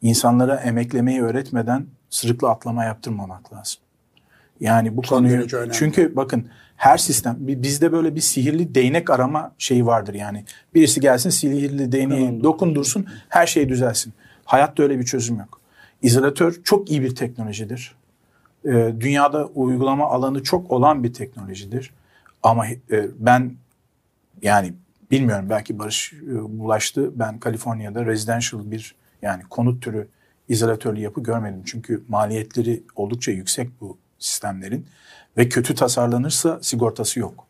İnsanlara 0.03 0.57
emeklemeyi 0.57 1.23
öğretmeden 1.23 1.87
sırıkla 2.11 2.51
atlama 2.51 2.85
yaptırmamak 2.85 3.53
lazım. 3.53 3.81
Yani 4.61 4.97
bu 4.97 5.03
Son 5.03 5.17
konuyu 5.17 5.47
çünkü 5.73 6.17
bakın 6.17 6.49
her 6.77 6.99
sistem 6.99 7.37
bi- 7.41 7.63
bizde 7.63 7.93
böyle 7.93 8.15
bir 8.15 8.21
sihirli 8.21 8.75
değnek 8.75 9.11
arama 9.11 9.53
şeyi 9.59 9.87
vardır 9.87 10.15
yani. 10.15 10.45
Birisi 10.75 11.01
gelsin 11.01 11.31
sihirli 11.31 11.93
değneği 11.93 12.27
Tamam, 12.27 12.43
dokundursun 12.43 13.07
her 13.29 13.47
şey 13.47 13.69
düzelsin. 13.69 14.13
Hayatta 14.45 14.83
öyle 14.83 14.99
bir 14.99 15.05
çözüm 15.05 15.37
yok. 15.39 15.61
İzolatör 16.03 16.61
çok 16.65 16.91
iyi 16.91 17.03
bir 17.03 17.15
teknolojidir. 17.15 17.95
Ee, 18.65 18.95
dünyada 19.01 19.47
uygulama 19.47 20.11
alanı 20.11 20.43
çok 20.43 20.71
olan 20.71 21.05
bir 21.05 21.13
teknolojidir. 21.13 21.95
Ama 22.43 22.67
e, 22.67 22.77
ben 23.19 23.55
yani 24.43 24.73
bilmiyorum 25.11 25.47
belki 25.51 25.79
Barış 25.79 26.13
e, 26.13 26.59
bulaştı. 26.59 27.19
Ben 27.19 27.39
Kaliforniya'da 27.39 28.07
residential 28.07 28.71
bir 28.71 28.95
yani 29.23 29.43
konut 29.51 29.83
türü 29.83 30.09
izolatörlü 30.49 31.01
yapı 31.01 31.23
görmedim. 31.23 31.63
Çünkü 31.65 32.03
maliyetleri 32.09 32.83
oldukça 32.97 33.33
yüksek 33.33 33.81
bu 33.81 33.99
sistemlerin 34.19 34.87
ve 35.37 35.49
kötü 35.49 35.75
tasarlanırsa 35.75 36.59
sigortası 36.63 37.21
yok. 37.21 37.47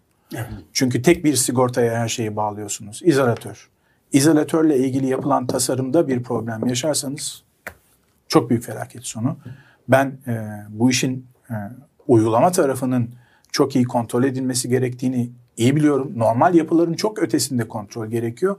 Çünkü 0.72 1.02
tek 1.02 1.24
bir 1.24 1.36
sigortaya 1.36 2.00
her 2.00 2.08
şeyi 2.08 2.36
bağlıyorsunuz. 2.36 3.00
İzolatör. 3.04 3.68
İzolatörle 4.12 4.78
ilgili 4.78 5.06
yapılan 5.06 5.46
tasarımda 5.46 6.08
bir 6.08 6.22
problem 6.22 6.66
yaşarsanız 6.66 7.42
çok 8.28 8.50
büyük 8.50 8.64
felaket 8.64 9.04
sonu. 9.06 9.36
Ben 9.88 10.06
e, 10.06 10.34
bu 10.70 10.90
işin 10.90 11.26
e, 11.50 11.54
uygulama 12.08 12.52
tarafının 12.52 13.10
çok 13.52 13.76
iyi 13.76 13.84
kontrol 13.84 14.24
edilmesi 14.24 14.68
gerektiğini 14.68 15.30
iyi 15.56 15.76
biliyorum. 15.76 16.12
Normal 16.16 16.54
yapıların 16.54 16.94
çok 16.94 17.22
ötesinde 17.22 17.68
kontrol 17.68 18.06
gerekiyor. 18.06 18.56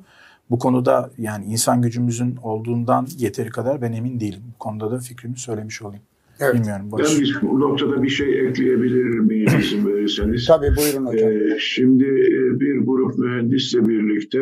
Bu 0.49 0.59
konuda 0.59 1.11
yani 1.17 1.45
insan 1.45 1.81
gücümüzün 1.81 2.35
olduğundan 2.35 3.07
yeteri 3.17 3.49
kadar 3.49 3.81
ben 3.81 3.91
emin 3.91 4.19
değilim. 4.19 4.41
Bu 4.53 4.59
konuda 4.59 4.91
da 4.91 4.99
fikrimi 4.99 5.37
söylemiş 5.37 5.81
olayım. 5.81 6.03
Evet. 6.39 6.55
Bilmiyorum 6.55 6.91
Barış. 6.91 7.19
Ben 7.41 7.49
bu 7.49 7.59
noktada 7.59 8.03
bir 8.03 8.09
şey 8.09 8.47
ekleyebilir 8.47 9.19
miyim 9.19 9.49
izin 9.59 9.87
verirseniz? 9.87 10.45
Tabii 10.47 10.75
buyurun 10.77 11.05
hocam. 11.05 11.31
Ee, 11.31 11.57
şimdi 11.59 12.05
e, 12.05 12.59
bir 12.59 12.85
grup 12.85 13.17
mühendisle 13.17 13.87
birlikte 13.87 14.39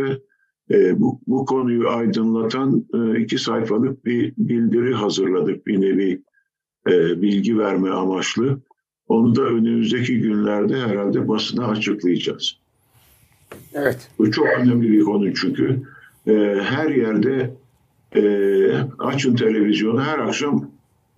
e, 0.72 1.00
bu, 1.00 1.22
bu 1.28 1.46
konuyu 1.46 1.90
aydınlatan 1.90 2.86
e, 2.94 3.20
iki 3.20 3.38
sayfalık 3.38 4.06
bir 4.06 4.34
bildiri 4.38 4.94
hazırladık. 4.94 5.68
Bir 5.68 5.82
nevi 5.82 6.24
e, 6.88 7.22
bilgi 7.22 7.60
verme 7.60 7.90
amaçlı. 7.90 8.60
Onu 9.08 9.36
da 9.36 9.42
önümüzdeki 9.42 10.20
günlerde 10.20 10.80
herhalde 10.80 11.28
basına 11.28 11.68
açıklayacağız. 11.68 12.58
Evet. 13.74 14.10
Bu 14.18 14.32
çok 14.32 14.48
önemli 14.48 14.92
bir 14.92 15.04
konu 15.04 15.34
çünkü. 15.34 15.84
E, 16.28 16.34
her 16.64 16.90
yerde 16.90 17.54
e, 18.16 18.24
açın 19.00 19.36
televizyonu 19.36 20.02
her 20.02 20.20
akşam 20.20 20.72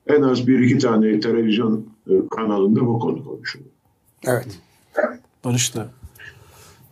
en 0.07 0.21
az 0.21 0.47
bir 0.47 0.59
iki 0.59 0.77
tane 0.77 1.19
televizyon 1.19 1.87
e, 2.09 2.13
kanalında 2.31 2.85
bu 2.85 2.99
konu 2.99 3.25
konuşuluyor. 3.25 3.71
Evet. 4.27 4.59
Barış 5.43 5.75
da 5.75 5.89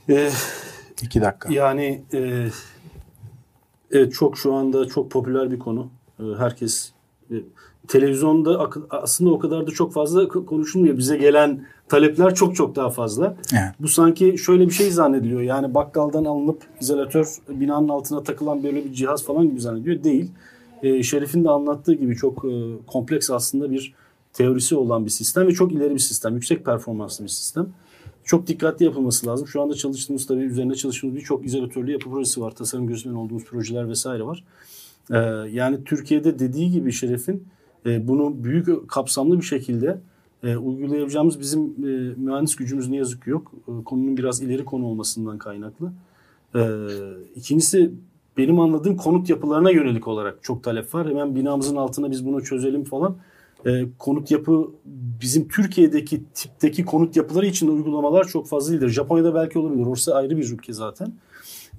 E, 0.10 0.32
iki 1.02 1.22
dakika. 1.22 1.54
Yani 1.54 2.04
e, 2.14 2.48
evet 3.92 4.14
çok 4.14 4.38
şu 4.38 4.54
anda 4.54 4.88
çok 4.88 5.12
popüler 5.12 5.52
bir 5.52 5.60
konu. 5.60 5.90
E, 6.20 6.24
herkes 6.38 6.92
e, 7.32 7.36
televizyonda 7.88 8.70
aslında 8.90 9.32
o 9.32 9.40
kadar 9.40 9.68
da 9.68 9.72
çok 9.72 9.94
fazla 9.94 10.28
konuşulmuyor. 10.28 10.98
Bize 10.98 11.18
gelen 11.18 11.66
talepler 11.90 12.36
çok 12.36 12.56
çok 12.56 12.76
daha 12.76 12.90
fazla. 12.90 13.36
Evet. 13.54 13.72
Bu 13.80 13.88
sanki 13.88 14.38
şöyle 14.38 14.66
bir 14.66 14.72
şey 14.72 14.92
zannediliyor. 14.92 15.42
Yani 15.42 15.74
bakkaldan 15.74 16.26
alınıp 16.26 16.62
izolatör 16.82 17.36
binanın 17.50 17.90
altına 17.90 18.24
takılan 18.24 18.64
böyle 18.64 18.86
bir 18.86 18.94
cihaz 18.94 19.24
falan 19.26 19.50
gibi 19.50 19.62
zannediyor. 19.62 20.04
Değil. 20.04 20.32
E, 20.84 21.04
Şerif'in 21.04 21.44
de 21.44 21.50
anlattığı 21.50 21.94
gibi 21.94 22.16
çok 22.16 22.46
e, 22.46 22.52
kompleks 22.88 23.30
aslında 23.32 23.72
bir 23.72 23.94
teorisi 24.34 24.76
olan 24.76 25.06
bir 25.06 25.12
sistem 25.12 25.48
ve 25.48 25.52
çok 25.52 25.72
ileri 25.72 25.94
bir 25.94 26.00
sistem. 26.00 26.34
Yüksek 26.34 26.66
performanslı 26.66 27.24
bir 27.24 27.30
sistem. 27.30 27.68
çok 28.24 28.48
dikkatli 28.48 28.86
yapılması 28.86 29.28
lazım. 29.28 29.48
Şu 29.48 29.62
anda 29.62 29.74
çalıştığımız 29.74 30.28
tabii 30.28 30.42
üzerinde 30.42 30.76
çalıştığımız 30.76 31.16
birçok 31.16 31.46
izolatörlü 31.46 31.92
yapı 31.92 32.10
projesi 32.10 32.42
var. 32.42 32.52
Tasarım 32.52 32.88
gözünden 32.88 33.16
olduğumuz 33.16 33.46
projeler 33.46 33.90
vesaire 33.90 34.24
var. 34.24 34.44
Ee, 35.12 35.18
yani 35.52 35.84
Türkiye'de 35.84 36.40
dediği 36.40 36.72
gibi 36.72 36.92
Şeref'in 36.92 37.48
e, 37.86 38.08
bunu 38.08 38.44
büyük 38.44 38.90
kapsamlı 38.90 39.38
bir 39.38 39.46
şekilde 39.46 39.98
e, 40.44 40.56
uygulayabileceğimiz 40.58 41.40
bizim 41.40 41.62
e, 41.62 42.14
mühendis 42.18 42.56
gücümüz 42.56 42.90
ne 42.90 42.96
yazık 42.96 43.24
ki 43.24 43.30
yok. 43.30 43.52
E, 43.68 43.84
konunun 43.84 44.18
biraz 44.18 44.42
ileri 44.42 44.66
konu 44.66 44.86
olmasından 44.86 45.38
kaynaklı. 45.38 45.92
E, 46.56 46.62
ikincisi 47.36 47.92
benim 48.38 48.60
anladığım 48.60 48.98
konut 48.98 49.30
yapılarına 49.30 49.72
yönelik 49.72 50.08
olarak 50.08 50.44
çok 50.44 50.64
talep 50.64 50.96
var. 50.96 51.10
Hemen 51.10 51.36
binamızın 51.36 51.76
altına 51.76 52.12
biz 52.12 52.26
bunu 52.26 52.44
çözelim 52.44 52.84
falan. 52.84 53.16
E, 53.66 53.86
konut 54.00 54.32
yapı 54.32 54.72
bizim 55.22 55.48
Türkiye'deki 55.48 56.22
tipteki 56.34 56.86
konut 56.86 57.16
yapıları 57.16 57.46
için 57.46 57.68
de 57.68 57.72
uygulamalar 57.72 58.28
çok 58.28 58.48
fazla 58.48 58.74
değildir. 58.74 58.90
Japonya'da 58.90 59.36
belki 59.36 59.60
olabilir. 59.60 59.86
Orası 59.86 60.16
ayrı 60.16 60.38
bir 60.38 60.52
ülke 60.52 60.74
zaten. 60.74 61.14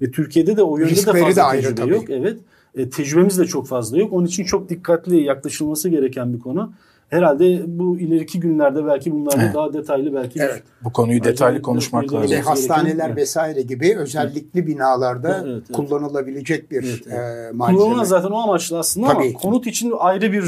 Ve 0.01 0.11
Türkiye'de 0.11 0.57
de 0.57 0.63
o 0.63 0.77
yönde 0.77 0.91
Riskleri 0.91 1.15
de 1.15 1.21
fazla 1.21 1.35
de 1.35 1.43
ayrı 1.43 1.61
tecrübe 1.61 1.81
tabii. 1.81 1.93
yok. 1.93 2.09
Evet. 2.09 2.39
E, 2.75 2.89
tecrübemiz 2.89 3.39
de 3.39 3.45
çok 3.45 3.67
fazla 3.67 3.97
yok. 3.97 4.13
Onun 4.13 4.25
için 4.25 4.43
çok 4.43 4.69
dikkatli 4.69 5.23
yaklaşılması 5.23 5.89
gereken 5.89 6.33
bir 6.33 6.39
konu. 6.39 6.73
Herhalde 7.09 7.63
bu 7.67 7.99
ileriki 7.99 8.39
günlerde 8.39 8.85
belki 8.85 9.11
bunlarda 9.11 9.43
Evet. 9.43 9.55
daha 9.55 9.73
detaylı 9.73 10.13
belki 10.13 10.39
Evet. 10.39 10.63
Bu 10.83 10.91
konuyu 10.93 11.23
detaylı 11.23 11.61
konuşmak 11.61 12.13
lazım. 12.13 12.29
Evet. 12.33 12.45
hastaneler 12.45 13.07
Evet. 13.07 13.17
vesaire 13.17 13.61
gibi 13.61 13.97
özellikli 13.97 14.67
binalarda 14.67 15.41
Evet, 15.45 15.47
evet. 15.47 15.63
kullanılabilecek 15.73 16.71
bir 16.71 16.83
Evet, 16.83 16.99
evet. 17.07 17.49
e, 17.49 17.51
malzeme. 17.53 17.79
Kullanılan 17.79 18.03
zaten 18.03 18.29
o 18.29 18.37
amaçlı 18.37 18.79
aslında 18.79 19.07
Tabii 19.07 19.15
ama 19.17 19.27
ki. 19.27 19.33
konut 19.33 19.67
için 19.67 19.93
ayrı 19.99 20.31
bir 20.31 20.43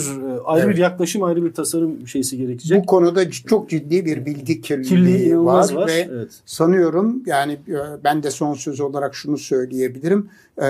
ayrı 0.45 0.65
Evet. 0.65 0.75
bir 0.75 0.81
yaklaşım, 0.81 1.23
ayrı 1.23 1.43
bir 1.45 1.53
tasarım 1.53 2.07
şeysi 2.07 2.37
gerekecek. 2.37 2.81
Bu 2.81 2.85
konuda 2.85 3.31
çok 3.31 3.69
ciddi 3.69 4.05
bir 4.05 4.25
bilgi 4.25 4.61
kirliliği, 4.61 4.89
Kirliliği 4.89 5.39
var, 5.39 5.73
var. 5.73 5.87
ve 5.87 6.07
Evet. 6.11 6.31
sanıyorum 6.45 7.23
yani 7.25 7.53
e, 7.53 8.03
ben 8.03 8.23
de 8.23 8.31
son 8.31 8.53
söz 8.53 8.79
olarak 8.81 9.15
şunu 9.15 9.37
söyleyebilirim. 9.37 10.29
E, 10.61 10.67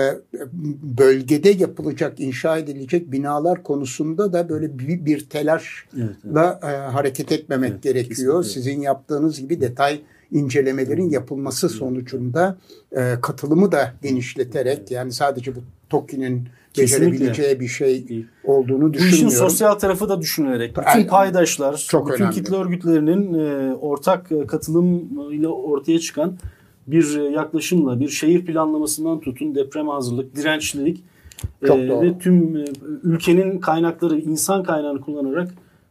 Bölgede 0.98 1.48
yapılacak, 1.48 2.20
inşa 2.20 2.58
edilecek 2.58 3.12
binalar 3.12 3.62
konusunda 3.62 4.32
da 4.32 4.48
böyle 4.48 4.78
bir, 4.78 5.04
bir 5.04 5.20
telaşla 5.28 5.90
Evet, 5.96 6.64
e, 6.64 6.66
hareket 6.76 7.32
etmemek 7.32 7.70
Evet, 7.70 7.82
gerekiyor. 7.82 8.42
kesinlikle. 8.42 8.60
Sizin 8.70 8.80
yaptığınız 8.80 9.40
gibi 9.40 9.60
detay 9.60 10.00
incelemelerin 10.32 11.10
yapılması 11.10 11.68
sonucunda 11.68 12.56
e, 12.96 13.14
katılımı 13.22 13.72
da 13.72 13.92
genişleterek 14.02 14.90
yani 14.90 15.12
sadece 15.12 15.54
bu 15.56 15.58
TOKİ'nin 15.90 16.48
becerebileceği 16.78 17.60
bir 17.60 17.68
şey 17.68 18.08
Değil. 18.08 18.26
olduğunu 18.44 18.92
Bu 18.92 18.96
işin 18.96 19.06
düşünmüyorum. 19.08 19.48
sosyal 19.48 19.74
tarafı 19.74 20.08
da 20.08 20.20
düşünülerek 20.20 20.76
bütün 20.76 21.06
paydaşlar, 21.08 21.86
Çok 21.88 22.08
bütün 22.10 22.24
önemli. 22.24 22.34
kitle 22.34 22.56
örgütlerinin 22.56 23.34
ortak 23.74 24.28
katılımıyla 24.48 25.48
ortaya 25.48 25.98
çıkan 25.98 26.38
bir 26.86 27.18
e, 27.18 27.22
yaklaşımla 27.22 28.00
bir 28.00 28.08
şehir 28.08 28.44
planlamasından 28.46 29.20
tutun 29.20 29.54
depreme 29.54 29.90
hazırlık, 29.90 30.36
dirençlilik 30.36 31.04
e, 31.62 31.66
Çok 31.66 31.78
doğru. 31.78 32.02
ve 32.02 32.18
tüm 32.18 32.56
e, 32.56 32.64
ülkenin 33.02 33.58
kaynakları, 33.58 34.18
insan 34.18 34.62
kaynağını 34.62 35.00
kullanarak 35.00 35.48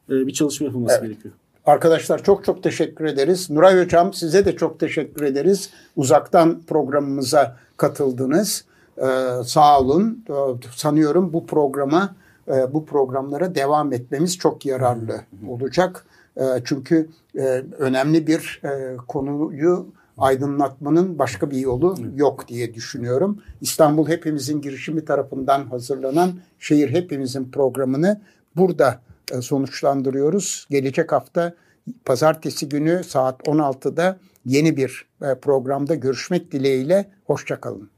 e, 0.10 0.28
bir 0.28 0.34
çalışma 0.34 0.66
yapılması 0.68 0.96
Evet. 1.00 1.10
gerekiyor. 1.10 1.34
Arkadaşlar 1.66 2.24
çok 2.24 2.44
çok 2.46 2.64
teşekkür 2.64 3.06
ederiz. 3.06 3.50
Nuray 3.50 3.84
Hocam 3.84 4.14
size 4.14 4.46
de 4.46 4.56
çok 4.56 4.80
teşekkür 4.80 5.26
ederiz. 5.26 5.70
Uzaktan 5.96 6.62
programımıza 6.68 7.58
katıldınız. 7.78 8.66
Ee, 8.98 9.04
sağ 9.46 9.80
olun. 9.80 10.24
Ee, 10.30 10.34
sanıyorum 10.76 11.34
bu 11.34 11.46
programa, 11.46 12.16
e, 12.48 12.74
bu 12.74 12.86
programlara 12.86 13.56
devam 13.56 13.94
etmemiz 13.94 14.38
çok 14.38 14.66
yararlı 14.66 15.22
olacak. 15.50 16.06
E, 16.38 16.44
çünkü 16.66 17.10
e, 17.38 17.64
önemli 17.78 18.28
bir 18.28 18.62
e, 18.64 18.98
konuyu 19.08 19.86
aydınlatmanın 20.18 21.20
başka 21.20 21.52
bir 21.52 21.58
yolu 21.58 21.96
yok 22.16 22.48
diye 22.48 22.74
düşünüyorum. 22.74 23.44
İstanbul 23.62 24.08
Hepimizin 24.08 24.62
girişimi 24.62 25.06
tarafından 25.06 25.66
hazırlanan 25.66 26.40
Şehir 26.60 26.90
Hepimizin 26.90 27.52
programını 27.52 28.22
burada 28.56 29.02
e, 29.32 29.42
sonuçlandırıyoruz. 29.42 30.68
Gelecek 30.70 31.12
hafta 31.12 31.54
pazartesi 32.06 32.70
günü 32.70 33.04
saat 33.04 33.42
16'da 33.42 34.20
yeni 34.46 34.78
bir 34.78 35.06
e, 35.22 35.40
programda 35.40 35.96
görüşmek 35.96 36.52
dileğiyle. 36.52 37.12
Hoşçakalın. 37.26 37.95